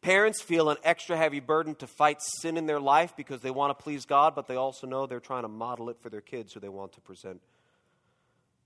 Parents 0.03 0.41
feel 0.41 0.71
an 0.71 0.77
extra 0.85 1.17
heavy 1.17 1.41
burden 1.41 1.75
to 1.77 1.89
fight 1.89 2.23
sin 2.23 2.57
in 2.57 2.67
their 2.67 2.79
life 2.79 3.15
because 3.17 3.41
they 3.41 3.51
want 3.51 3.77
to 3.77 3.83
please 3.83 4.05
God, 4.05 4.37
but 4.37 4.47
they 4.47 4.55
also 4.55 4.87
know 4.87 5.07
they're 5.07 5.19
trying 5.19 5.43
to 5.43 5.49
model 5.49 5.91
it 5.91 5.97
for 6.01 6.11
their 6.11 6.21
kids 6.21 6.53
who 6.53 6.61
they 6.61 6.69
want 6.69 6.93
to 6.93 7.01
present 7.01 7.41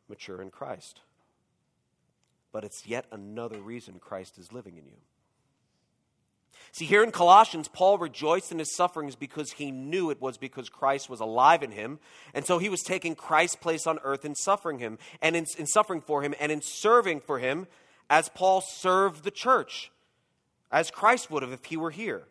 mature 0.06 0.42
in 0.42 0.50
Christ. 0.50 1.00
But 2.52 2.64
it's 2.64 2.86
yet 2.86 3.06
another 3.10 3.58
reason 3.58 4.00
Christ 4.00 4.36
is 4.36 4.52
living 4.52 4.76
in 4.76 4.84
you. 4.84 4.96
See, 6.72 6.84
here 6.84 7.02
in 7.02 7.10
Colossians, 7.10 7.68
Paul 7.68 7.98
rejoiced 7.98 8.52
in 8.52 8.58
his 8.58 8.74
sufferings 8.76 9.16
because 9.16 9.52
he 9.52 9.70
knew 9.70 10.10
it 10.10 10.20
was 10.20 10.38
because 10.38 10.68
Christ 10.68 11.10
was 11.10 11.20
alive 11.20 11.62
in 11.62 11.72
him. 11.72 11.98
And 12.32 12.46
so 12.46 12.58
he 12.58 12.68
was 12.68 12.82
taking 12.82 13.16
Christ's 13.16 13.56
place 13.56 13.86
on 13.86 13.98
earth 14.04 14.24
in 14.24 14.34
suffering 14.36 14.78
him 14.78 14.98
and 15.20 15.34
in, 15.34 15.46
in 15.58 15.66
suffering 15.66 16.00
for 16.00 16.22
him 16.22 16.34
and 16.38 16.52
in 16.52 16.62
serving 16.62 17.20
for 17.20 17.38
him 17.38 17.66
as 18.08 18.28
Paul 18.28 18.60
served 18.60 19.24
the 19.24 19.30
church, 19.30 19.90
as 20.70 20.90
Christ 20.90 21.30
would 21.30 21.42
have 21.42 21.52
if 21.52 21.64
he 21.64 21.76
were 21.76 21.90
here. 21.90 22.24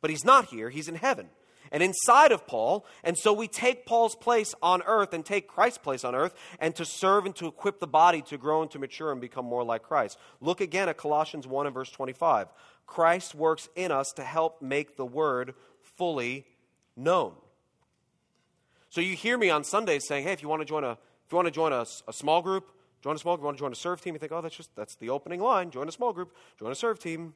But 0.00 0.10
he's 0.10 0.24
not 0.24 0.46
here, 0.46 0.70
he's 0.70 0.88
in 0.88 0.96
heaven 0.96 1.28
and 1.72 1.82
inside 1.82 2.30
of 2.30 2.46
Paul. 2.46 2.86
And 3.02 3.18
so 3.18 3.32
we 3.32 3.48
take 3.48 3.86
Paul's 3.86 4.14
place 4.14 4.54
on 4.62 4.82
earth 4.82 5.12
and 5.14 5.24
take 5.24 5.48
Christ's 5.48 5.78
place 5.78 6.04
on 6.04 6.14
earth 6.14 6.34
and 6.60 6.76
to 6.76 6.84
serve 6.84 7.26
and 7.26 7.34
to 7.36 7.46
equip 7.46 7.80
the 7.80 7.86
body 7.86 8.22
to 8.22 8.38
grow 8.38 8.62
and 8.62 8.70
to 8.70 8.78
mature 8.78 9.10
and 9.10 9.20
become 9.20 9.46
more 9.46 9.64
like 9.64 9.82
Christ. 9.82 10.18
Look 10.40 10.60
again 10.60 10.88
at 10.88 10.98
Colossians 10.98 11.46
1 11.46 11.66
and 11.66 11.74
verse 11.74 11.90
25. 11.90 12.48
Christ 12.86 13.34
works 13.34 13.68
in 13.74 13.90
us 13.90 14.12
to 14.16 14.22
help 14.22 14.60
make 14.60 14.96
the 14.96 15.06
word 15.06 15.54
fully 15.80 16.46
known. 16.96 17.32
So 18.90 19.00
you 19.00 19.16
hear 19.16 19.38
me 19.38 19.48
on 19.48 19.64
Sundays 19.64 20.06
saying, 20.06 20.24
hey, 20.24 20.32
if 20.32 20.42
you 20.42 20.48
want 20.48 20.60
to 20.60 20.66
join 20.66 20.84
a, 20.84 20.92
if 20.92 21.32
you 21.32 21.36
want 21.36 21.46
to 21.46 21.52
join 21.52 21.72
a, 21.72 21.86
a 22.06 22.12
small 22.12 22.42
group, 22.42 22.70
join 23.02 23.16
a 23.16 23.18
small 23.18 23.36
group, 23.36 23.42
you 23.42 23.46
want 23.46 23.56
to 23.56 23.62
join 23.62 23.72
a 23.72 23.76
serve 23.76 24.00
team, 24.00 24.14
you 24.14 24.18
think, 24.18 24.32
oh, 24.32 24.42
that's 24.42 24.56
just, 24.56 24.74
that's 24.76 24.96
the 24.96 25.08
opening 25.08 25.40
line. 25.40 25.70
Join 25.70 25.88
a 25.88 25.92
small 25.92 26.12
group, 26.12 26.36
join 26.58 26.70
a 26.70 26.74
serve 26.74 26.98
team. 26.98 27.34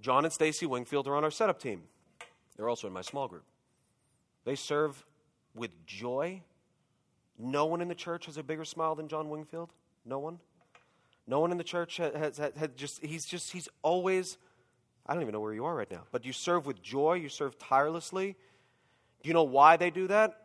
John 0.00 0.24
and 0.24 0.32
Stacy 0.32 0.66
Wingfield 0.66 1.06
are 1.08 1.16
on 1.16 1.24
our 1.24 1.30
setup 1.30 1.60
team. 1.60 1.82
They're 2.56 2.68
also 2.68 2.86
in 2.86 2.92
my 2.92 3.02
small 3.02 3.28
group. 3.28 3.44
They 4.44 4.56
serve 4.56 5.04
with 5.54 5.86
joy. 5.86 6.42
No 7.38 7.66
one 7.66 7.80
in 7.80 7.88
the 7.88 7.94
church 7.94 8.26
has 8.26 8.36
a 8.36 8.42
bigger 8.42 8.64
smile 8.64 8.94
than 8.94 9.08
John 9.08 9.30
Wingfield. 9.30 9.70
No 10.04 10.18
one. 10.18 10.38
No 11.32 11.40
one 11.40 11.50
in 11.50 11.56
the 11.56 11.64
church 11.64 11.96
has, 11.96 12.36
has, 12.36 12.52
has, 12.58 12.68
just, 12.76 13.02
he's 13.02 13.24
just, 13.24 13.52
he's 13.52 13.66
always, 13.80 14.36
I 15.06 15.14
don't 15.14 15.22
even 15.22 15.32
know 15.32 15.40
where 15.40 15.54
you 15.54 15.64
are 15.64 15.74
right 15.74 15.90
now, 15.90 16.02
but 16.12 16.26
you 16.26 16.32
serve 16.34 16.66
with 16.66 16.82
joy, 16.82 17.14
you 17.14 17.30
serve 17.30 17.58
tirelessly. 17.58 18.36
Do 19.22 19.28
you 19.28 19.32
know 19.32 19.42
why 19.42 19.78
they 19.78 19.88
do 19.88 20.08
that? 20.08 20.36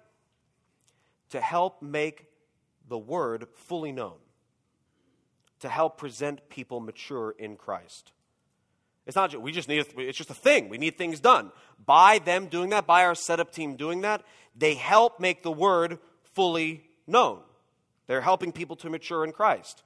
To 1.32 1.42
help 1.42 1.82
make 1.82 2.28
the 2.88 2.98
word 2.98 3.48
fully 3.54 3.92
known, 3.92 4.16
to 5.60 5.68
help 5.68 5.98
present 5.98 6.48
people 6.48 6.80
mature 6.80 7.36
in 7.38 7.58
Christ. 7.58 8.14
It's 9.06 9.18
not 9.18 9.32
just, 9.32 9.44
we 9.44 9.52
just 9.52 9.68
need, 9.68 9.86
it's 9.98 10.18
just 10.18 10.30
a 10.30 10.34
thing. 10.34 10.70
We 10.70 10.78
need 10.78 10.98
things 10.98 11.20
done. 11.20 11.52
By 11.86 12.20
them 12.20 12.48
doing 12.48 12.70
that, 12.70 12.88
by 12.88 13.04
our 13.04 13.14
setup 13.14 13.52
team 13.52 13.76
doing 13.76 14.04
that, 14.04 14.24
they 14.56 14.76
help 14.76 15.20
make 15.20 15.44
the 15.44 15.52
word 15.52 16.00
fully 16.34 16.86
known. 17.06 17.42
They're 18.06 18.22
helping 18.22 18.54
people 18.54 18.78
to 18.78 18.90
mature 18.90 19.26
in 19.26 19.34
Christ 19.34 19.84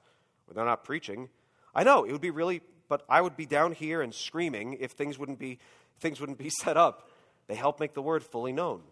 they're 0.54 0.64
not 0.64 0.84
preaching. 0.84 1.28
I 1.74 1.84
know 1.84 2.04
it 2.04 2.12
would 2.12 2.20
be 2.20 2.30
really, 2.30 2.60
but 2.88 3.04
I 3.08 3.20
would 3.20 3.36
be 3.36 3.46
down 3.46 3.72
here 3.72 4.02
and 4.02 4.14
screaming 4.14 4.76
if 4.80 4.92
things 4.92 5.18
wouldn't 5.18 5.38
be 5.38 5.58
things 6.00 6.20
wouldn't 6.20 6.38
be 6.38 6.50
set 6.62 6.76
up. 6.76 7.08
They 7.48 7.54
help 7.54 7.80
make 7.80 7.94
the 7.94 8.02
word 8.02 8.22
fully 8.22 8.52
known. 8.52 8.82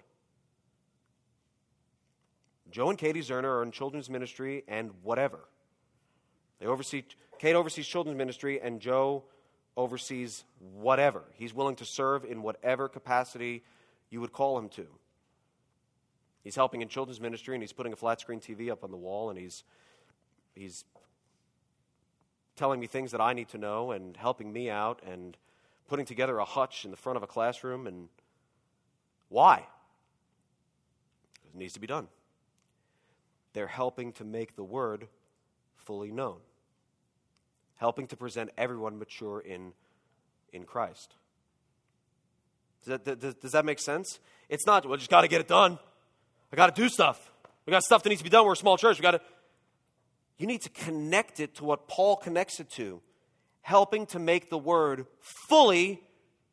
Joe 2.71 2.89
and 2.89 2.99
Katie 2.99 3.21
Zerner 3.21 3.45
are 3.45 3.63
in 3.63 3.73
children's 3.73 4.09
ministry 4.09 4.65
and 4.69 4.91
whatever. 5.03 5.41
They 6.61 6.67
oversee 6.67 7.05
Kate 7.39 7.57
oversees 7.57 7.87
children's 7.87 8.19
ministry 8.19 8.61
and 8.61 8.81
Joe 8.81 9.25
oversees 9.77 10.45
whatever. 10.75 11.23
He's 11.35 11.55
willing 11.55 11.77
to 11.77 11.85
serve 11.85 12.25
in 12.25 12.43
whatever 12.43 12.89
capacity 12.89 13.65
you 14.11 14.21
would 14.21 14.33
call 14.33 14.59
him 14.59 14.69
to. 14.71 14.87
He's 16.43 16.57
helping 16.57 16.83
in 16.83 16.89
children's 16.89 17.21
ministry 17.21 17.55
and 17.55 17.63
he's 17.63 17.73
putting 17.73 17.93
a 17.93 17.97
flat 17.97 18.21
screen 18.21 18.41
TV 18.41 18.71
up 18.71 18.85
on 18.85 18.91
the 18.91 18.97
wall 18.97 19.31
and 19.31 19.39
he's 19.39 19.65
he's 20.55 20.85
telling 22.61 22.79
me 22.79 22.87
things 22.87 23.13
that 23.13 23.23
I 23.23 23.33
need 23.33 23.49
to 23.49 23.59
know 23.59 23.91
and 23.91 24.15
helping 24.19 24.53
me 24.53 24.69
out 24.69 25.01
and 25.11 25.35
putting 25.89 26.05
together 26.05 26.39
a 26.39 26.45
hutch 26.45 26.85
in 26.85 26.91
the 26.91 26.97
front 26.97 27.17
of 27.17 27.23
a 27.23 27.27
classroom. 27.27 27.87
And 27.87 28.09
why? 29.31 29.65
It 31.47 31.59
needs 31.59 31.73
to 31.73 31.81
be 31.81 31.87
done. 31.87 32.09
They're 33.55 33.67
helping 33.67 34.13
to 34.13 34.25
make 34.25 34.57
the 34.57 34.63
word 34.63 35.09
fully 35.75 36.13
known, 36.13 36.37
helping 37.77 38.07
to 38.09 38.17
present 38.17 38.51
everyone 38.59 38.99
mature 38.99 39.41
in, 39.41 39.73
in 40.53 40.65
Christ. 40.65 41.15
Does 42.85 43.01
that, 43.03 43.21
does, 43.21 43.35
does 43.37 43.53
that 43.53 43.65
make 43.65 43.79
sense? 43.79 44.19
It's 44.51 44.67
not, 44.67 44.85
well, 44.85 44.99
just 44.99 45.11
got 45.11 45.23
to 45.23 45.29
get 45.29 45.41
it 45.41 45.49
done. 45.49 45.79
I 46.53 46.57
got 46.57 46.75
to 46.75 46.83
do 46.83 46.91
stuff. 46.91 47.33
We 47.65 47.71
got 47.71 47.85
stuff 47.85 48.03
that 48.03 48.11
needs 48.11 48.21
to 48.21 48.25
be 48.25 48.31
done. 48.31 48.45
We're 48.45 48.53
a 48.53 48.57
small 48.57 48.77
church. 48.77 48.99
We 48.99 49.03
got 49.03 49.13
to 49.13 49.21
you 50.41 50.47
need 50.47 50.62
to 50.62 50.70
connect 50.70 51.38
it 51.38 51.57
to 51.57 51.64
what 51.64 51.86
Paul 51.86 52.16
connects 52.16 52.61
it 52.61 52.70
to, 52.70 53.03
helping 53.61 54.07
to 54.07 54.18
make 54.18 54.49
the 54.49 54.57
word 54.57 55.07
fully 55.20 56.01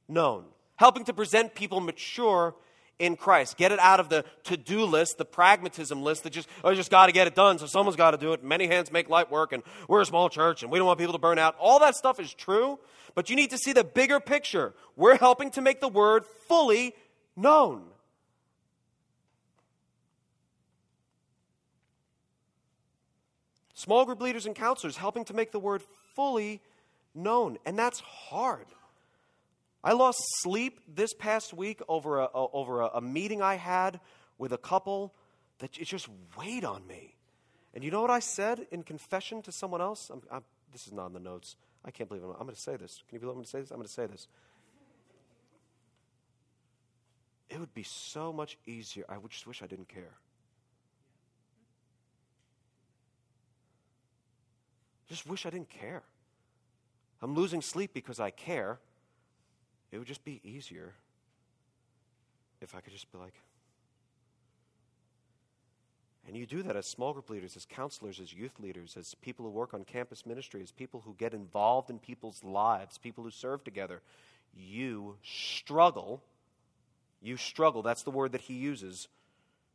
known, 0.09 0.43
helping 0.75 1.05
to 1.05 1.13
present 1.13 1.55
people 1.55 1.79
mature 1.79 2.53
in 2.99 3.15
Christ. 3.15 3.55
Get 3.55 3.71
it 3.71 3.79
out 3.79 4.01
of 4.01 4.09
the 4.09 4.25
to 4.43 4.57
do 4.57 4.83
list, 4.83 5.17
the 5.17 5.23
pragmatism 5.23 6.03
list 6.03 6.23
that 6.23 6.31
just, 6.31 6.49
oh, 6.65 6.75
just 6.75 6.91
got 6.91 7.05
to 7.05 7.13
get 7.13 7.27
it 7.27 7.35
done, 7.35 7.59
so 7.59 7.65
someone's 7.65 7.95
got 7.95 8.11
to 8.11 8.17
do 8.17 8.33
it. 8.33 8.43
Many 8.43 8.67
hands 8.67 8.91
make 8.91 9.07
light 9.07 9.31
work, 9.31 9.53
and 9.53 9.63
we're 9.87 10.01
a 10.01 10.05
small 10.05 10.27
church, 10.27 10.63
and 10.63 10.71
we 10.71 10.79
don't 10.79 10.87
want 10.87 10.99
people 10.99 11.13
to 11.13 11.19
burn 11.19 11.39
out. 11.39 11.55
All 11.57 11.79
that 11.79 11.95
stuff 11.95 12.19
is 12.19 12.33
true, 12.33 12.79
but 13.15 13.29
you 13.29 13.37
need 13.37 13.51
to 13.51 13.57
see 13.57 13.71
the 13.71 13.85
bigger 13.85 14.19
picture. 14.19 14.73
We're 14.97 15.17
helping 15.17 15.49
to 15.51 15.61
make 15.61 15.79
the 15.79 15.87
word 15.87 16.25
fully 16.49 16.93
known. 17.37 17.83
Small 23.77 24.05
group 24.05 24.19
leaders 24.19 24.47
and 24.47 24.55
counselors 24.55 24.97
helping 24.97 25.23
to 25.25 25.35
make 25.35 25.51
the 25.51 25.59
word 25.59 25.83
fully 26.15 26.61
known, 27.13 27.59
and 27.63 27.77
that's 27.77 27.99
hard. 27.99 28.65
I 29.83 29.93
lost 29.93 30.17
sleep 30.39 30.79
this 30.91 31.13
past 31.13 31.53
week 31.53 31.79
over 31.87 32.21
a, 32.21 32.23
a 32.23 32.47
over 32.53 32.81
a, 32.81 32.87
a, 32.95 33.01
meeting 33.01 33.43
I 33.43 33.53
had 33.53 33.99
with 34.39 34.51
a 34.51 34.57
couple 34.57 35.13
that 35.59 35.77
it 35.77 35.85
just 35.85 36.09
weighed 36.35 36.65
on 36.65 36.87
me. 36.87 37.13
And 37.75 37.83
you 37.83 37.91
know 37.91 38.01
what 38.01 38.09
I 38.09 38.17
said 38.17 38.65
in 38.71 38.81
confession 38.81 39.43
to 39.43 39.51
someone 39.51 39.79
else? 39.79 40.09
I'm, 40.09 40.23
I'm, 40.31 40.43
this 40.71 40.87
is 40.87 40.93
not 40.93 41.05
in 41.05 41.13
the 41.13 41.19
notes. 41.19 41.55
I 41.85 41.91
can't 41.91 42.09
believe 42.09 42.23
I'm, 42.23 42.31
I'm 42.31 42.47
going 42.47 42.55
to 42.55 42.59
say 42.59 42.77
this. 42.77 43.03
Can 43.07 43.17
you 43.17 43.19
believe 43.19 43.33
I'm 43.33 43.35
going 43.35 43.45
to 43.45 43.51
say 43.51 43.59
this? 43.59 43.69
I'm 43.69 43.77
going 43.77 43.87
to 43.87 43.93
say 43.93 44.07
this. 44.07 44.27
It 47.51 47.59
would 47.59 47.75
be 47.75 47.83
so 47.83 48.33
much 48.33 48.57
easier. 48.65 49.05
I 49.07 49.19
would 49.19 49.29
just 49.29 49.45
wish 49.45 49.61
I 49.61 49.67
didn't 49.67 49.87
care. 49.87 50.17
Just 55.07 55.27
wish 55.27 55.45
I 55.45 55.49
didn't 55.49 55.69
care. 55.69 56.03
I'm 57.21 57.33
losing 57.33 57.61
sleep 57.61 57.91
because 57.93 58.19
I 58.19 58.29
care. 58.29 58.79
It 59.91 59.97
would 59.97 60.07
just 60.07 60.25
be 60.25 60.41
easier 60.43 60.93
if 62.61 62.75
I 62.75 62.81
could 62.81 62.93
just 62.93 63.11
be 63.11 63.17
like, 63.17 63.33
and 66.27 66.35
you 66.35 66.45
do 66.45 66.61
that 66.63 66.75
as 66.75 66.85
small 66.85 67.13
group 67.13 67.29
leaders, 67.29 67.55
as 67.55 67.65
counselors, 67.65 68.19
as 68.19 68.33
youth 68.33 68.59
leaders, 68.59 68.97
as 68.97 69.15
people 69.21 69.45
who 69.45 69.51
work 69.51 69.73
on 69.73 69.85
campus 69.85 70.25
ministry, 70.25 70.61
as 70.61 70.71
people 70.71 71.01
who 71.05 71.15
get 71.17 71.33
involved 71.33 71.89
in 71.89 71.99
people's 71.99 72.43
lives, 72.43 72.97
people 72.97 73.23
who 73.23 73.31
serve 73.31 73.63
together. 73.63 74.01
You 74.53 75.15
struggle. 75.23 76.21
You 77.21 77.37
struggle. 77.37 77.81
That's 77.81 78.03
the 78.03 78.11
word 78.11 78.33
that 78.33 78.41
he 78.41 78.55
uses. 78.55 79.07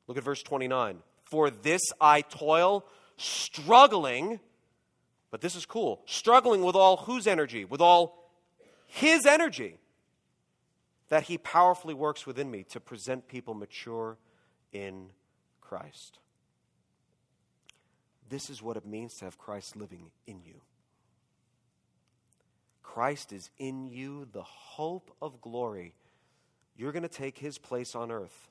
Look 0.06 0.18
at 0.18 0.24
verse 0.24 0.42
29. 0.42 0.98
For 1.24 1.48
this 1.48 1.80
I 1.98 2.20
toil, 2.20 2.84
struggling, 3.16 4.38
but 5.32 5.40
this 5.40 5.56
is 5.56 5.66
cool, 5.66 6.02
struggling 6.04 6.62
with 6.62 6.76
all 6.76 6.98
whose 6.98 7.26
energy? 7.26 7.64
With 7.64 7.80
all 7.80 8.30
his 8.86 9.24
energy 9.24 9.78
that 11.08 11.22
He 11.24 11.38
powerfully 11.38 11.94
works 11.94 12.26
within 12.26 12.50
me 12.50 12.64
to 12.64 12.78
present 12.78 13.26
people 13.26 13.54
mature 13.54 14.18
in 14.72 15.08
Christ. 15.62 16.18
This 18.28 18.50
is 18.50 18.62
what 18.62 18.76
it 18.76 18.84
means 18.84 19.14
to 19.14 19.24
have 19.24 19.38
Christ 19.38 19.74
living 19.74 20.10
in 20.26 20.42
you. 20.42 20.60
Christ 22.82 23.32
is 23.32 23.48
in 23.58 23.86
you, 23.86 24.28
the 24.30 24.42
hope 24.42 25.10
of 25.22 25.40
glory. 25.40 25.94
You're 26.76 26.92
going 26.92 27.02
to 27.02 27.08
take 27.08 27.38
His 27.38 27.56
place 27.56 27.94
on 27.94 28.10
earth, 28.10 28.50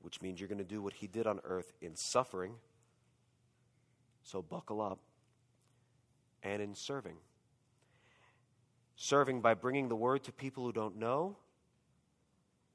which 0.00 0.22
means 0.22 0.40
you're 0.40 0.48
going 0.48 0.56
to 0.56 0.64
do 0.64 0.80
what 0.80 0.94
He 0.94 1.06
did 1.06 1.26
on 1.26 1.40
earth 1.44 1.70
in 1.82 1.94
suffering. 1.94 2.54
So 4.24 4.40
buckle 4.40 4.80
up 4.80 4.98
and 6.42 6.62
in 6.62 6.74
serving 6.74 7.16
serving 9.00 9.40
by 9.40 9.54
bringing 9.54 9.88
the 9.88 9.96
word 9.96 10.22
to 10.22 10.30
people 10.30 10.62
who 10.62 10.72
don't 10.72 10.98
know, 10.98 11.34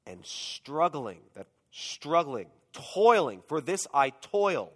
and 0.07 0.25
struggling, 0.25 1.19
that 1.35 1.45
struggling, 1.71 2.47
toiling, 2.73 3.43
for 3.47 3.61
this 3.61 3.87
I 3.93 4.09
toil, 4.09 4.71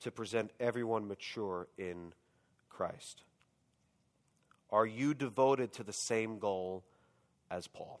to 0.00 0.12
present 0.12 0.52
everyone 0.60 1.08
mature 1.08 1.66
in 1.76 2.12
Christ. 2.70 3.22
Are 4.70 4.86
you 4.86 5.12
devoted 5.12 5.72
to 5.72 5.82
the 5.82 5.92
same 5.92 6.38
goal 6.38 6.84
as 7.50 7.66
Paul? 7.66 8.00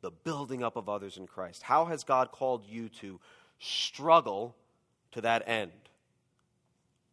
The 0.00 0.10
building 0.10 0.62
up 0.62 0.76
of 0.76 0.88
others 0.88 1.18
in 1.18 1.26
Christ. 1.26 1.62
How 1.62 1.86
has 1.86 2.04
God 2.04 2.32
called 2.32 2.64
you 2.66 2.88
to 3.00 3.20
struggle 3.58 4.54
to 5.12 5.20
that 5.22 5.46
end? 5.46 5.72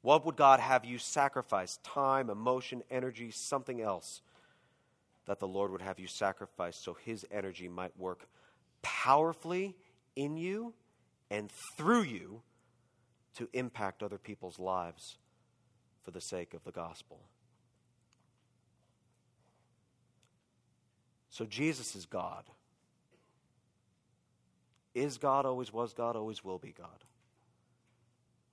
What 0.02 0.26
would 0.26 0.36
God 0.36 0.60
have 0.60 0.84
you 0.84 0.98
sacrifice? 0.98 1.78
Time, 1.84 2.30
emotion, 2.30 2.82
energy, 2.90 3.32
something 3.32 3.82
else 3.82 4.22
that 5.26 5.40
the 5.40 5.48
Lord 5.48 5.72
would 5.72 5.82
have 5.82 6.00
you 6.00 6.08
sacrifice 6.08 6.76
so 6.76 6.96
his 7.06 7.26
energy 7.32 7.68
might 7.68 7.96
work 7.98 8.28
powerfully 8.82 9.76
in 10.16 10.38
you 10.38 10.74
and 11.30 11.52
through 11.78 12.04
you 12.04 12.42
to 13.36 13.48
impact 13.54 14.04
other 14.04 14.18
people's 14.18 14.60
lives 14.60 15.18
for 16.04 16.12
the 16.12 16.20
sake 16.20 16.54
of 16.54 16.64
the 16.64 16.72
gospel. 16.72 17.22
So 21.30 21.46
Jesus 21.46 21.96
is 21.96 22.06
God. 22.06 22.44
Is 24.94 25.18
God, 25.18 25.46
always 25.46 25.72
was 25.72 25.94
God, 25.94 26.16
always 26.18 26.44
will 26.44 26.60
be 26.60 26.74
God. 26.78 27.06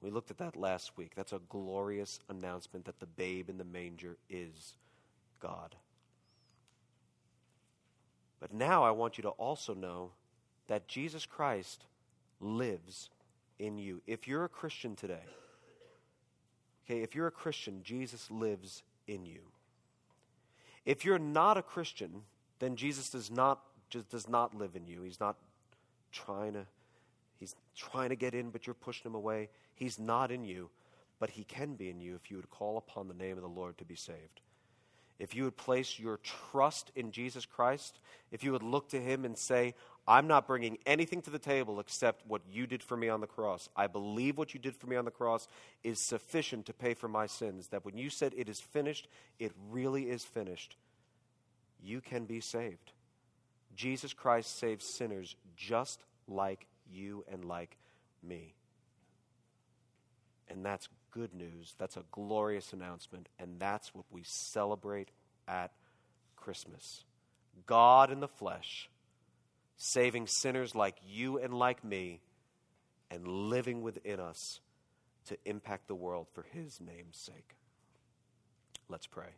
We 0.01 0.11
looked 0.11 0.30
at 0.30 0.38
that 0.38 0.57
last 0.57 0.96
week. 0.96 1.12
That's 1.16 1.32
a 1.32 1.40
glorious 1.49 2.20
announcement 2.28 2.84
that 2.84 3.01
the 3.01 3.07
babe 3.07 3.51
in 3.51 3.59
the 3.59 3.64
manger 3.64 4.16
is 4.30 4.74
God. 5.40 5.74
But 8.40 8.53
now 8.53 8.84
I 8.84 8.92
want 8.92 9.18
you 9.18 9.22
to 9.22 9.30
also 9.30 9.74
know 9.74 10.12
that 10.68 10.86
Jesus 10.86 11.26
Christ 11.26 11.84
lives 12.40 13.11
in 13.59 13.78
you. 13.78 14.01
If 14.07 14.28
you're 14.28 14.44
a 14.44 14.49
Christian 14.49 14.94
today, 14.94 15.24
okay, 16.84 17.03
if 17.03 17.16
you're 17.16 17.26
a 17.26 17.32
Christian, 17.32 17.82
Jesus 17.82 18.30
lives 18.30 18.84
in 19.09 19.26
you. 19.26 19.40
If 20.84 21.05
you're 21.05 21.18
not 21.18 21.59
a 21.59 21.62
Christian, 21.62 22.22
then 22.61 22.76
Jesus 22.76 23.11
does 23.11 23.30
not 23.30 23.61
just 23.90 24.09
does 24.11 24.28
not 24.28 24.55
live 24.55 24.76
in 24.76 24.86
you. 24.86 25.03
He's 25.03 25.18
not 25.18 25.36
trying 26.12 26.53
to 26.53 26.66
he's 27.39 27.55
trying 27.76 28.11
to 28.11 28.16
get 28.16 28.34
in, 28.34 28.51
but 28.51 28.66
you're 28.66 28.74
pushing 28.74 29.11
him 29.11 29.14
away. 29.14 29.49
He's 29.74 29.99
not 29.99 30.30
in 30.30 30.45
you, 30.45 30.70
but 31.18 31.30
He 31.30 31.45
can 31.45 31.74
be 31.74 31.91
in 31.91 32.01
you 32.01 32.14
if 32.14 32.30
you 32.30 32.36
would 32.36 32.51
call 32.51 32.78
upon 32.78 33.09
the 33.09 33.14
name 33.14 33.36
of 33.36 33.43
the 33.43 33.49
Lord 33.49 33.78
to 33.78 33.84
be 33.84 33.97
saved. 33.97 34.41
If 35.18 35.34
you 35.34 35.45
would 35.45 35.57
place 35.57 35.99
your 35.99 36.18
trust 36.18 36.93
in 36.95 37.11
Jesus 37.11 37.45
Christ, 37.45 37.99
if 38.30 38.45
you 38.45 38.53
would 38.53 38.62
look 38.62 38.91
to 38.91 39.01
Him 39.01 39.24
and 39.24 39.36
say, 39.36 39.74
I'm 40.07 40.28
not 40.28 40.47
bringing 40.47 40.78
anything 40.86 41.22
to 41.22 41.30
the 41.30 41.41
table 41.41 41.80
except 41.80 42.26
what 42.26 42.43
you 42.51 42.66
did 42.66 42.82
for 42.82 42.97
me 42.97 43.09
on 43.09 43.20
the 43.20 43.26
cross. 43.26 43.68
I 43.76 43.89
believe 43.89 44.39
what 44.39 44.55
you 44.55 44.61
did 44.61 44.76
for 44.76 44.86
me 44.86 44.97
on 44.97 45.05
the 45.05 45.11
cross 45.11 45.49
is 45.82 45.99
sufficient 46.07 46.66
to 46.66 46.72
pay 46.72 46.95
for 46.95 47.09
my 47.09 47.26
sins. 47.26 47.68
That 47.68 47.84
when 47.84 47.99
you 47.99 48.11
said 48.11 48.32
it 48.36 48.49
is 48.49 48.61
finished, 48.61 49.09
it 49.39 49.53
really 49.70 50.05
is 50.05 50.24
finished. 50.24 50.76
You 51.82 52.01
can 52.01 52.24
be 52.24 52.41
saved. 52.41 52.93
Jesus 53.74 54.12
Christ 54.12 54.59
saves 54.59 54.86
sinners 54.97 55.36
just 55.57 56.05
like 56.26 56.66
you 56.91 57.24
and 57.30 57.45
like 57.45 57.76
me. 58.22 58.55
And 60.49 60.64
that's 60.64 60.89
good 61.11 61.34
news. 61.34 61.74
That's 61.78 61.97
a 61.97 62.05
glorious 62.11 62.72
announcement. 62.72 63.28
And 63.39 63.59
that's 63.59 63.95
what 63.95 64.05
we 64.11 64.22
celebrate 64.24 65.11
at 65.47 65.72
Christmas. 66.36 67.05
God 67.66 68.11
in 68.11 68.20
the 68.20 68.28
flesh, 68.28 68.89
saving 69.76 70.26
sinners 70.26 70.74
like 70.74 70.97
you 71.07 71.39
and 71.39 71.53
like 71.53 71.84
me, 71.84 72.20
and 73.11 73.26
living 73.26 73.82
within 73.82 74.20
us 74.20 74.61
to 75.26 75.36
impact 75.45 75.89
the 75.89 75.95
world 75.95 76.26
for 76.32 76.47
his 76.53 76.80
name's 76.80 77.18
sake. 77.18 77.57
Let's 78.89 79.07
pray. 79.07 79.28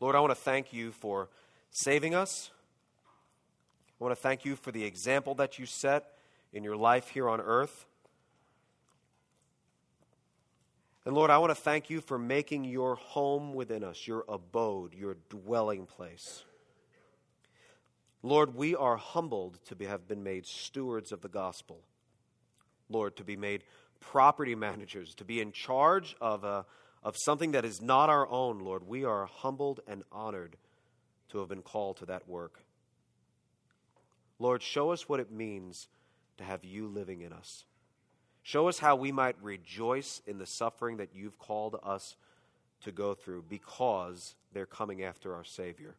Lord, 0.00 0.14
I 0.16 0.20
want 0.20 0.32
to 0.32 0.40
thank 0.40 0.72
you 0.72 0.92
for 0.92 1.30
saving 1.70 2.14
us. 2.14 2.50
I 4.00 4.04
want 4.04 4.14
to 4.14 4.20
thank 4.20 4.44
you 4.44 4.56
for 4.56 4.72
the 4.72 4.84
example 4.84 5.34
that 5.36 5.58
you 5.58 5.66
set 5.66 6.12
in 6.52 6.62
your 6.62 6.76
life 6.76 7.08
here 7.08 7.28
on 7.28 7.40
earth. 7.40 7.86
And 11.06 11.14
Lord, 11.14 11.30
I 11.30 11.38
want 11.38 11.50
to 11.50 11.60
thank 11.60 11.88
you 11.88 12.00
for 12.00 12.18
making 12.18 12.64
your 12.64 12.96
home 12.96 13.54
within 13.54 13.84
us, 13.84 14.06
your 14.06 14.24
abode, 14.28 14.92
your 14.92 15.16
dwelling 15.30 15.86
place. 15.86 16.44
Lord, 18.22 18.54
we 18.56 18.74
are 18.74 18.96
humbled 18.96 19.60
to 19.66 19.76
be, 19.76 19.86
have 19.86 20.08
been 20.08 20.24
made 20.24 20.46
stewards 20.46 21.12
of 21.12 21.20
the 21.20 21.28
gospel. 21.28 21.80
Lord, 22.90 23.16
to 23.16 23.24
be 23.24 23.36
made 23.36 23.62
property 24.00 24.54
managers, 24.54 25.14
to 25.14 25.24
be 25.24 25.40
in 25.40 25.52
charge 25.52 26.16
of, 26.20 26.44
a, 26.44 26.66
of 27.02 27.14
something 27.16 27.52
that 27.52 27.64
is 27.64 27.80
not 27.80 28.10
our 28.10 28.28
own, 28.28 28.58
Lord. 28.58 28.86
We 28.86 29.04
are 29.04 29.26
humbled 29.26 29.80
and 29.86 30.02
honored 30.10 30.56
to 31.30 31.38
have 31.38 31.48
been 31.48 31.62
called 31.62 31.98
to 31.98 32.06
that 32.06 32.28
work. 32.28 32.65
Lord, 34.38 34.62
show 34.62 34.90
us 34.90 35.08
what 35.08 35.20
it 35.20 35.30
means 35.30 35.88
to 36.38 36.44
have 36.44 36.64
you 36.64 36.88
living 36.88 37.22
in 37.22 37.32
us. 37.32 37.64
Show 38.42 38.68
us 38.68 38.78
how 38.78 38.96
we 38.96 39.10
might 39.10 39.36
rejoice 39.42 40.22
in 40.26 40.38
the 40.38 40.46
suffering 40.46 40.98
that 40.98 41.14
you've 41.14 41.38
called 41.38 41.80
us 41.82 42.16
to 42.82 42.92
go 42.92 43.14
through 43.14 43.44
because 43.48 44.34
they're 44.52 44.66
coming 44.66 45.02
after 45.02 45.34
our 45.34 45.44
Savior. 45.44 45.96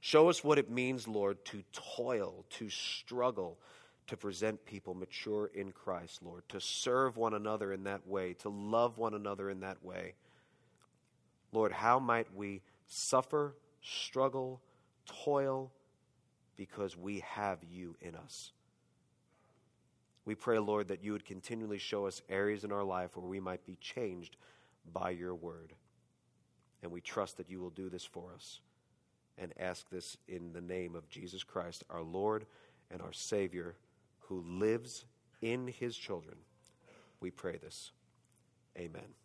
Show 0.00 0.28
us 0.28 0.42
what 0.42 0.58
it 0.58 0.70
means, 0.70 1.06
Lord, 1.06 1.44
to 1.46 1.62
toil, 1.72 2.44
to 2.50 2.68
struggle, 2.70 3.58
to 4.06 4.16
present 4.16 4.64
people 4.64 4.94
mature 4.94 5.50
in 5.54 5.70
Christ, 5.70 6.22
Lord, 6.22 6.42
to 6.48 6.60
serve 6.60 7.16
one 7.16 7.34
another 7.34 7.72
in 7.72 7.84
that 7.84 8.06
way, 8.06 8.34
to 8.40 8.48
love 8.48 8.98
one 8.98 9.14
another 9.14 9.50
in 9.50 9.60
that 9.60 9.84
way. 9.84 10.14
Lord, 11.52 11.72
how 11.72 11.98
might 11.98 12.34
we 12.34 12.62
suffer, 12.86 13.54
struggle, 13.82 14.60
toil 15.24 15.70
because 16.66 16.96
we 16.96 17.18
have 17.26 17.58
you 17.68 17.96
in 18.00 18.14
us? 18.14 18.52
We 20.24 20.36
pray, 20.36 20.60
Lord, 20.60 20.86
that 20.88 21.02
you 21.02 21.10
would 21.10 21.24
continually 21.24 21.78
show 21.78 22.06
us 22.06 22.22
areas 22.28 22.62
in 22.62 22.70
our 22.70 22.84
life 22.84 23.16
where 23.16 23.26
we 23.26 23.40
might 23.40 23.66
be 23.66 23.76
changed 23.80 24.36
by 24.92 25.10
your 25.10 25.34
word. 25.34 25.72
And 26.80 26.92
we 26.92 27.00
trust 27.00 27.36
that 27.38 27.50
you 27.50 27.58
will 27.58 27.70
do 27.70 27.88
this 27.88 28.04
for 28.04 28.30
us 28.32 28.60
and 29.36 29.52
ask 29.58 29.90
this 29.90 30.16
in 30.28 30.52
the 30.52 30.60
name 30.60 30.94
of 30.94 31.08
Jesus 31.08 31.42
Christ, 31.42 31.82
our 31.90 32.02
Lord 32.02 32.46
and 32.92 33.02
our 33.02 33.12
Savior, 33.12 33.74
who 34.20 34.44
lives 34.46 35.04
in 35.40 35.66
his 35.66 35.96
children. 35.96 36.36
We 37.18 37.32
pray 37.32 37.56
this. 37.56 37.90
Amen. 38.78 39.21